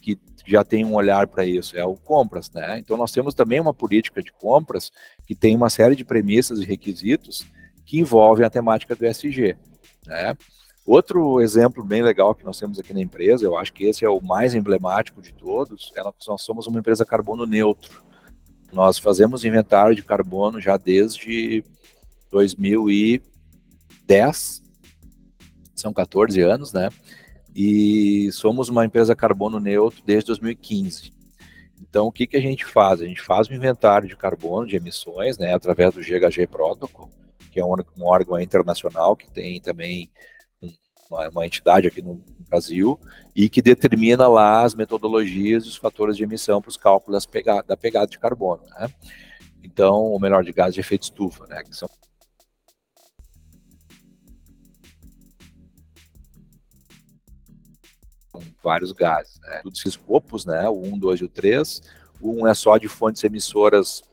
que 0.01 0.20
já 0.45 0.63
tem 0.63 0.84
um 0.86 0.93
olhar 0.93 1.28
para 1.28 1.45
isso, 1.45 1.78
é 1.78 1.86
o 1.86 1.95
compras, 1.95 2.51
né? 2.51 2.80
Então 2.80 2.97
nós 2.97 3.11
temos 3.13 3.34
também 3.34 3.59
uma 3.61 3.74
política 3.74 4.22
de 4.22 4.32
compras 4.34 4.91
que 5.26 5.36
tem 5.36 5.55
uma 5.55 5.70
série 5.70 5.95
de 5.95 6.03
premissas 6.03 6.59
e 6.59 6.65
requisitos 6.65 7.45
que 7.88 7.99
envolvem 7.99 8.45
a 8.45 8.49
temática 8.49 8.95
do 8.95 9.05
SG, 9.05 9.57
né? 10.05 10.38
Outro 10.85 11.41
exemplo 11.41 11.83
bem 11.83 12.03
legal 12.03 12.35
que 12.35 12.45
nós 12.45 12.59
temos 12.59 12.77
aqui 12.77 12.93
na 12.93 13.01
empresa, 13.01 13.43
eu 13.43 13.57
acho 13.57 13.73
que 13.73 13.85
esse 13.85 14.05
é 14.05 14.09
o 14.09 14.21
mais 14.21 14.53
emblemático 14.53 15.21
de 15.21 15.33
todos, 15.33 15.91
é 15.95 16.03
nós 16.03 16.41
somos 16.41 16.67
uma 16.67 16.79
empresa 16.79 17.05
carbono 17.05 17.45
neutro. 17.45 18.03
Nós 18.71 18.99
fazemos 18.99 19.43
inventário 19.43 19.95
de 19.95 20.03
carbono 20.03 20.61
já 20.61 20.77
desde 20.77 21.63
2010, 22.29 24.61
são 25.75 25.91
14 25.91 26.39
anos, 26.41 26.71
né? 26.71 26.89
e 27.59 28.31
somos 28.33 28.69
uma 28.69 28.85
empresa 28.85 29.15
carbono 29.15 29.59
neutro 29.59 30.03
desde 30.05 30.27
2015. 30.27 31.11
Então, 31.81 32.05
o 32.05 32.11
que, 32.11 32.27
que 32.27 32.38
a 32.38 32.41
gente 32.41 32.63
faz? 32.63 33.01
A 33.01 33.05
gente 33.05 33.19
faz 33.19 33.49
um 33.49 33.53
inventário 33.55 34.07
de 34.07 34.15
carbono, 34.15 34.67
de 34.67 34.75
emissões, 34.75 35.39
né, 35.39 35.55
através 35.55 35.95
do 35.95 36.01
GHG 36.01 36.45
Protocol, 36.45 37.09
que 37.58 37.62
é 37.62 37.66
um, 37.66 37.74
um 37.97 38.05
órgão 38.05 38.39
internacional 38.39 39.16
que 39.16 39.32
tem 39.32 39.60
também 39.60 40.12
uma, 41.10 41.28
uma, 41.30 41.45
entidade 41.45 41.88
aqui 41.88 42.03
no 42.03 42.24
Brasil 42.47 42.99
e 43.36 43.49
que 43.49 43.64
determina 43.64 44.28
lá 44.28 44.62
as 44.62 44.76
metodologias 44.76 45.66
e 45.66 45.70
os 45.70 45.76
fatores 45.76 46.16
de 46.16 46.24
emissão 46.24 46.62
para 46.62 46.70
os 46.70 46.78
cálculos 46.78 47.26
da 47.66 47.76
pegada 47.76 48.05
de 48.05 48.20
carbono. 48.20 48.62
Né? 48.78 48.93
Então, 49.64 49.95
ou 49.95 50.20
melhor, 50.20 50.43
de 50.43 50.51
gás 50.51 50.72
de 50.72 50.82
efeito 50.82 51.03
estufa, 51.03 51.47
né, 51.47 51.64
que 51.64 51.76
são 51.76 51.89
vários 58.64 58.91
gases. 58.91 59.39
Né? 59.39 59.62
Todos 59.64 59.80
esses 59.80 59.93
escopos, 59.93 60.45
né? 60.45 60.70
o 60.70 60.80
1, 60.80 60.99
2 60.99 61.22
e 61.22 61.24
o 61.24 61.30
3. 61.30 61.82
O 62.22 62.43
1 62.43 62.47
é 62.49 62.53
só 62.53 62.78
de 62.78 62.88
fontes 62.88 63.24
emissoras 63.24 64.03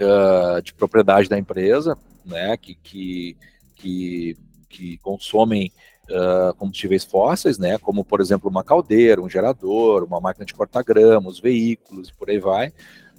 uh, 0.00 0.62
de 0.62 0.72
propriedade 0.72 1.28
da 1.28 1.36
empresa, 1.36 1.98
né? 2.26 2.56
que, 2.56 2.74
que, 2.74 3.36
que, 3.74 4.36
que 4.68 4.98
consomem 4.98 5.72
uh, 6.10 6.54
combustíveis 6.56 7.04
fósseis, 7.04 7.58
né? 7.58 7.78
como, 7.78 8.04
por 8.04 8.20
exemplo, 8.20 8.50
uma 8.50 8.64
caldeira, 8.64 9.20
um 9.20 9.28
gerador, 9.28 10.04
uma 10.04 10.20
máquina 10.20 10.44
de 10.44 10.54
cortar 10.54 10.82
grama, 10.82 11.28
os 11.28 11.40
veículos 11.40 12.08
e 12.08 12.14
por 12.14 12.28
aí 12.28 12.38
vai. 12.38 12.72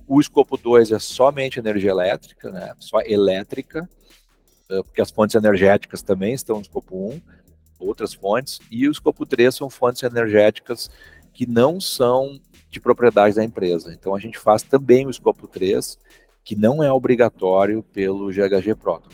O 0.07 0.21
escopo 0.21 0.57
2 0.57 0.91
é 0.91 0.99
somente 0.99 1.59
energia 1.59 1.91
elétrica, 1.91 2.49
né? 2.51 2.73
só 2.79 3.01
elétrica, 3.01 3.89
porque 4.85 5.01
as 5.01 5.11
fontes 5.11 5.35
energéticas 5.35 6.01
também 6.01 6.33
estão 6.33 6.57
no 6.57 6.61
escopo 6.61 7.09
1 7.09 7.21
outras 7.79 8.13
fontes, 8.13 8.59
e 8.71 8.87
o 8.87 8.91
escopo 8.91 9.25
3 9.25 9.53
são 9.53 9.69
fontes 9.69 10.03
energéticas 10.03 10.89
que 11.33 11.45
não 11.45 11.79
são 11.79 12.39
de 12.69 12.79
propriedade 12.79 13.35
da 13.35 13.43
empresa. 13.43 13.93
Então 13.93 14.15
a 14.15 14.19
gente 14.19 14.37
faz 14.37 14.63
também 14.63 15.05
o 15.05 15.09
escopo 15.09 15.47
3, 15.47 15.97
que 16.47 16.55
não 16.55 16.81
é 16.81 16.89
obrigatório 16.89 17.83
pelo 17.83 18.31
GHG 18.31 18.73
Protocol. 18.75 19.11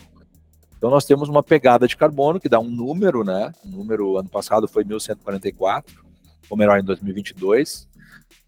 Então 0.76 0.88
nós 0.88 1.04
temos 1.04 1.28
uma 1.28 1.42
pegada 1.42 1.88
de 1.88 1.96
carbono 1.96 2.38
que 2.38 2.48
dá 2.48 2.60
um 2.60 2.70
número, 2.70 3.24
né? 3.24 3.52
O 3.64 3.68
número 3.68 4.16
ano 4.16 4.28
passado 4.28 4.68
foi 4.68 4.84
1144, 4.84 6.04
ou 6.48 6.56
melhor, 6.56 6.78
em 6.78 6.84
2022. 6.84 7.88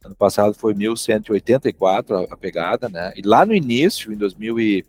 Ano 0.04 0.14
passado 0.14 0.54
foi 0.54 0.72
1184 0.72 2.28
a, 2.30 2.36
pegada, 2.36 2.88
né? 2.88 3.12
E 3.16 3.22
lá 3.22 3.44
no 3.44 3.52
início, 3.52 4.12
em 4.12 4.16
2000 4.16 4.84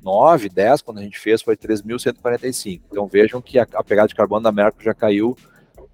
9, 0.00 0.48
10, 0.48 0.82
quando 0.82 0.98
a 0.98 1.02
gente 1.02 1.18
fez, 1.18 1.42
foi 1.42 1.56
3.145. 1.56 2.82
Então 2.88 3.08
vejam 3.08 3.42
que 3.42 3.58
a, 3.58 3.66
pegada 3.82 4.06
de 4.06 4.14
carbono 4.14 4.44
da 4.44 4.52
Merco 4.52 4.80
já 4.80 4.94
caiu 4.94 5.36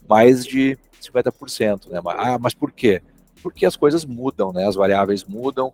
mais 0.06 0.44
de 0.44 0.76
50%. 1.00 1.88
Né? 1.88 2.02
Ah, 2.04 2.38
mas 2.38 2.52
por 2.52 2.70
quê? 2.70 3.00
porque 3.42 3.66
as 3.66 3.76
coisas 3.76 4.04
mudam, 4.04 4.52
né? 4.52 4.66
As 4.66 4.74
variáveis 4.74 5.24
mudam. 5.24 5.72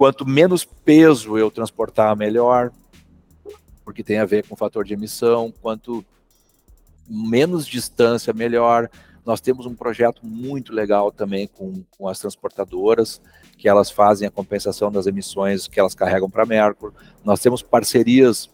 Quanto 0.00 0.26
menos 0.26 0.64
peso 0.64 1.36
eu 1.36 1.50
transportar, 1.50 2.16
melhor, 2.16 2.72
porque 3.84 4.02
tem 4.02 4.18
a 4.18 4.24
ver 4.24 4.48
com 4.48 4.54
o 4.54 4.56
fator 4.56 4.82
de 4.82 4.94
emissão. 4.94 5.52
Quanto 5.60 6.02
menos 7.06 7.66
distância, 7.66 8.32
melhor. 8.32 8.88
Nós 9.26 9.42
temos 9.42 9.66
um 9.66 9.74
projeto 9.74 10.24
muito 10.24 10.72
legal 10.72 11.12
também 11.12 11.46
com, 11.46 11.84
com 11.98 12.08
as 12.08 12.18
transportadoras, 12.18 13.20
que 13.58 13.68
elas 13.68 13.90
fazem 13.90 14.26
a 14.26 14.30
compensação 14.30 14.90
das 14.90 15.06
emissões 15.06 15.68
que 15.68 15.78
elas 15.78 15.94
carregam 15.94 16.30
para 16.30 16.46
Mercury. 16.46 16.94
Nós 17.22 17.40
temos 17.40 17.60
parcerias 17.62 18.48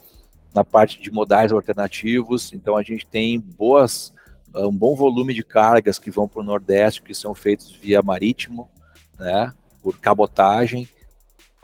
na 0.52 0.64
parte 0.64 1.00
de 1.00 1.12
modais 1.12 1.52
alternativos, 1.52 2.52
então 2.52 2.76
a 2.76 2.82
gente 2.82 3.06
tem 3.06 3.38
boas, 3.38 4.12
um 4.52 4.76
bom 4.76 4.96
volume 4.96 5.32
de 5.32 5.44
cargas 5.44 5.96
que 5.96 6.10
vão 6.10 6.26
para 6.26 6.40
o 6.40 6.44
Nordeste, 6.44 7.02
que 7.02 7.14
são 7.14 7.36
feitos 7.36 7.70
via 7.70 8.02
marítimo, 8.02 8.68
né, 9.16 9.54
por 9.80 9.96
cabotagem. 10.00 10.88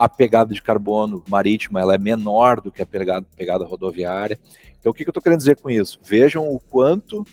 A 0.03 0.09
pegada 0.09 0.53
de 0.53 0.61
carbono 0.61 1.23
marítima 1.29 1.79
ela 1.79 1.95
é 1.95 1.97
menor 1.97 2.59
do 2.59 2.69
que 2.69 2.81
a 2.81 2.85
pegada, 2.85 3.25
pegada 3.37 3.63
rodoviária. 3.63 4.37
Então, 4.77 4.91
o 4.91 4.93
que, 4.93 5.05
que 5.05 5.09
eu 5.09 5.11
estou 5.11 5.23
querendo 5.23 5.39
dizer 5.39 5.55
com 5.55 5.69
isso? 5.69 5.97
Vejam 6.03 6.53
o 6.53 6.59
quanto 6.59 7.25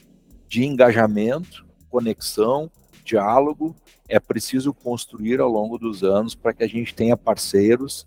de 0.46 0.64
engajamento, 0.64 1.66
conexão, 1.88 2.70
diálogo 3.04 3.74
é 4.08 4.20
preciso 4.20 4.72
construir 4.72 5.40
ao 5.40 5.48
longo 5.48 5.78
dos 5.78 6.04
anos 6.04 6.36
para 6.36 6.52
que 6.52 6.62
a 6.62 6.68
gente 6.68 6.94
tenha 6.94 7.16
parceiros 7.16 8.06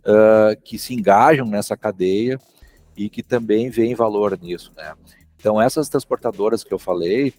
uh, 0.00 0.60
que 0.64 0.76
se 0.76 0.92
engajam 0.92 1.46
nessa 1.46 1.76
cadeia 1.76 2.36
e 2.96 3.08
que 3.08 3.22
também 3.22 3.70
veem 3.70 3.94
valor 3.94 4.36
nisso, 4.36 4.72
né? 4.76 4.92
Então, 5.36 5.62
essas 5.62 5.88
transportadoras 5.88 6.64
que 6.64 6.74
eu 6.74 6.80
falei, 6.80 7.32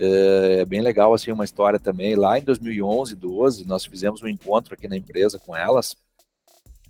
é 0.00 0.64
bem 0.64 0.80
legal, 0.80 1.14
assim, 1.14 1.30
uma 1.30 1.44
história 1.44 1.78
também. 1.78 2.16
Lá 2.16 2.38
em 2.38 2.42
2011, 2.42 3.14
12, 3.14 3.66
nós 3.66 3.84
fizemos 3.84 4.20
um 4.20 4.28
encontro 4.28 4.74
aqui 4.74 4.86
na 4.86 4.96
empresa 4.96 5.38
com 5.38 5.56
elas, 5.56 5.96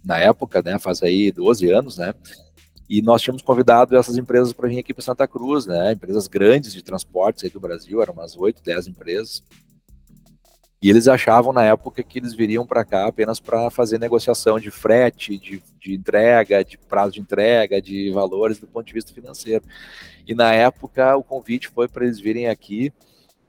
na 0.08 0.18
época, 0.18 0.62
né, 0.62 0.78
faz 0.78 1.02
aí 1.02 1.30
12 1.30 1.70
anos, 1.70 1.98
né, 1.98 2.14
e 2.88 3.02
nós 3.02 3.20
tínhamos 3.20 3.42
convidado 3.42 3.94
essas 3.96 4.16
empresas 4.16 4.52
para 4.52 4.68
vir 4.68 4.78
aqui 4.78 4.94
para 4.94 5.04
Santa 5.04 5.28
Cruz, 5.28 5.66
né? 5.66 5.92
Empresas 5.92 6.26
grandes 6.26 6.72
de 6.72 6.82
transportes 6.82 7.44
aí 7.44 7.50
do 7.50 7.60
Brasil, 7.60 8.00
eram 8.00 8.14
umas 8.14 8.34
8, 8.34 8.62
10 8.62 8.86
empresas. 8.86 9.42
E 10.80 10.88
eles 10.88 11.06
achavam 11.06 11.52
na 11.52 11.64
época 11.64 12.02
que 12.02 12.18
eles 12.18 12.32
viriam 12.32 12.64
para 12.64 12.84
cá 12.84 13.06
apenas 13.06 13.40
para 13.40 13.68
fazer 13.68 13.98
negociação 13.98 14.58
de 14.58 14.70
frete, 14.70 15.36
de, 15.36 15.62
de, 15.78 15.94
entrega, 15.94 16.64
de 16.64 16.78
prazo 16.78 17.12
de 17.12 17.20
entrega, 17.20 17.82
de 17.82 18.10
valores 18.12 18.58
do 18.58 18.66
ponto 18.66 18.86
de 18.86 18.94
vista 18.94 19.12
financeiro. 19.12 19.64
E 20.26 20.34
na 20.34 20.54
época 20.54 21.16
o 21.16 21.22
convite 21.22 21.68
foi 21.68 21.88
para 21.88 22.04
eles 22.04 22.20
virem 22.20 22.48
aqui 22.48 22.92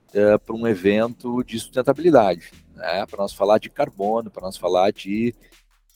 uh, 0.09 0.39
para 0.39 0.55
um 0.55 0.67
evento 0.67 1.43
de 1.43 1.59
sustentabilidade, 1.59 2.51
né? 2.75 3.05
para 3.05 3.19
nós 3.19 3.31
falar 3.31 3.59
de 3.59 3.69
carbono, 3.69 4.31
para 4.31 4.41
nós 4.41 4.57
falar 4.57 4.91
de 4.91 5.35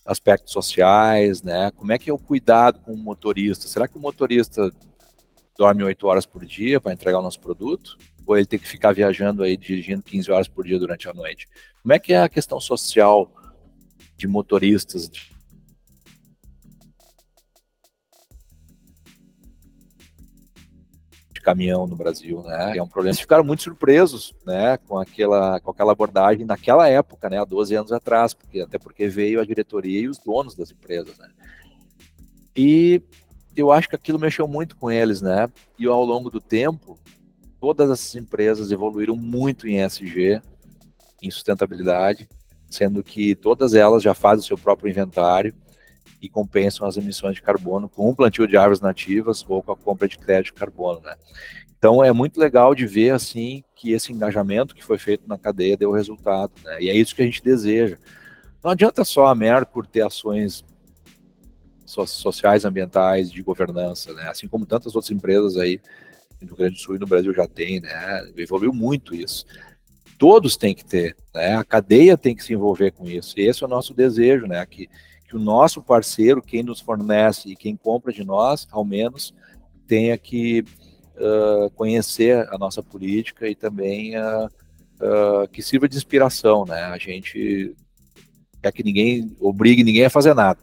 aspectos 0.06 0.52
sociais, 0.52 1.42
né? 1.42 1.72
Como 1.72 1.92
é 1.92 1.98
que 1.98 2.10
é 2.10 2.14
o 2.14 2.18
cuidado 2.18 2.80
com 2.80 2.94
o 2.94 2.98
motorista? 2.98 3.68
Será 3.68 3.88
que 3.88 3.98
o 3.98 4.02
motorista 4.02 4.72
dorme 5.58 5.84
oito 5.84 6.08
horas 6.08 6.26
por 6.26 6.46
dia 6.46 6.82
para 6.82 6.94
entregar 6.94 7.20
o 7.20 7.24
nosso 7.24 7.40
produto? 7.40 7.98
Ou 8.26 8.38
ele 8.38 8.46
tem 8.46 8.60
que 8.60 8.68
ficar 8.68 8.94
viajando 8.94 9.44
aí, 9.44 9.58
dirigindo 9.58 10.02
15 10.02 10.32
horas 10.32 10.48
por 10.48 10.66
dia 10.66 10.80
durante 10.80 11.10
a 11.10 11.14
noite? 11.14 11.48
Como 11.82 11.94
é 11.94 12.00
que 12.00 12.14
é 12.14 12.22
a 12.22 12.30
questão 12.30 12.60
social 12.60 13.32
de 14.16 14.28
motoristas, 14.28 15.10
caminhão 21.44 21.86
no 21.86 21.96
Brasil, 21.96 22.42
né? 22.42 22.78
É 22.78 22.82
um 22.82 22.88
problema. 22.88 23.12
Eles 23.12 23.20
ficaram 23.20 23.44
muito 23.44 23.62
surpresos, 23.62 24.34
né, 24.46 24.78
com 24.88 24.98
aquela, 24.98 25.60
com 25.60 25.70
aquela 25.70 25.92
abordagem 25.92 26.46
naquela 26.46 26.88
época, 26.88 27.30
né, 27.30 27.40
há 27.40 27.46
12 27.46 27.76
anos 27.76 27.92
atrás, 27.92 28.34
porque 28.34 28.62
até 28.62 28.80
porque 28.80 29.08
veio 29.08 29.40
a 29.40 29.46
diretoria 29.46 30.02
e 30.02 30.08
os 30.08 30.18
donos 30.18 30.56
das 30.56 30.72
empresas, 30.72 31.18
né? 31.18 31.30
E 32.56 33.02
eu 33.56 33.72
acho 33.72 33.90
que 33.90 33.96
aquilo 33.96 34.18
mexeu 34.18 34.48
muito 34.48 34.76
com 34.76 34.90
eles, 34.90 35.22
né? 35.22 35.50
E 35.78 35.86
ao 35.86 36.04
longo 36.04 36.30
do 36.30 36.40
tempo, 36.40 36.98
todas 37.60 37.90
essas 37.90 38.16
empresas 38.16 38.72
evoluíram 38.72 39.16
muito 39.16 39.68
em 39.68 39.82
SG, 39.84 40.42
em 41.22 41.30
sustentabilidade, 41.30 42.28
sendo 42.70 43.04
que 43.04 43.36
todas 43.36 43.74
elas 43.74 44.02
já 44.02 44.14
fazem 44.14 44.44
o 44.44 44.48
seu 44.48 44.58
próprio 44.58 44.90
inventário 44.90 45.54
e 46.24 46.30
compensam 46.30 46.88
as 46.88 46.96
emissões 46.96 47.36
de 47.36 47.42
carbono 47.42 47.90
com 47.90 48.10
o 48.10 48.16
plantio 48.16 48.48
de 48.48 48.56
árvores 48.56 48.80
nativas 48.80 49.44
ou 49.46 49.62
com 49.62 49.74
a 49.74 49.76
compra 49.76 50.08
de 50.08 50.18
crédito 50.18 50.54
de 50.54 50.60
carbono, 50.60 51.02
né? 51.02 51.16
Então 51.78 52.02
é 52.02 52.14
muito 52.14 52.40
legal 52.40 52.74
de 52.74 52.88
ver 52.88 53.10
assim 53.10 53.62
que 53.76 53.92
esse 53.92 54.14
engajamento 54.14 54.74
que 54.74 54.86
foi 54.86 54.98
feito 54.98 55.28
na 55.28 55.38
cadeia 55.38 55.76
deu 55.76 55.92
resultado, 55.92 56.54
né? 56.64 56.82
E 56.82 56.90
é 56.90 56.96
isso 56.96 57.14
que 57.14 57.22
a 57.22 57.26
gente 57.26 57.44
deseja. 57.44 57.98
Não 58.64 58.72
adianta 58.72 59.04
só 59.04 59.26
a 59.26 59.36
Mercur 59.36 59.86
ter 59.86 60.02
ações 60.02 60.64
sociais, 61.86 62.64
ambientais, 62.64 63.30
de 63.30 63.44
governança, 63.44 64.14
né? 64.14 64.30
Assim 64.30 64.48
como 64.48 64.66
tantas 64.66 64.96
outras 64.96 65.12
empresas 65.12 65.58
aí 65.58 65.82
no 66.42 66.56
Grande 66.56 66.80
Sul 66.80 66.96
e 66.96 67.00
no 67.00 67.06
Brasil 67.06 67.34
já 67.34 67.46
tem, 67.46 67.82
né? 67.82 68.32
Evoluiu 68.38 68.72
muito 68.72 69.14
isso. 69.14 69.46
Todos 70.18 70.56
têm 70.56 70.74
que 70.74 70.86
ter, 70.86 71.18
né? 71.36 71.58
A 71.58 71.66
cadeia 71.66 72.18
tem 72.18 72.34
que 72.34 72.46
se 72.46 72.54
envolver 72.54 72.92
com 72.92 73.10
isso. 73.10 73.38
E 73.38 73.46
esse 73.46 73.62
é 73.62 73.68
o 73.68 73.70
nosso 73.70 73.94
desejo, 73.94 74.48
né? 74.48 74.66
Que 74.66 74.88
que 75.34 75.38
o 75.38 75.40
nosso 75.40 75.82
parceiro, 75.82 76.44
quem 76.44 76.62
nos 76.62 76.80
fornece 76.80 77.50
e 77.50 77.56
quem 77.56 77.76
compra 77.76 78.14
de 78.14 78.24
nós, 78.24 78.68
ao 78.72 78.86
menos, 78.86 79.34
tenha 79.88 80.16
que 80.16 80.64
uh, 81.18 81.72
conhecer 81.72 82.48
a 82.52 82.58
nossa 82.58 82.84
política 82.84 83.50
e 83.50 83.56
também 83.56 84.16
uh, 84.16 84.46
uh, 84.46 85.48
que 85.52 85.64
sirva 85.64 85.90
de 85.90 85.98
inspiração, 85.98 86.66
né? 86.66 86.84
A 86.84 87.00
gente 87.00 87.76
quer 88.62 88.72
que 88.72 88.84
ninguém 88.84 89.36
obrigue 89.40 89.84
ninguém 89.84 90.06
a 90.06 90.10
fazer 90.10 90.36
nada, 90.36 90.60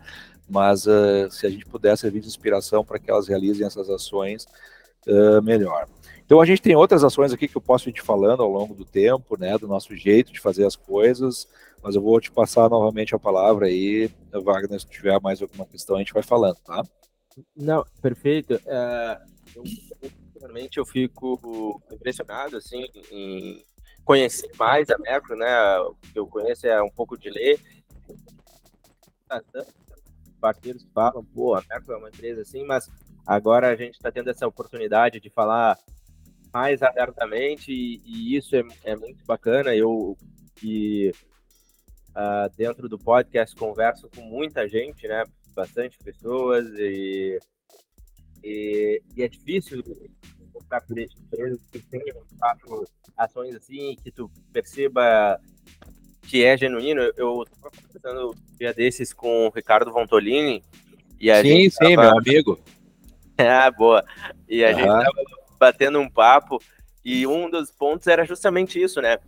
mas 0.49 0.87
se 1.31 1.47
a 1.47 1.51
gente 1.51 1.67
puder 1.67 1.99
servir 1.99 2.21
de 2.21 2.29
inspiração 2.29 2.85
para 2.85 2.99
que 2.99 3.11
elas 3.11 3.29
realizem 3.29 3.67
essas 3.67 3.91
ações, 3.91 4.47
melhor. 5.43 5.87
Então 6.25 6.41
a 6.41 6.47
gente 6.47 6.63
tem 6.63 6.75
outras 6.75 7.05
ações 7.05 7.31
aqui 7.31 7.47
que 7.47 7.57
eu 7.57 7.61
posso 7.61 7.91
ir 7.91 7.93
te 7.93 8.01
falando 8.01 8.43
ao 8.43 8.51
longo 8.51 8.73
do 8.73 8.85
tempo, 8.85 9.39
né, 9.39 9.59
do 9.59 9.69
nosso 9.69 9.95
jeito 9.95 10.33
de 10.33 10.41
fazer 10.41 10.65
as 10.65 10.77
coisas, 10.77 11.47
mas 11.83 11.95
eu 11.95 12.03
vou 12.03 12.21
te 12.21 12.31
passar 12.31 12.69
novamente 12.69 13.15
a 13.15 13.19
palavra 13.19 13.67
aí, 13.67 14.11
Wagner, 14.33 14.81
se 14.81 14.87
tiver 14.87 15.21
mais 15.21 15.41
alguma 15.41 15.67
questão, 15.67 15.97
a 15.97 15.99
gente 15.99 16.13
vai 16.13 16.23
falando, 16.23 16.57
tá? 16.65 16.83
Não, 17.57 17.85
perfeito. 18.03 18.61
É, 18.67 19.21
eu, 19.55 19.65
eu 20.77 20.85
fico 20.85 21.81
impressionado, 21.93 22.57
assim, 22.57 22.87
em 23.11 23.65
conhecer 24.05 24.51
mais 24.59 24.91
a 24.91 24.99
Mercury, 24.99 25.39
né? 25.39 25.79
O 25.81 25.95
que 25.95 26.19
eu 26.19 26.27
conheço 26.27 26.67
é 26.67 26.83
um 26.83 26.91
pouco 26.91 27.17
de 27.17 27.31
ler. 27.31 27.61
Parceiros 30.41 30.87
falam, 30.95 31.25
pô, 31.25 31.55
a 31.55 31.63
Mercury 31.69 31.95
é 31.95 31.97
uma 31.97 32.09
empresa 32.09 32.43
assim, 32.43 32.65
mas 32.65 32.91
agora 33.27 33.69
a 33.69 33.77
gente 33.77 33.95
está 33.95 34.11
tendo 34.11 34.31
essa 34.31 34.47
oportunidade 34.47 35.21
de 35.21 35.31
falar 35.31 35.79
mais 36.53 36.83
abertamente 36.83 37.73
e, 37.73 38.01
e 38.05 38.37
isso 38.37 38.57
é, 38.57 38.65
é, 38.85 38.97
muito 38.97 39.25
bacana. 39.25 39.75
Eu 39.75 40.17
que 40.57 41.13
uh, 42.11 42.51
dentro 42.57 42.89
do 42.89 42.99
podcast 42.99 43.55
converso 43.57 44.09
com 44.15 44.23
muita 44.23 44.69
gente, 44.69 45.07
né? 45.07 45.25
Bastante 45.55 45.99
pessoas 45.99 46.67
e, 46.79 47.39
e, 48.43 49.03
e 49.17 49.23
é 49.23 49.29
difícil 49.29 49.83
encontrar 50.41 50.81
clientes 50.83 51.17
que 51.73 51.79
tenham 51.81 52.25
ações 53.17 53.55
assim, 53.55 53.97
que 54.03 54.11
tu 54.11 54.31
perceba 54.53 55.41
que 56.23 56.45
é 56.45 56.57
genuíno. 56.57 57.01
Eu 57.17 57.43
estava 57.43 57.71
conversando 57.71 58.31
um 58.31 58.57
dia 58.57 58.73
desses 58.73 59.13
com 59.13 59.47
o 59.47 59.51
Ricardo 59.51 59.93
Vontolini. 59.93 60.63
E 61.19 61.31
a 61.31 61.43
sim, 61.43 61.49
gente 61.49 61.75
sim, 61.75 61.97
tava... 61.97 62.03
meu 62.03 62.19
amigo. 62.19 62.61
ah, 63.39 63.71
boa. 63.71 64.05
E 64.49 64.65
a 64.65 64.69
uhum. 64.69 64.75
gente 64.75 64.89
estava 64.89 65.11
batendo 65.59 65.99
um 65.99 66.09
papo 66.09 66.63
e 67.05 67.27
um 67.27 67.51
dos 67.51 67.71
pontos 67.71 68.07
era 68.07 68.25
justamente 68.25 68.81
isso, 68.81 69.01
né? 69.01 69.19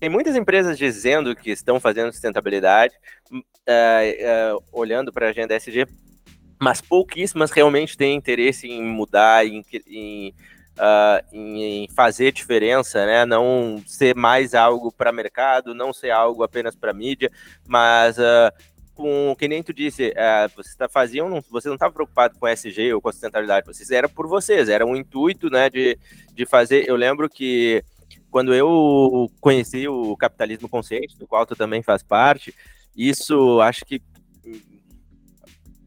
Tem 0.00 0.08
muitas 0.08 0.34
empresas 0.34 0.78
dizendo 0.78 1.36
que 1.36 1.50
estão 1.50 1.78
fazendo 1.78 2.10
sustentabilidade, 2.10 2.94
uh, 3.30 4.56
uh, 4.56 4.64
olhando 4.72 5.12
para 5.12 5.26
a 5.26 5.28
agenda 5.28 5.54
SG, 5.54 5.86
mas 6.58 6.80
pouquíssimas 6.80 7.50
realmente 7.50 7.98
têm 7.98 8.16
interesse 8.16 8.66
em 8.66 8.82
mudar, 8.82 9.46
em, 9.46 9.62
em, 9.86 10.34
uh, 10.78 11.36
em 11.36 11.86
fazer 11.94 12.32
diferença, 12.32 13.04
né? 13.04 13.26
Não 13.26 13.82
ser 13.86 14.16
mais 14.16 14.54
algo 14.54 14.90
para 14.90 15.12
mercado, 15.12 15.74
não 15.74 15.92
ser 15.92 16.10
algo 16.10 16.42
apenas 16.42 16.74
para 16.74 16.94
mídia, 16.94 17.30
mas 17.68 18.16
com 18.94 19.34
que 19.38 19.48
nem 19.48 19.62
tu 19.62 19.72
disse, 19.72 20.12
você 20.54 20.76
tá, 20.76 20.86
faziam, 20.86 21.28
não, 21.28 21.42
você 21.50 21.68
não 21.68 21.74
estava 21.74 21.92
preocupado 21.92 22.38
com 22.38 22.46
SG 22.46 22.92
ou 22.92 23.00
com 23.00 23.08
a 23.08 23.12
sustentabilidade, 23.12 23.66
vocês 23.66 23.90
era 23.90 24.08
por 24.08 24.26
vocês, 24.26 24.68
era 24.68 24.84
um 24.84 24.94
intuito, 24.94 25.48
né, 25.48 25.70
de, 25.70 25.98
de 26.34 26.44
fazer. 26.44 26.86
Eu 26.86 26.96
lembro 26.96 27.28
que 27.28 27.82
quando 28.30 28.54
eu 28.54 29.30
conheci 29.40 29.88
o 29.88 30.16
capitalismo 30.16 30.68
consciente, 30.68 31.18
do 31.18 31.26
qual 31.26 31.44
tu 31.44 31.56
também 31.56 31.82
faz 31.82 32.00
parte, 32.02 32.54
isso 32.96 33.60
acho 33.60 33.84
que 33.84 34.00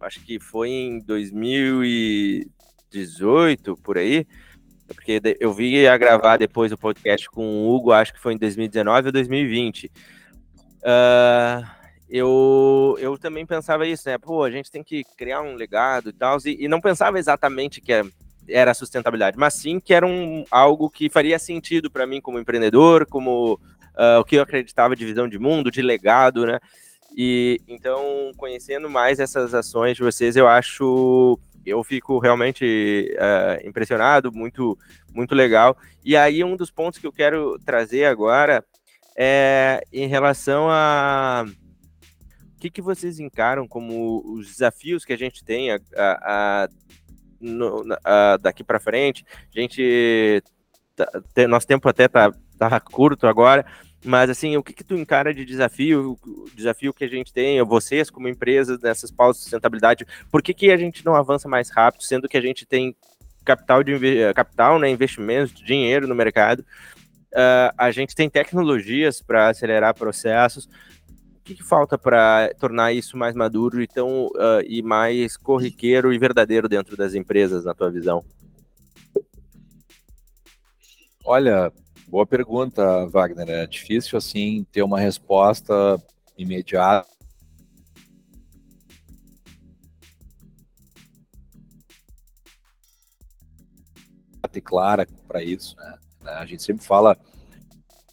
acho 0.02 0.20
que 0.22 0.40
foi 0.40 0.70
em 0.70 1.00
2018 1.00 3.76
por 3.78 3.98
aí. 3.98 4.28
porque 4.88 5.20
eu 5.40 5.54
vi 5.54 5.88
a 5.88 5.98
gravar 5.98 6.38
depois 6.38 6.72
o 6.72 6.78
podcast 6.78 7.30
com 7.30 7.46
o 7.46 7.74
Hugo, 7.74 7.92
acho 7.92 8.14
que 8.14 8.20
foi 8.20 8.34
em 8.34 8.38
2019 8.38 9.08
ou 9.08 9.12
2020. 9.12 9.92
Uh, 10.84 11.66
eu, 12.10 12.98
eu 13.00 13.18
também 13.18 13.46
pensava 13.46 13.88
isso, 13.88 14.08
né? 14.08 14.18
Pô, 14.18 14.44
a 14.44 14.52
gente 14.52 14.70
tem 14.70 14.84
que 14.84 15.04
criar 15.18 15.42
um 15.42 15.56
legado 15.56 16.10
e 16.10 16.14
tal, 16.14 16.38
e, 16.46 16.66
e 16.66 16.68
não 16.68 16.82
pensava 16.82 17.18
exatamente 17.18 17.82
que 17.82 17.94
era 18.48 18.74
sustentabilidade, 18.74 19.38
mas 19.38 19.54
sim 19.54 19.80
que 19.80 19.94
era 19.94 20.06
um, 20.06 20.44
algo 20.52 20.90
que 20.90 21.10
faria 21.10 21.40
sentido 21.40 21.90
para 21.90 22.06
mim 22.06 22.22
como 22.22 22.40
empreendedor, 22.40 23.06
como 23.06 23.54
uh, 23.54 24.20
o 24.20 24.24
que 24.24 24.36
eu 24.36 24.42
acreditava 24.42 24.96
de 24.96 25.06
visão 25.06 25.28
de 25.28 25.40
mundo, 25.40 25.72
de 25.72 25.82
legado, 25.82 26.46
né? 26.46 26.60
E 27.16 27.62
então, 27.68 28.32
conhecendo 28.38 28.90
mais 28.90 29.20
essas 29.20 29.54
ações 29.54 29.96
de 29.96 30.04
vocês, 30.04 30.36
eu 30.36 30.48
acho, 30.48 31.40
eu 31.66 31.84
fico 31.84 32.18
realmente 32.20 33.16
uh, 33.16 33.68
impressionado, 33.68 34.32
muito, 34.32 34.78
muito 35.14 35.36
legal. 35.36 35.78
E 36.04 36.18
aí, 36.18 36.44
um 36.44 36.56
dos 36.56 36.72
pontos 36.72 37.00
que 37.00 37.06
eu 37.06 37.14
quero 37.14 37.60
trazer 37.60 38.06
agora 38.06 38.66
é 39.16 39.86
em 39.94 40.08
relação 40.08 40.68
a 40.70 41.46
o 42.56 42.60
que, 42.64 42.70
que 42.70 42.82
vocês 42.82 43.20
encaram 43.20 43.68
como 43.68 44.24
os 44.26 44.48
desafios 44.48 45.06
que 45.06 45.14
a 45.14 45.18
gente 45.18 45.44
tem 45.44 45.70
a, 45.72 45.80
a, 45.96 46.64
a, 46.64 46.70
no, 47.44 47.84
a 48.04 48.38
daqui 48.38 48.64
para 48.64 48.80
frente. 48.80 49.26
A 49.56 49.60
gente, 49.60 50.44
tá, 50.96 51.48
nosso 51.48 51.68
tempo 51.68 51.88
até 51.88 52.08
tá, 52.08 52.32
tá 52.58 52.80
curto 52.80 53.28
agora, 53.28 53.66
mas 54.04 54.30
assim, 54.30 54.58
o 54.58 54.64
que, 54.64 54.74
que 54.74 54.84
tu 54.84 54.96
encara 54.96 55.34
de 55.34 55.46
desafio, 55.46 56.18
o 56.26 56.50
desafio 56.56 56.94
que 56.94 57.04
a 57.04 57.08
gente 57.08 57.32
tem, 57.32 57.62
vocês 57.64 58.10
como 58.10 58.28
empresas 58.28 58.80
nessas 58.80 59.12
pausas 59.12 59.38
de 59.38 59.44
sustentabilidade, 59.44 60.06
por 60.32 60.42
que, 60.42 60.54
que 60.54 60.72
a 60.72 60.78
gente 60.78 61.06
não 61.06 61.16
avança 61.16 61.48
mais 61.48 61.70
rápido, 61.70 62.04
sendo 62.04 62.28
que 62.28 62.38
a 62.38 62.42
gente 62.42 62.66
tem 62.66 62.96
capital 63.46 63.84
de 63.84 63.94
capital, 64.34 64.80
né, 64.80 64.90
investimentos, 64.90 65.54
dinheiro 65.54 66.08
no 66.08 66.16
mercado, 66.16 66.66
uh, 67.34 67.74
a 67.78 67.92
gente 67.92 68.16
tem 68.16 68.30
tecnologias 68.30 69.22
para 69.22 69.50
acelerar 69.50 69.94
processos. 69.94 70.68
Que, 71.44 71.56
que 71.56 71.64
falta 71.64 71.98
para 71.98 72.54
tornar 72.60 72.94
isso 72.94 73.18
mais 73.18 73.36
maduro 73.36 73.82
e, 73.82 73.88
tão, 73.88 74.28
uh, 74.28 74.62
e 74.66 74.82
mais 74.82 75.36
corriqueiro 75.36 76.14
e 76.14 76.18
verdadeiro 76.18 76.70
dentro 76.70 76.96
das 76.96 77.14
empresas, 77.14 77.66
na 77.66 77.74
tua 77.74 77.92
visão? 77.92 78.24
Olha, 81.26 81.72
Boa 82.14 82.28
pergunta, 82.28 83.08
Wagner. 83.08 83.50
É 83.50 83.66
difícil 83.66 84.20
assim 84.20 84.64
ter 84.72 84.84
uma 84.84 85.00
resposta 85.00 85.74
imediata. 86.38 87.12
clara 94.64 95.08
para 95.28 95.42
isso, 95.42 95.76
né? 95.78 95.98
A 96.24 96.46
gente 96.46 96.62
sempre 96.62 96.86
fala 96.86 97.18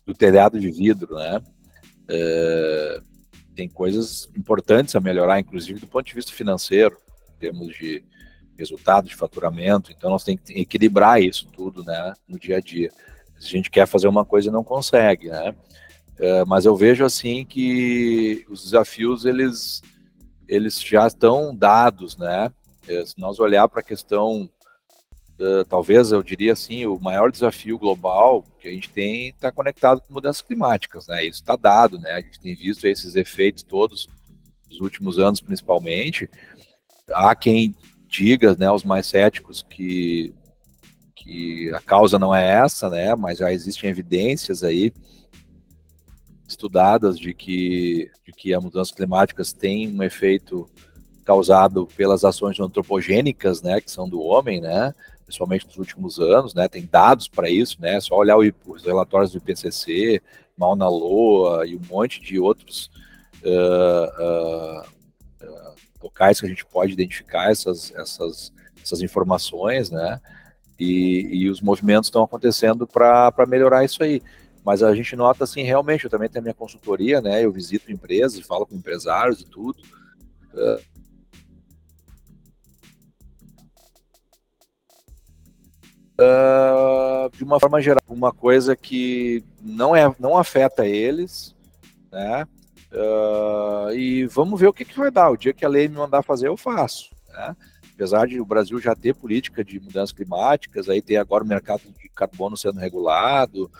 do 0.07 0.15
telhado 0.15 0.59
de 0.59 0.71
vidro, 0.71 1.17
né? 1.17 1.43
É, 2.09 3.03
tem 3.61 3.69
coisas 3.69 4.29
importantes 4.35 4.97
a 4.97 5.01
melhorar, 5.01 5.39
inclusive 5.39 5.81
do 5.81 5.87
ponto 5.87 6.07
de 6.07 6.15
vista 6.15 6.33
financeiro, 6.33 6.97
em 7.37 7.39
termos 7.39 7.77
de 7.77 8.03
resultado, 8.57 9.07
de 9.07 9.15
faturamento. 9.15 9.93
Então, 9.93 10.09
nós 10.09 10.25
temos 10.25 10.43
que 10.43 10.59
equilibrar 10.59 11.21
isso 11.23 11.47
tudo, 11.53 11.85
né, 11.85 12.15
no 12.27 12.39
dia 12.39 12.57
a 12.57 12.61
dia 12.61 12.91
a 13.41 13.49
gente 13.49 13.71
quer 13.71 13.87
fazer 13.87 14.07
uma 14.07 14.25
coisa 14.25 14.49
e 14.49 14.53
não 14.53 14.63
consegue, 14.63 15.29
né? 15.29 15.55
É, 16.19 16.45
mas 16.45 16.67
eu 16.67 16.77
vejo 16.77 17.05
assim 17.05 17.45
que 17.47 18.45
os 18.51 18.65
desafios 18.65 19.25
eles 19.25 19.83
eles 20.47 20.83
já 20.83 21.07
estão 21.07 21.55
dados, 21.55 22.19
né? 22.19 22.53
É, 22.87 23.07
se 23.07 23.19
nós 23.19 23.39
olhar 23.39 23.67
para 23.69 23.81
a 23.81 23.85
questão, 23.85 24.51
uh, 25.41 25.65
talvez 25.65 26.13
eu 26.13 26.23
diria 26.23 26.53
assim, 26.53 26.87
o 26.87 26.99
maior 26.99 27.31
desafio 27.31 27.79
global 27.79 28.45
que 28.61 28.69
a 28.69 28.71
gente 28.71 28.89
tem 28.91 29.29
está 29.29 29.51
conectado 29.51 30.01
com 30.01 30.13
mudanças 30.13 30.43
climáticas, 30.43 31.07
né? 31.07 31.25
Isso 31.25 31.41
está 31.41 31.57
dado, 31.57 31.99
né? 31.99 32.13
A 32.13 32.21
gente 32.21 32.41
tem 32.41 32.55
visto 32.55 32.85
esses 32.85 33.17
efeitos 33.17 33.63
todos 33.63 34.09
nos 34.69 34.81
últimos 34.81 35.19
anos, 35.19 35.41
principalmente. 35.41 36.29
Há 37.11 37.35
quem 37.35 37.75
diga, 38.07 38.55
né, 38.57 38.71
os 38.71 38.85
mais 38.85 39.07
céticos, 39.07 39.65
que 39.69 40.35
que 41.23 41.71
a 41.75 41.81
causa 41.81 42.19
não 42.19 42.35
é 42.35 42.63
essa, 42.63 42.89
né? 42.89 43.15
Mas 43.15 43.39
já 43.39 43.53
existem 43.53 43.91
evidências 43.91 44.65
aí 44.65 44.93
estudadas 46.49 47.19
de 47.19 47.33
que, 47.33 48.11
de 48.27 48.33
que 48.33 48.53
as 48.55 48.63
mudanças 48.63 48.93
climáticas 48.93 49.53
têm 49.53 49.89
um 49.89 50.03
efeito 50.03 50.69
causado 51.25 51.87
pelas 51.97 52.25
ações 52.25 52.59
antropogênicas, 52.59 53.63
né, 53.63 53.81
que 53.81 53.91
são 53.91 54.09
do 54.09 54.21
homem, 54.21 54.61
né, 54.61 54.93
principalmente 55.31 55.65
nos 55.67 55.77
últimos 55.77 56.19
anos, 56.19 56.55
né, 56.55 56.67
tem 56.67 56.89
dados 56.91 57.29
para 57.29 57.49
isso, 57.49 57.81
né, 57.81 58.01
só 58.01 58.17
olhar 58.17 58.37
os 58.37 58.85
relatórios 58.85 59.31
do 59.31 59.39
IPCC, 59.39 60.21
Mauna 60.57 60.89
Loa 60.89 61.65
e 61.65 61.77
um 61.77 61.81
monte 61.89 62.21
de 62.21 62.39
outros 62.41 62.91
uh, 63.45 64.23
uh, 64.23 64.81
uh, 64.81 65.75
locais 66.03 66.41
que 66.41 66.47
a 66.47 66.49
gente 66.49 66.67
pode 66.67 66.93
identificar 66.93 67.49
essas, 67.51 67.93
essas, 67.95 68.53
essas 68.83 69.01
informações, 69.03 69.89
né, 69.89 70.21
e, 70.79 71.29
e 71.31 71.49
os 71.49 71.61
movimentos 71.61 72.09
estão 72.09 72.25
acontecendo 72.25 72.87
para 72.87 73.33
melhorar 73.47 73.85
isso 73.85 74.03
aí. 74.03 74.21
Mas 74.65 74.83
a 74.83 74.95
gente 74.95 75.15
nota 75.15 75.45
assim, 75.45 75.63
realmente, 75.63 76.05
eu 76.05 76.11
também 76.11 76.29
tenho 76.29 76.43
a 76.43 76.45
minha 76.45 76.55
consultoria, 76.55 77.21
né? 77.21 77.43
Eu 77.43 77.51
visito 77.51 77.91
empresas, 77.91 78.47
falo 78.47 78.67
com 78.67 78.75
empresários 78.75 79.41
e 79.41 79.47
tudo. 79.47 79.83
Uh, 86.21 87.31
de 87.35 87.43
uma 87.43 87.59
forma 87.59 87.81
geral, 87.81 88.03
uma 88.09 88.33
coisa 88.33 88.77
que 88.77 89.43
não 89.61 89.97
é 89.97 90.15
não 90.19 90.37
afeta 90.37 90.87
eles, 90.87 91.55
né? 92.13 92.47
Uh, 92.93 93.93
e 93.95 94.27
vamos 94.27 94.61
ver 94.61 94.67
o 94.67 94.73
que, 94.73 94.85
que 94.85 94.99
vai 94.99 95.11
dar. 95.11 95.31
O 95.31 95.37
dia 95.37 95.55
que 95.55 95.65
a 95.65 95.69
lei 95.69 95.89
me 95.89 95.97
mandar 95.97 96.23
fazer, 96.23 96.49
eu 96.49 96.57
faço. 96.57 97.11
Né? 97.29 97.57
apesar 98.01 98.27
de 98.27 98.41
o 98.41 98.47
Brasil 98.47 98.81
já 98.81 98.95
ter 98.95 99.15
política 99.15 99.63
de 99.63 99.79
mudanças 99.79 100.11
climáticas, 100.11 100.89
aí 100.89 101.03
ter 101.03 101.19
agora 101.19 101.45
o 101.45 101.47
mercado 101.47 101.83
de 102.01 102.09
carbono 102.09 102.57
sendo 102.57 102.81
regulado, 102.81 103.71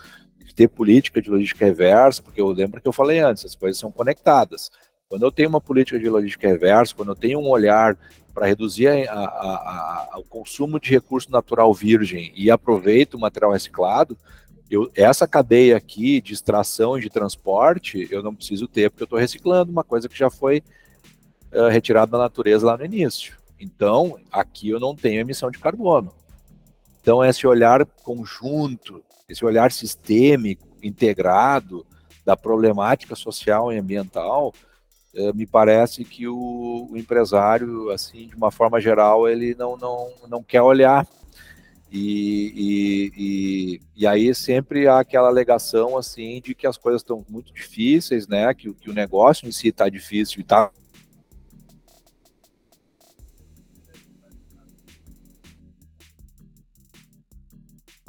ter 0.55 0.67
política 0.67 1.19
de 1.19 1.27
logística 1.27 1.65
reversa, 1.65 2.21
porque 2.21 2.39
eu 2.39 2.49
lembro 2.49 2.79
que 2.79 2.87
eu 2.87 2.93
falei 2.93 3.17
antes, 3.17 3.43
as 3.45 3.55
coisas 3.55 3.79
são 3.79 3.91
conectadas. 3.91 4.69
Quando 5.11 5.23
eu 5.23 5.31
tenho 5.31 5.49
uma 5.49 5.59
política 5.59 5.99
de 5.99 6.07
logística 6.07 6.47
reversa, 6.47 6.95
quando 6.95 7.09
eu 7.09 7.15
tenho 7.17 7.37
um 7.37 7.49
olhar 7.49 7.97
para 8.33 8.47
reduzir 8.47 8.87
a, 8.87 9.13
a, 9.13 10.09
a, 10.13 10.19
o 10.19 10.23
consumo 10.23 10.79
de 10.79 10.89
recurso 10.89 11.29
natural 11.29 11.73
virgem 11.73 12.31
e 12.33 12.49
aproveito 12.49 13.15
o 13.15 13.19
material 13.19 13.51
reciclado, 13.51 14.17
eu, 14.69 14.89
essa 14.95 15.27
cadeia 15.27 15.75
aqui 15.75 16.21
de 16.21 16.31
extração 16.31 16.97
e 16.97 17.01
de 17.01 17.09
transporte, 17.09 18.07
eu 18.09 18.23
não 18.23 18.33
preciso 18.33 18.69
ter, 18.69 18.89
porque 18.89 19.03
eu 19.03 19.05
estou 19.05 19.19
reciclando 19.19 19.69
uma 19.69 19.83
coisa 19.83 20.07
que 20.07 20.17
já 20.17 20.29
foi 20.29 20.63
uh, 21.51 21.67
retirada 21.67 22.13
da 22.13 22.17
natureza 22.17 22.65
lá 22.65 22.77
no 22.77 22.85
início. 22.85 23.37
Então, 23.59 24.17
aqui 24.31 24.69
eu 24.69 24.79
não 24.79 24.95
tenho 24.95 25.19
emissão 25.19 25.51
de 25.51 25.59
carbono. 25.59 26.13
Então, 27.01 27.21
esse 27.21 27.45
olhar 27.45 27.85
conjunto, 28.01 29.03
esse 29.27 29.43
olhar 29.43 29.73
sistêmico, 29.73 30.69
integrado 30.81 31.85
da 32.25 32.37
problemática 32.37 33.13
social 33.13 33.73
e 33.73 33.77
ambiental, 33.77 34.53
me 35.33 35.45
parece 35.45 36.03
que 36.05 36.27
o, 36.27 36.87
o, 36.89 36.97
empresário, 36.97 37.89
assim, 37.89 38.27
de 38.27 38.35
uma 38.35 38.51
forma 38.51 38.79
geral, 38.79 39.27
ele 39.27 39.53
não, 39.55 39.75
não, 39.77 40.13
não 40.27 40.43
quer 40.43 40.61
olhar. 40.61 41.05
E, 41.91 42.53
e, 42.55 43.11
e, 43.17 43.81
e 43.97 44.07
aí 44.07 44.33
sempre 44.33 44.87
há 44.87 44.99
aquela 44.99 45.27
alegação, 45.27 45.97
assim, 45.97 46.39
de 46.39 46.55
que 46.55 46.65
as 46.65 46.77
coisas 46.77 47.01
estão 47.01 47.25
muito 47.29 47.53
difíceis, 47.53 48.27
né, 48.27 48.53
que, 48.53 48.73
que 48.73 48.89
o 48.89 48.93
negócio 48.93 49.45
em 49.45 49.51
si 49.51 49.67
está 49.67 49.89
difícil 49.89 50.39
e 50.39 50.41
está 50.41 50.71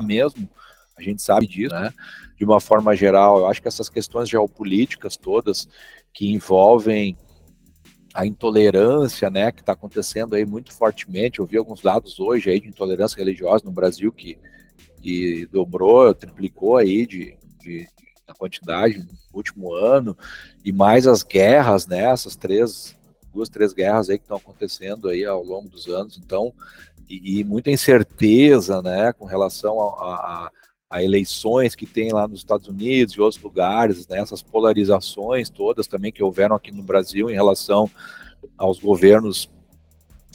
mesmo, 0.02 0.48
a 0.96 1.02
gente 1.02 1.22
sabe 1.22 1.46
disso, 1.46 1.74
né? 1.74 1.92
De 2.42 2.44
uma 2.44 2.58
forma 2.58 2.96
geral, 2.96 3.38
eu 3.38 3.46
acho 3.46 3.62
que 3.62 3.68
essas 3.68 3.88
questões 3.88 4.28
geopolíticas 4.28 5.16
todas 5.16 5.68
que 6.12 6.32
envolvem 6.32 7.16
a 8.12 8.26
intolerância, 8.26 9.30
né, 9.30 9.52
que 9.52 9.60
está 9.60 9.74
acontecendo 9.74 10.34
aí 10.34 10.44
muito 10.44 10.72
fortemente. 10.72 11.38
Eu 11.38 11.46
vi 11.46 11.56
alguns 11.56 11.80
dados 11.80 12.18
hoje 12.18 12.50
aí 12.50 12.58
de 12.58 12.66
intolerância 12.66 13.16
religiosa 13.16 13.64
no 13.64 13.70
Brasil 13.70 14.10
que, 14.10 14.40
que 15.00 15.46
dobrou, 15.52 16.12
triplicou 16.12 16.78
aí 16.78 17.06
de, 17.06 17.36
de, 17.60 17.86
de 17.86 18.34
quantidade 18.36 18.98
no 18.98 19.06
último 19.32 19.72
ano, 19.72 20.18
e 20.64 20.72
mais 20.72 21.06
as 21.06 21.22
guerras, 21.22 21.86
né, 21.86 22.10
essas 22.10 22.34
três, 22.34 22.98
duas, 23.32 23.48
três 23.48 23.72
guerras 23.72 24.10
aí 24.10 24.18
que 24.18 24.24
estão 24.24 24.38
acontecendo 24.38 25.08
aí 25.08 25.24
ao 25.24 25.44
longo 25.44 25.68
dos 25.68 25.86
anos. 25.86 26.18
Então, 26.18 26.52
e, 27.08 27.38
e 27.38 27.44
muita 27.44 27.70
incerteza, 27.70 28.82
né, 28.82 29.12
com 29.12 29.26
relação 29.26 29.80
a, 29.80 30.16
a, 30.16 30.52
eleições 31.00 31.76
que 31.76 31.86
tem 31.86 32.12
lá 32.12 32.26
nos 32.26 32.40
Estados 32.40 32.66
Unidos 32.66 33.14
e 33.14 33.20
outros 33.20 33.40
lugares, 33.40 34.08
né, 34.08 34.18
essas 34.18 34.42
polarizações 34.42 35.48
todas 35.48 35.86
também 35.86 36.10
que 36.10 36.22
houveram 36.22 36.56
aqui 36.56 36.72
no 36.72 36.82
Brasil 36.82 37.30
em 37.30 37.34
relação 37.34 37.88
aos 38.58 38.80
governos 38.80 39.48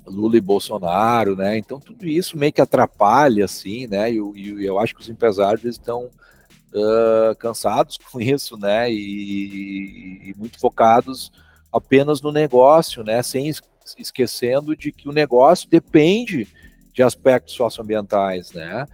Lula 0.08 0.38
e 0.38 0.42
Bolsonaro, 0.42 1.36
né? 1.36 1.58
Então 1.58 1.80
tudo 1.80 2.06
isso 2.08 2.38
meio 2.38 2.54
que 2.54 2.62
atrapalha, 2.62 3.46
assim, 3.46 3.88
né? 3.88 4.12
E, 4.12 4.16
e 4.16 4.66
eu 4.66 4.80
acho 4.80 4.96
que 4.96 5.02
os 5.02 5.10
empresários 5.10 5.66
estão 5.66 6.06
uh, 6.74 7.36
cansados 7.38 7.98
com 8.12 8.20
isso, 8.20 8.58
né? 8.58 8.92
E, 8.92 10.30
e, 10.30 10.34
muito 10.38 10.60
focados 10.60 11.32
apenas 11.72 12.22
no 12.22 12.32
negócio, 12.32 13.04
né? 13.04 13.22
Sem 13.22 13.52
esquecendo 13.98 14.76
de 14.76 14.92
que 14.92 15.08
o 15.08 15.14
negócio 15.14 15.70
depende 15.70 16.48
de 16.94 17.04
aspectos 17.04 17.54
socioambientais, 17.54 18.52
né? 18.54 18.86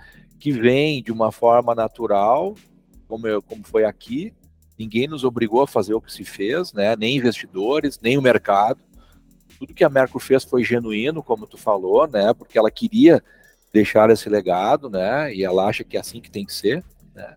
Que 0.44 0.52
vem 0.52 1.02
de 1.02 1.12
uma 1.12 1.32
forma 1.32 1.74
natural, 1.74 2.56
como, 3.08 3.28
eu, 3.28 3.42
como 3.42 3.64
foi 3.64 3.86
aqui. 3.86 4.34
Ninguém 4.78 5.08
nos 5.08 5.24
obrigou 5.24 5.62
a 5.62 5.68
fazer 5.68 5.94
o 5.94 6.02
que 6.02 6.12
se 6.12 6.24
fez, 6.24 6.74
né? 6.74 6.96
Nem 6.96 7.18
investidores, 7.18 8.00
nem 8.02 8.18
o 8.18 8.22
mercado 8.22 8.80
tudo 9.64 9.74
que 9.74 9.84
a 9.84 9.90
Mercury 9.90 10.24
fez 10.24 10.44
foi 10.44 10.62
genuíno, 10.62 11.24
como 11.24 11.48
tu 11.48 11.58
falou, 11.58 12.06
né? 12.06 12.34
Porque 12.34 12.58
ela 12.58 12.70
queria 12.70 13.24
deixar 13.72 14.10
esse 14.10 14.28
legado, 14.28 14.90
né? 14.90 15.34
E 15.34 15.44
ela 15.44 15.66
acha 15.66 15.86
que 15.86 15.96
é 15.96 16.00
assim 16.02 16.20
que 16.20 16.30
tem 16.30 16.46
que 16.46 16.54
ser, 16.54 16.84
né? 17.16 17.34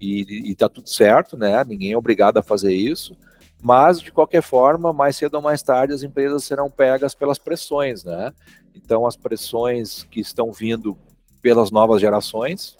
E, 0.00 0.50
e 0.50 0.54
tá 0.56 0.68
tudo 0.68 0.88
certo, 0.88 1.36
né? 1.36 1.62
Ninguém 1.64 1.92
é 1.92 1.96
obrigado 1.96 2.38
a 2.38 2.42
fazer 2.42 2.74
isso. 2.74 3.16
Mas, 3.62 4.00
de 4.00 4.10
qualquer 4.10 4.42
forma, 4.42 4.92
mais 4.92 5.16
cedo 5.16 5.34
ou 5.36 5.42
mais 5.42 5.62
tarde, 5.62 5.94
as 5.94 6.02
empresas 6.02 6.44
serão 6.44 6.68
pegas 6.68 7.14
pelas 7.14 7.38
pressões, 7.38 8.04
né? 8.04 8.32
Então, 8.74 9.06
as 9.06 9.16
pressões 9.16 10.02
que 10.10 10.20
estão 10.20 10.52
vindo 10.52 10.98
pelas 11.44 11.70
novas 11.70 12.00
gerações, 12.00 12.74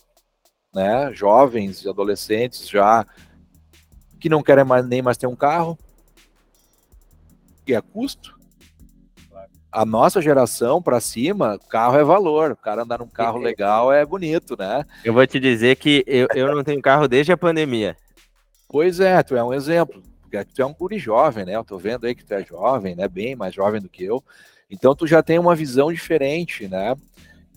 né? 0.74 1.12
Jovens 1.12 1.84
e 1.84 1.88
adolescentes 1.90 2.66
já 2.66 3.06
que 4.18 4.30
não 4.30 4.42
querem 4.42 4.64
mais, 4.64 4.86
nem 4.86 5.02
mais 5.02 5.18
ter 5.18 5.26
um 5.26 5.36
carro, 5.36 5.78
que 7.66 7.74
é 7.74 7.80
custo, 7.82 8.34
a 9.70 9.84
nossa 9.84 10.22
geração 10.22 10.80
para 10.80 10.98
cima, 10.98 11.58
carro 11.68 11.98
é 11.98 12.04
valor. 12.04 12.52
O 12.52 12.56
cara 12.56 12.84
andar 12.84 13.00
num 13.00 13.06
carro 13.06 13.38
legal 13.38 13.92
é 13.92 14.06
bonito, 14.06 14.56
né? 14.58 14.86
Eu 15.04 15.12
vou 15.12 15.26
te 15.26 15.38
dizer 15.38 15.76
que 15.76 16.02
eu, 16.06 16.26
eu 16.34 16.56
não 16.56 16.64
tenho 16.64 16.80
carro 16.80 17.06
desde 17.06 17.32
a 17.32 17.36
pandemia. 17.36 17.94
Pois 18.66 18.98
é, 18.98 19.22
tu 19.22 19.36
é 19.36 19.44
um 19.44 19.52
exemplo. 19.52 20.02
Porque 20.22 20.42
tu 20.42 20.62
é 20.62 20.64
um 20.64 20.72
guri 20.72 20.98
jovem, 20.98 21.44
né? 21.44 21.54
Eu 21.54 21.64
tô 21.64 21.76
vendo 21.76 22.06
aí 22.06 22.14
que 22.14 22.24
tu 22.24 22.32
é 22.32 22.42
jovem, 22.42 22.96
né? 22.96 23.06
Bem 23.08 23.36
mais 23.36 23.52
jovem 23.52 23.78
do 23.78 23.90
que 23.90 24.04
eu. 24.04 24.24
Então 24.70 24.94
tu 24.94 25.06
já 25.06 25.22
tem 25.22 25.38
uma 25.38 25.54
visão 25.54 25.92
diferente, 25.92 26.66
né? 26.66 26.94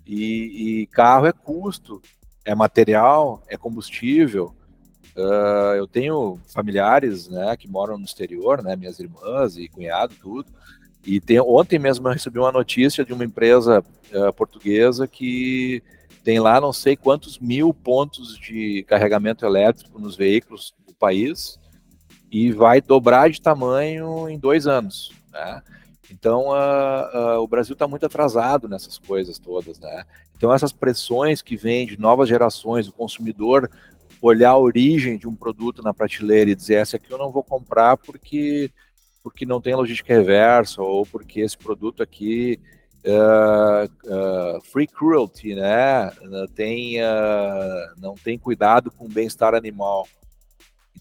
E, 0.07 0.81
e 0.81 0.87
carro 0.87 1.25
é 1.25 1.31
custo, 1.31 2.01
é 2.45 2.55
material, 2.55 3.43
é 3.47 3.57
combustível. 3.57 4.55
Uh, 5.15 5.75
eu 5.75 5.87
tenho 5.87 6.39
familiares, 6.47 7.27
né, 7.27 7.57
que 7.57 7.67
moram 7.67 7.97
no 7.97 8.05
exterior, 8.05 8.63
né? 8.63 8.75
Minhas 8.75 8.99
irmãs 8.99 9.57
e 9.57 9.67
cunhado, 9.67 10.13
tudo 10.21 10.45
e 11.07 11.21
tem, 11.21 11.39
ontem 11.39 11.79
mesmo 11.79 12.05
eu 12.05 12.11
recebi 12.11 12.37
uma 12.37 12.51
notícia 12.51 13.05
de 13.05 13.13
uma 13.13 13.23
empresa 13.23 13.81
uh, 14.11 14.33
portuguesa 14.33 15.07
que 15.07 15.81
tem 16.21 16.37
lá 16.37 16.59
não 16.59 16.73
sei 16.73 16.97
quantos 16.97 17.39
mil 17.39 17.73
pontos 17.73 18.37
de 18.37 18.83
carregamento 18.83 19.45
elétrico 19.45 19.97
nos 19.99 20.17
veículos 20.17 20.73
do 20.85 20.93
país 20.93 21.57
e 22.29 22.51
vai 22.51 22.81
dobrar 22.81 23.29
de 23.29 23.41
tamanho 23.41 24.27
em 24.27 24.37
dois 24.37 24.67
anos. 24.67 25.13
Né? 25.31 25.61
Então 26.11 26.47
o 27.41 27.47
Brasil 27.47 27.73
está 27.73 27.87
muito 27.87 28.05
atrasado 28.05 28.67
nessas 28.67 28.97
coisas 28.97 29.37
todas. 29.37 29.79
Né? 29.79 30.05
Então 30.35 30.53
essas 30.53 30.71
pressões 30.71 31.41
que 31.41 31.55
vêm 31.55 31.85
de 31.85 31.99
novas 31.99 32.29
gerações, 32.29 32.87
o 32.87 32.93
consumidor 32.93 33.69
olhar 34.21 34.51
a 34.51 34.57
origem 34.57 35.17
de 35.17 35.27
um 35.27 35.35
produto 35.35 35.83
na 35.83 35.93
prateleira 35.93 36.49
e 36.49 36.55
dizer 36.55 36.75
essa 36.75 36.97
aqui 36.97 37.11
eu 37.11 37.17
não 37.17 37.31
vou 37.31 37.43
comprar 37.43 37.97
porque 37.97 38.71
porque 39.21 39.45
não 39.45 39.59
tem 39.59 39.75
logística 39.75 40.13
reversa 40.13 40.81
ou 40.81 41.05
porque 41.05 41.41
esse 41.41 41.57
produto 41.57 42.01
aqui 42.01 42.59
uh, 43.07 43.85
uh, 44.05 44.61
free 44.61 44.87
cruelty, 44.87 45.55
né? 45.55 46.11
Tem, 46.55 47.01
uh, 47.01 47.93
não 47.97 48.15
tem 48.15 48.37
cuidado 48.37 48.91
com 48.91 49.05
o 49.05 49.09
bem-estar 49.09 49.53
animal. 49.53 50.07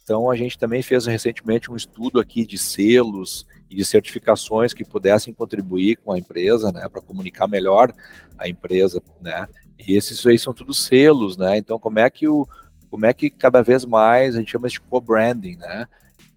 Então 0.07 0.30
a 0.30 0.36
gente 0.36 0.57
também 0.57 0.82
fez 0.82 1.04
recentemente 1.04 1.68
um 1.68 1.74
estudo 1.74 2.20
aqui 2.20 2.46
de 2.46 2.57
selos 2.57 3.44
e 3.68 3.74
de 3.74 3.84
certificações 3.84 4.72
que 4.72 4.84
pudessem 4.84 5.34
contribuir 5.34 5.96
com 5.96 6.12
a 6.12 6.18
empresa, 6.18 6.70
né, 6.70 6.88
para 6.88 7.02
comunicar 7.02 7.48
melhor 7.48 7.92
a 8.38 8.48
empresa, 8.48 9.02
né? 9.20 9.48
E 9.76 9.96
esses 9.96 10.24
aí 10.24 10.38
são 10.38 10.54
todos 10.54 10.84
selos, 10.84 11.36
né? 11.36 11.59
Então 11.59 11.76
como 11.76 11.98
é 11.98 12.09
que 12.09 12.28
o 12.28 12.46
como 12.88 13.04
é 13.04 13.12
que 13.12 13.28
cada 13.28 13.62
vez 13.62 13.84
mais 13.84 14.36
a 14.36 14.38
gente 14.38 14.52
chama 14.52 14.68
de 14.68 14.80
co-branding, 14.80 15.57
né? 15.57 15.88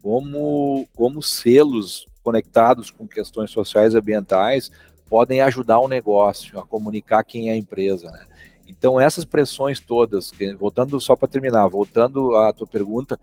como, 0.02 0.88
como 0.96 1.22
selos 1.22 2.08
conectados 2.24 2.90
com 2.90 3.08
questões 3.08 3.52
sociais 3.52 3.94
e 3.94 3.98
ambientais 3.98 4.72
podem 5.08 5.42
ajudar 5.42 5.80
o 5.80 5.88
negócio 5.88 6.60
a 6.60 6.66
comunicar 6.66 7.24
quem 7.24 7.50
é 7.50 7.54
a 7.54 7.58
empresa. 7.58 8.10
Né? 8.12 8.26
Então, 8.68 9.00
essas 9.00 9.26
pressões 9.26 9.80
todas, 9.80 10.32
voltando 10.58 11.00
só 11.00 11.16
para 11.16 11.28
terminar, 11.28 11.68
voltando 11.68 12.36
à 12.36 12.54
tua 12.54 12.68
pergunta, 12.68 13.20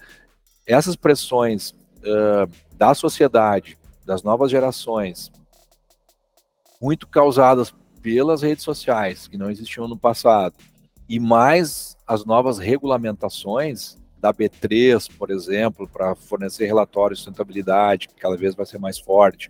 essas 0.67 0.97
pressões 0.97 1.71
uh, 1.71 2.51
da 2.77 2.95
sociedade, 2.95 3.79
das 4.05 4.23
novas 4.23 4.51
gerações, 4.51 5.31
muito 6.81 7.07
causadas 7.07 7.75
pelas 8.03 8.43
redes 8.43 8.64
sociais, 8.64 9.27
que 9.27 9.37
não 9.37 9.51
existiam 9.51 9.89
no 9.89 9.97
passado, 9.97 10.55
e 11.09 11.19
mais 11.19 11.97
as 12.07 12.25
novas 12.25 12.59
regulamentações, 12.59 13.97
da 14.19 14.33
B3, 14.33 15.11
por 15.17 15.31
exemplo, 15.31 15.89
para 15.89 16.14
fornecer 16.14 16.67
relatórios 16.67 17.19
de 17.19 17.25
sustentabilidade, 17.25 18.09
que 18.09 18.14
cada 18.14 18.37
vez 18.37 18.55
vai 18.55 18.67
ser 18.67 18.79
mais 18.79 18.99
forte, 18.99 19.49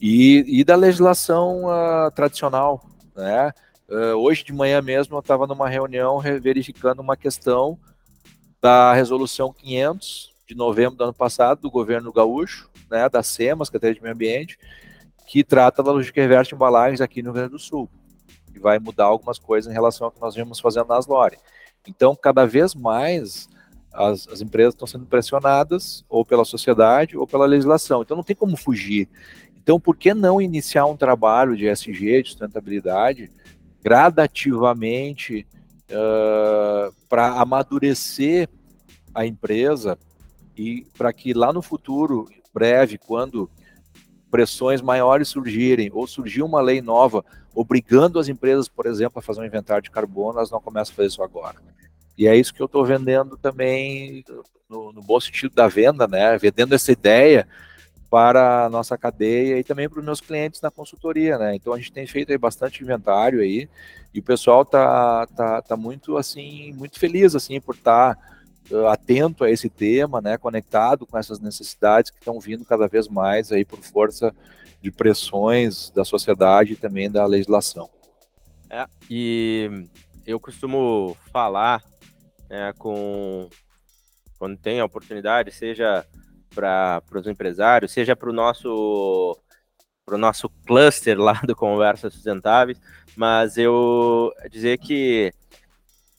e, 0.00 0.44
e 0.60 0.64
da 0.64 0.76
legislação 0.76 1.64
uh, 1.64 2.10
tradicional. 2.14 2.84
Né? 3.16 3.50
Uh, 3.88 4.16
hoje 4.16 4.44
de 4.44 4.52
manhã 4.52 4.80
mesmo 4.82 5.16
eu 5.16 5.20
estava 5.20 5.46
numa 5.46 5.68
reunião 5.68 6.20
verificando 6.40 7.00
uma 7.00 7.16
questão 7.16 7.78
da 8.62 8.94
resolução 8.94 9.52
500 9.52 10.32
de 10.46 10.54
novembro 10.54 10.96
do 10.96 11.04
ano 11.04 11.12
passado 11.12 11.60
do 11.60 11.70
governo 11.70 12.12
gaúcho, 12.12 12.70
né, 12.88 13.08
da 13.08 13.22
SEMA, 13.22 13.64
Secretaria 13.64 13.96
de 13.96 14.00
Meio 14.00 14.14
Ambiente, 14.14 14.56
que 15.26 15.42
trata 15.42 15.82
da 15.82 15.90
logística 15.90 16.20
reversa 16.20 16.50
de 16.50 16.54
embalagens 16.54 17.00
aqui 17.00 17.22
no 17.22 17.30
Rio 17.30 17.34
Grande 17.34 17.50
do 17.50 17.58
Sul. 17.58 17.90
E 18.54 18.58
vai 18.60 18.78
mudar 18.78 19.06
algumas 19.06 19.38
coisas 19.38 19.68
em 19.70 19.74
relação 19.74 20.06
ao 20.06 20.12
que 20.12 20.20
nós 20.20 20.36
vimos 20.36 20.60
fazendo 20.60 20.86
nas 20.86 21.06
Lore. 21.08 21.38
Então, 21.88 22.14
cada 22.14 22.46
vez 22.46 22.74
mais 22.74 23.48
as, 23.92 24.28
as 24.28 24.40
empresas 24.40 24.74
estão 24.74 24.86
sendo 24.86 25.06
pressionadas 25.06 26.04
ou 26.08 26.24
pela 26.24 26.44
sociedade 26.44 27.16
ou 27.16 27.26
pela 27.26 27.46
legislação. 27.46 28.02
Então 28.02 28.16
não 28.16 28.24
tem 28.24 28.36
como 28.36 28.56
fugir. 28.56 29.08
Então, 29.56 29.78
por 29.78 29.96
que 29.96 30.14
não 30.14 30.40
iniciar 30.40 30.86
um 30.86 30.96
trabalho 30.96 31.56
de 31.56 31.66
SG, 31.66 32.22
de 32.22 32.28
sustentabilidade, 32.30 33.30
gradativamente 33.82 35.46
uh, 35.92 36.92
para 37.08 37.40
amadurecer 37.40 38.48
a 39.14 39.26
empresa 39.26 39.98
e 40.56 40.86
para 40.96 41.12
que 41.12 41.32
lá 41.32 41.52
no 41.52 41.62
futuro, 41.62 42.28
breve, 42.52 42.98
quando 42.98 43.50
pressões 44.30 44.80
maiores 44.80 45.28
surgirem 45.28 45.90
ou 45.92 46.06
surgir 46.06 46.42
uma 46.42 46.60
lei 46.60 46.80
nova 46.80 47.24
obrigando 47.54 48.18
as 48.18 48.28
empresas, 48.28 48.68
por 48.68 48.86
exemplo, 48.86 49.18
a 49.18 49.22
fazer 49.22 49.40
um 49.40 49.44
inventário 49.44 49.82
de 49.82 49.90
carbono, 49.90 50.38
elas 50.38 50.50
não 50.50 50.60
começam 50.60 50.92
a 50.92 50.96
fazer 50.96 51.08
isso 51.08 51.22
agora. 51.22 51.56
E 52.16 52.26
é 52.26 52.36
isso 52.36 52.52
que 52.52 52.62
eu 52.62 52.66
estou 52.66 52.84
vendendo 52.84 53.36
também, 53.36 54.24
no, 54.68 54.92
no, 54.92 55.02
bom 55.02 55.20
sentido 55.20 55.54
da 55.54 55.68
venda, 55.68 56.06
né? 56.06 56.36
Vendendo 56.38 56.74
essa 56.74 56.92
ideia 56.92 57.46
para 58.12 58.66
a 58.66 58.68
nossa 58.68 58.98
cadeia 58.98 59.58
e 59.58 59.64
também 59.64 59.88
para 59.88 59.98
os 59.98 60.04
meus 60.04 60.20
clientes 60.20 60.60
na 60.60 60.70
consultoria, 60.70 61.38
né? 61.38 61.56
Então 61.56 61.72
a 61.72 61.78
gente 61.78 61.90
tem 61.90 62.06
feito 62.06 62.30
aí 62.30 62.36
bastante 62.36 62.82
inventário 62.82 63.40
aí 63.40 63.66
e 64.12 64.20
o 64.20 64.22
pessoal 64.22 64.66
tá, 64.66 65.26
tá, 65.28 65.62
tá 65.62 65.78
muito 65.78 66.18
assim, 66.18 66.74
muito 66.74 66.98
feliz 66.98 67.34
assim 67.34 67.58
por 67.58 67.74
estar 67.74 68.14
tá, 68.14 68.76
uh, 68.76 68.86
atento 68.88 69.44
a 69.44 69.50
esse 69.50 69.70
tema, 69.70 70.20
né? 70.20 70.36
Conectado 70.36 71.06
com 71.06 71.16
essas 71.16 71.40
necessidades 71.40 72.10
que 72.10 72.18
estão 72.18 72.38
vindo 72.38 72.66
cada 72.66 72.86
vez 72.86 73.08
mais 73.08 73.50
aí 73.50 73.64
por 73.64 73.78
força 73.78 74.30
de 74.82 74.90
pressões 74.90 75.88
da 75.88 76.04
sociedade 76.04 76.74
e 76.74 76.76
também 76.76 77.10
da 77.10 77.24
legislação. 77.24 77.88
É, 78.68 78.84
e 79.08 79.86
eu 80.26 80.38
costumo 80.38 81.16
falar 81.32 81.82
né, 82.50 82.74
com 82.76 83.48
quando 84.38 84.58
tem 84.58 84.80
a 84.80 84.84
oportunidade, 84.84 85.50
seja 85.50 86.04
para 86.54 87.02
os 87.14 87.26
empresários, 87.26 87.92
seja 87.92 88.16
para 88.16 88.30
o 88.30 88.32
nosso 88.32 89.38
para 90.04 90.16
o 90.16 90.18
nosso 90.18 90.48
cluster 90.66 91.18
lá 91.18 91.40
do 91.46 91.54
Conversas 91.54 92.12
Sustentáveis, 92.12 92.80
mas 93.16 93.56
eu 93.56 94.32
dizer 94.50 94.78
que 94.78 95.32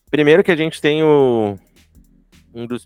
primeiro 0.09 0.43
que 0.43 0.51
a 0.51 0.55
gente 0.55 0.79
tem 0.79 1.03
o, 1.03 1.57
um 2.53 2.65
dos 2.65 2.85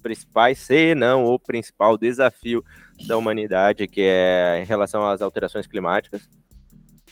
principais, 0.00 0.58
se 0.58 0.94
não 0.94 1.24
o 1.24 1.38
principal 1.38 1.98
desafio 1.98 2.64
da 3.08 3.16
humanidade, 3.16 3.88
que 3.88 4.02
é 4.02 4.60
em 4.62 4.64
relação 4.66 5.06
às 5.08 5.20
alterações 5.22 5.66
climáticas. 5.66 6.28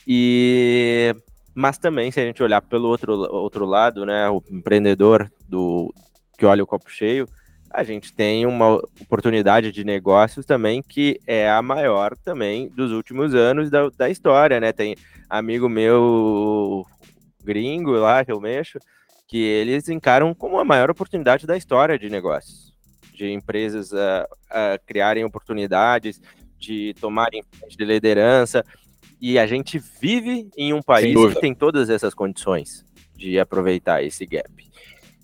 E 0.07 1.15
mas 1.55 1.77
também, 1.77 2.11
se 2.11 2.19
a 2.19 2.25
gente 2.25 2.41
olhar 2.41 2.61
pelo 2.61 2.87
outro, 2.87 3.13
outro 3.13 3.65
lado, 3.65 4.05
né, 4.05 4.27
o 4.29 4.41
empreendedor 4.49 5.31
do 5.47 5.93
que 6.37 6.45
olha 6.45 6.63
o 6.63 6.67
copo 6.67 6.89
cheio, 6.89 7.27
a 7.73 7.83
gente 7.83 8.13
tem 8.13 8.45
uma 8.45 8.75
oportunidade 9.01 9.71
de 9.71 9.83
negócios 9.83 10.45
também 10.45 10.83
que 10.83 11.19
é 11.25 11.49
a 11.49 11.61
maior 11.61 12.15
também 12.15 12.69
dos 12.69 12.91
últimos 12.91 13.33
anos 13.33 13.71
da, 13.71 13.89
da 13.89 14.09
história, 14.11 14.59
né? 14.59 14.71
Tem 14.71 14.95
amigo 15.27 15.67
meu 15.67 16.85
gringo 17.43 17.91
lá 17.93 18.23
que 18.23 18.31
eu 18.31 18.39
mexo, 18.39 18.77
que 19.27 19.39
eles 19.39 19.89
encaram 19.89 20.35
como 20.35 20.59
a 20.59 20.63
maior 20.63 20.91
oportunidade 20.91 21.47
da 21.47 21.57
história 21.57 21.97
de 21.97 22.09
negócios, 22.09 22.71
de 23.11 23.31
empresas 23.31 23.91
uh, 23.91 24.23
uh, 24.51 24.79
criarem 24.85 25.25
oportunidades, 25.25 26.21
de 26.59 26.93
tomarem 27.01 27.43
de 27.67 27.83
liderança, 27.83 28.63
e 29.19 29.39
a 29.39 29.47
gente 29.47 29.79
vive 29.99 30.47
em 30.55 30.73
um 30.73 30.81
país 30.81 31.15
que 31.33 31.41
tem 31.41 31.55
todas 31.55 31.89
essas 31.89 32.13
condições 32.13 32.85
de 33.15 33.39
aproveitar 33.39 34.03
esse 34.03 34.25
gap. 34.25 34.71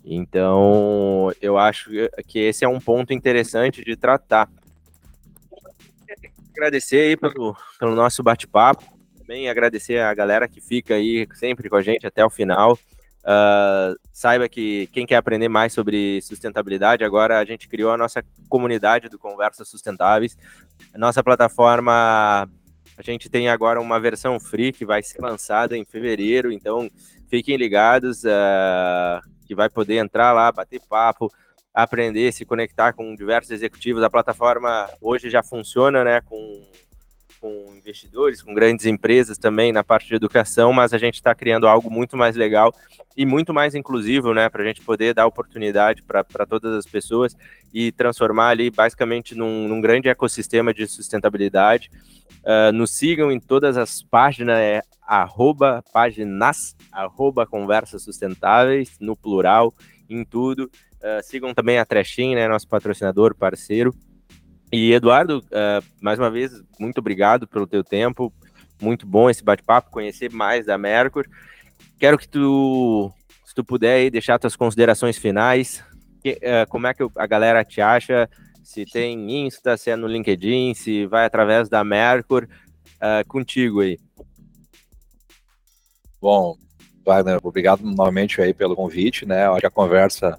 Então, 0.04 1.32
eu 1.40 1.58
acho 1.58 1.90
que 2.26 2.38
esse 2.38 2.64
é 2.64 2.68
um 2.68 2.80
ponto 2.80 3.12
interessante 3.12 3.84
de 3.84 3.96
tratar. 3.96 4.48
Agradecer 6.52 7.00
aí 7.00 7.16
pelo, 7.16 7.56
pelo 7.78 7.94
nosso 7.94 8.22
bate-papo, 8.22 8.84
também 9.18 9.48
agradecer 9.48 10.00
a 10.00 10.12
galera 10.12 10.48
que 10.48 10.60
fica 10.60 10.94
aí 10.94 11.26
sempre 11.34 11.68
com 11.68 11.76
a 11.76 11.82
gente 11.82 12.06
até 12.06 12.24
o 12.24 12.30
final. 12.30 12.78
Uh, 13.20 13.94
saiba 14.12 14.48
que 14.48 14.86
quem 14.88 15.06
quer 15.06 15.16
aprender 15.16 15.48
mais 15.48 15.72
sobre 15.72 16.20
sustentabilidade, 16.22 17.04
agora 17.04 17.38
a 17.38 17.44
gente 17.44 17.68
criou 17.68 17.92
a 17.92 17.98
nossa 17.98 18.24
comunidade 18.48 19.08
do 19.08 19.18
Conversas 19.18 19.68
Sustentáveis. 19.68 20.36
A 20.92 20.98
nossa 20.98 21.22
plataforma, 21.22 22.48
a 22.96 23.02
gente 23.02 23.28
tem 23.28 23.48
agora 23.48 23.80
uma 23.80 24.00
versão 24.00 24.40
free 24.40 24.72
que 24.72 24.86
vai 24.86 25.02
ser 25.02 25.20
lançada 25.20 25.76
em 25.76 25.84
fevereiro, 25.84 26.50
então 26.50 26.90
fiquem 27.28 27.56
ligados. 27.56 28.24
Uh, 28.24 29.20
que 29.50 29.54
vai 29.56 29.68
poder 29.68 29.96
entrar 29.96 30.32
lá, 30.32 30.52
bater 30.52 30.80
papo, 30.88 31.28
aprender, 31.74 32.30
se 32.32 32.44
conectar 32.44 32.92
com 32.92 33.16
diversos 33.16 33.50
executivos. 33.50 34.00
A 34.00 34.08
plataforma 34.08 34.88
hoje 35.00 35.28
já 35.28 35.42
funciona, 35.42 36.04
né, 36.04 36.20
com, 36.20 36.62
com 37.40 37.72
investidores, 37.74 38.42
com 38.42 38.52
grandes 38.52 38.84
empresas 38.86 39.38
também 39.38 39.72
na 39.72 39.82
parte 39.82 40.08
de 40.08 40.14
educação, 40.14 40.72
mas 40.72 40.92
a 40.92 40.98
gente 40.98 41.14
está 41.14 41.34
criando 41.34 41.66
algo 41.66 41.90
muito 41.90 42.16
mais 42.16 42.36
legal 42.36 42.74
e 43.16 43.24
muito 43.24 43.52
mais 43.54 43.74
inclusivo, 43.74 44.34
né, 44.34 44.48
para 44.48 44.62
a 44.62 44.66
gente 44.66 44.82
poder 44.82 45.14
dar 45.14 45.26
oportunidade 45.26 46.02
para 46.02 46.46
todas 46.46 46.72
as 46.74 46.86
pessoas 46.86 47.34
e 47.72 47.90
transformar 47.92 48.48
ali 48.48 48.70
basicamente 48.70 49.34
num, 49.34 49.66
num 49.66 49.80
grande 49.80 50.08
ecossistema 50.08 50.72
de 50.74 50.86
sustentabilidade. 50.86 51.90
Uh, 52.40 52.72
nos 52.72 52.90
sigam 52.92 53.30
em 53.30 53.40
todas 53.40 53.76
as 53.76 54.02
páginas, 54.02 54.58
é 54.58 54.82
arroba 55.06 55.82
páginas, 55.92 56.76
arroba 56.92 57.46
conversas 57.46 58.02
sustentáveis, 58.02 58.96
no 59.00 59.16
plural, 59.16 59.74
em 60.08 60.24
tudo. 60.24 60.70
Uh, 61.00 61.22
sigam 61.22 61.52
também 61.52 61.78
a 61.78 61.84
Trechin, 61.84 62.34
né, 62.34 62.46
nosso 62.48 62.68
patrocinador, 62.68 63.34
parceiro. 63.34 63.94
E 64.72 64.92
Eduardo, 64.92 65.38
uh, 65.38 65.84
mais 66.00 66.18
uma 66.18 66.30
vez, 66.30 66.62
muito 66.78 66.98
obrigado 66.98 67.46
pelo 67.46 67.66
teu 67.66 67.82
tempo. 67.82 68.32
Muito 68.80 69.04
bom 69.04 69.28
esse 69.28 69.42
bate-papo, 69.42 69.90
conhecer 69.90 70.32
mais 70.32 70.66
da 70.66 70.78
Mercur. 70.78 71.26
Quero 71.98 72.16
que 72.16 72.28
tu, 72.28 73.12
se 73.44 73.54
tu 73.54 73.64
puder 73.64 73.96
aí, 73.96 74.10
deixar 74.10 74.38
tuas 74.38 74.54
considerações 74.54 75.18
finais. 75.18 75.82
Que, 76.22 76.32
uh, 76.34 76.68
como 76.68 76.86
é 76.86 76.94
que 76.94 77.02
a 77.16 77.26
galera 77.26 77.64
te 77.64 77.80
acha? 77.80 78.30
Se 78.62 78.84
tem 78.84 79.44
Insta, 79.44 79.76
se 79.76 79.90
é 79.90 79.96
no 79.96 80.06
LinkedIn, 80.06 80.74
se 80.74 81.04
vai 81.06 81.26
através 81.26 81.68
da 81.68 81.82
Mercur. 81.82 82.46
contigo 83.26 83.80
aí. 83.80 83.98
Bom, 86.20 86.56
Wagner, 87.04 87.40
obrigado 87.42 87.82
novamente 87.82 88.40
aí 88.40 88.54
pelo 88.54 88.76
convite, 88.76 89.26
né? 89.26 89.48
Acho 89.48 89.60
que 89.60 89.66
a 89.66 89.70
conversa 89.70 90.38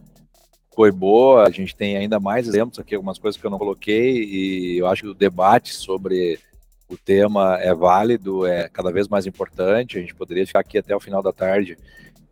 foi 0.73 0.91
boa, 0.91 1.45
a 1.45 1.49
gente 1.49 1.75
tem 1.75 1.97
ainda 1.97 2.19
mais 2.19 2.47
exemplos 2.47 2.79
aqui, 2.79 2.95
algumas 2.95 3.19
coisas 3.19 3.39
que 3.39 3.45
eu 3.45 3.51
não 3.51 3.57
coloquei, 3.57 4.23
e 4.23 4.77
eu 4.77 4.87
acho 4.87 5.03
que 5.03 5.09
o 5.09 5.13
debate 5.13 5.73
sobre 5.73 6.39
o 6.87 6.97
tema 6.97 7.57
é 7.59 7.73
válido, 7.73 8.45
é 8.45 8.67
cada 8.69 8.91
vez 8.91 9.07
mais 9.07 9.25
importante, 9.25 9.97
a 9.97 10.01
gente 10.01 10.15
poderia 10.15 10.45
ficar 10.45 10.59
aqui 10.59 10.77
até 10.77 10.95
o 10.95 10.99
final 10.99 11.21
da 11.21 11.31
tarde 11.31 11.77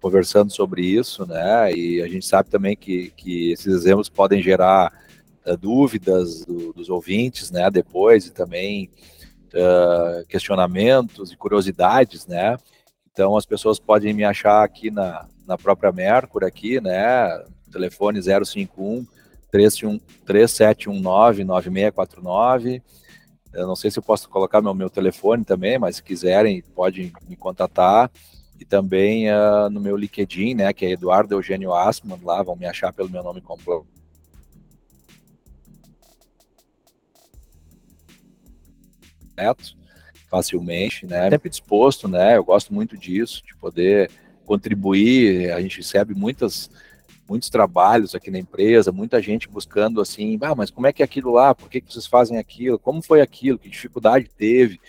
conversando 0.02 0.52
sobre 0.52 0.82
isso, 0.82 1.26
né? 1.26 1.74
E 1.74 2.02
a 2.02 2.08
gente 2.08 2.26
sabe 2.26 2.50
também 2.50 2.76
que, 2.76 3.12
que 3.12 3.52
esses 3.52 3.68
exemplos 3.68 4.10
podem 4.10 4.42
gerar 4.42 4.94
uh, 5.46 5.58
dúvidas 5.58 6.46
do, 6.46 6.74
dos 6.74 6.90
ouvintes, 6.90 7.52
né? 7.52 7.70
Depois, 7.70 8.26
e 8.26 8.32
também 8.32 8.90
uh, 9.54 10.26
questionamentos 10.28 11.32
e 11.32 11.38
curiosidades, 11.38 12.26
né? 12.28 12.58
Então 13.12 13.36
as 13.36 13.46
pessoas 13.46 13.80
podem 13.80 14.14
me 14.14 14.24
achar 14.24 14.64
aqui 14.64 14.90
na, 14.90 15.28
na 15.46 15.58
própria 15.58 15.92
Mercury 15.92 16.46
aqui, 16.46 16.80
né? 16.80 17.44
Telefone 17.70 18.22
051 18.22 19.06
3719 19.52 21.44
9649. 21.44 22.84
Eu 23.54 23.66
não 23.66 23.76
sei 23.76 23.90
se 23.90 23.98
eu 23.98 24.04
posso 24.04 24.30
colocar 24.30 24.62
meu, 24.62 24.74
meu 24.74 24.90
telefone 24.90 25.44
também, 25.44 25.80
mas 25.80 25.98
se 25.98 26.04
quiserem, 26.04 26.62
podem 26.76 27.12
me 27.28 27.36
contatar. 27.36 28.12
E 28.60 28.66
também 28.66 29.32
uh, 29.32 29.70
no 29.72 29.80
meu 29.80 29.96
LinkedIn, 29.96 30.54
né, 30.54 30.74
que 30.74 30.86
é 30.86 30.92
Eduardo 30.92 31.34
Eugênio 31.34 31.74
Asman, 31.74 32.20
lá 32.22 32.44
vão 32.44 32.56
me 32.56 32.66
achar 32.66 32.92
pelo 32.92 33.10
meu 33.10 33.24
nome 33.24 33.42
completo. 33.42 33.88
facilmente, 40.30 41.06
né? 41.06 41.30
Sempre 41.30 41.50
disposto, 41.50 42.08
né? 42.08 42.38
Eu 42.38 42.44
gosto 42.44 42.74
muito 42.74 42.98
disso, 42.98 43.42
de 43.46 43.56
poder 43.56 44.12
contribuir. 44.46 45.52
A 45.52 45.62
gente 45.62 45.78
recebe 45.78 46.14
muitas 46.14 46.70
muitos 47.30 47.50
trabalhos 47.50 48.16
aqui 48.16 48.32
na 48.32 48.40
empresa, 48.40 48.92
muita 48.92 49.22
gente 49.22 49.48
buscando 49.48 50.02
assim, 50.02 50.38
ah, 50.42 50.56
mas 50.56 50.72
como 50.72 50.88
é 50.88 50.94
que 50.94 51.04
é 51.04 51.06
aquilo 51.06 51.32
lá? 51.32 51.54
Por 51.54 51.70
que, 51.70 51.80
que 51.80 51.94
vocês 51.94 52.08
fazem 52.08 52.38
aquilo? 52.38 52.80
Como 52.80 53.02
foi 53.02 53.22
aquilo? 53.22 53.60
Que 53.60 53.70
dificuldade 53.70 54.30
teve? 54.36 54.80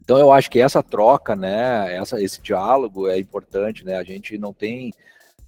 Então 0.00 0.18
eu 0.18 0.30
acho 0.32 0.50
que 0.50 0.60
essa 0.60 0.82
troca, 0.82 1.34
né, 1.34 1.96
essa, 1.96 2.22
esse 2.22 2.40
diálogo 2.40 3.08
é 3.08 3.18
importante, 3.18 3.84
né? 3.84 3.96
A 3.96 4.04
gente 4.04 4.38
não 4.38 4.52
tem 4.52 4.92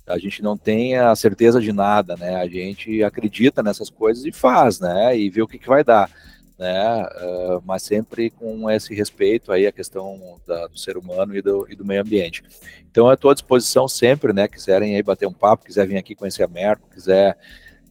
a 0.06 0.18
gente 0.18 0.40
não 0.40 0.56
tem 0.56 0.96
a 0.96 1.16
certeza 1.16 1.60
de 1.60 1.72
nada, 1.72 2.16
né? 2.16 2.36
A 2.36 2.46
gente 2.46 3.02
acredita 3.02 3.60
nessas 3.60 3.90
coisas 3.90 4.24
e 4.24 4.30
faz, 4.30 4.78
né? 4.78 5.18
E 5.18 5.28
vê 5.28 5.42
o 5.42 5.48
que, 5.48 5.58
que 5.58 5.68
vai 5.68 5.82
dar 5.82 6.08
né? 6.58 7.02
Uh, 7.02 7.62
mas 7.64 7.82
sempre 7.82 8.30
com 8.30 8.70
esse 8.70 8.94
respeito 8.94 9.52
aí 9.52 9.66
à 9.66 9.72
questão 9.72 10.40
da, 10.46 10.66
do 10.66 10.78
ser 10.78 10.96
humano 10.96 11.36
e 11.36 11.42
do, 11.42 11.66
e 11.70 11.74
do, 11.74 11.84
meio 11.84 12.00
ambiente. 12.00 12.42
Então, 12.90 13.08
eu 13.08 13.14
estou 13.14 13.30
à 13.30 13.34
disposição 13.34 13.86
sempre, 13.86 14.32
né? 14.32 14.48
Quiserem 14.48 14.94
aí 14.94 15.02
bater 15.02 15.26
um 15.26 15.32
papo, 15.32 15.64
quiser 15.64 15.86
vir 15.86 15.98
aqui 15.98 16.14
conhecer 16.14 16.42
a 16.42 16.48
Merco, 16.48 16.88
quiser 16.90 17.36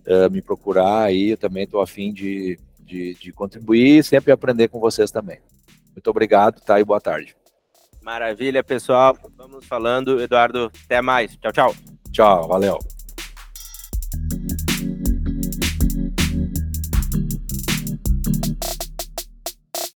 uh, 0.08 0.32
me 0.32 0.42
procurar 0.42 1.04
aí, 1.04 1.32
eu 1.32 1.38
também 1.38 1.64
estou 1.64 1.82
afim 1.82 2.12
de, 2.12 2.58
de, 2.80 3.14
de 3.16 3.32
contribuir 3.32 4.00
e 4.00 4.04
sempre 4.04 4.32
aprender 4.32 4.68
com 4.68 4.80
vocês 4.80 5.12
também. 5.12 5.40
Muito 5.92 6.10
obrigado, 6.10 6.60
tá? 6.62 6.80
E 6.80 6.84
boa 6.84 7.00
tarde. 7.00 7.36
Maravilha, 8.02 8.64
pessoal. 8.64 9.18
Vamos 9.36 9.66
falando, 9.66 10.22
Eduardo. 10.22 10.72
Até 10.86 11.02
mais. 11.02 11.36
Tchau, 11.38 11.52
tchau. 11.52 11.76
Tchau, 12.12 12.48
valeu. 12.48 12.95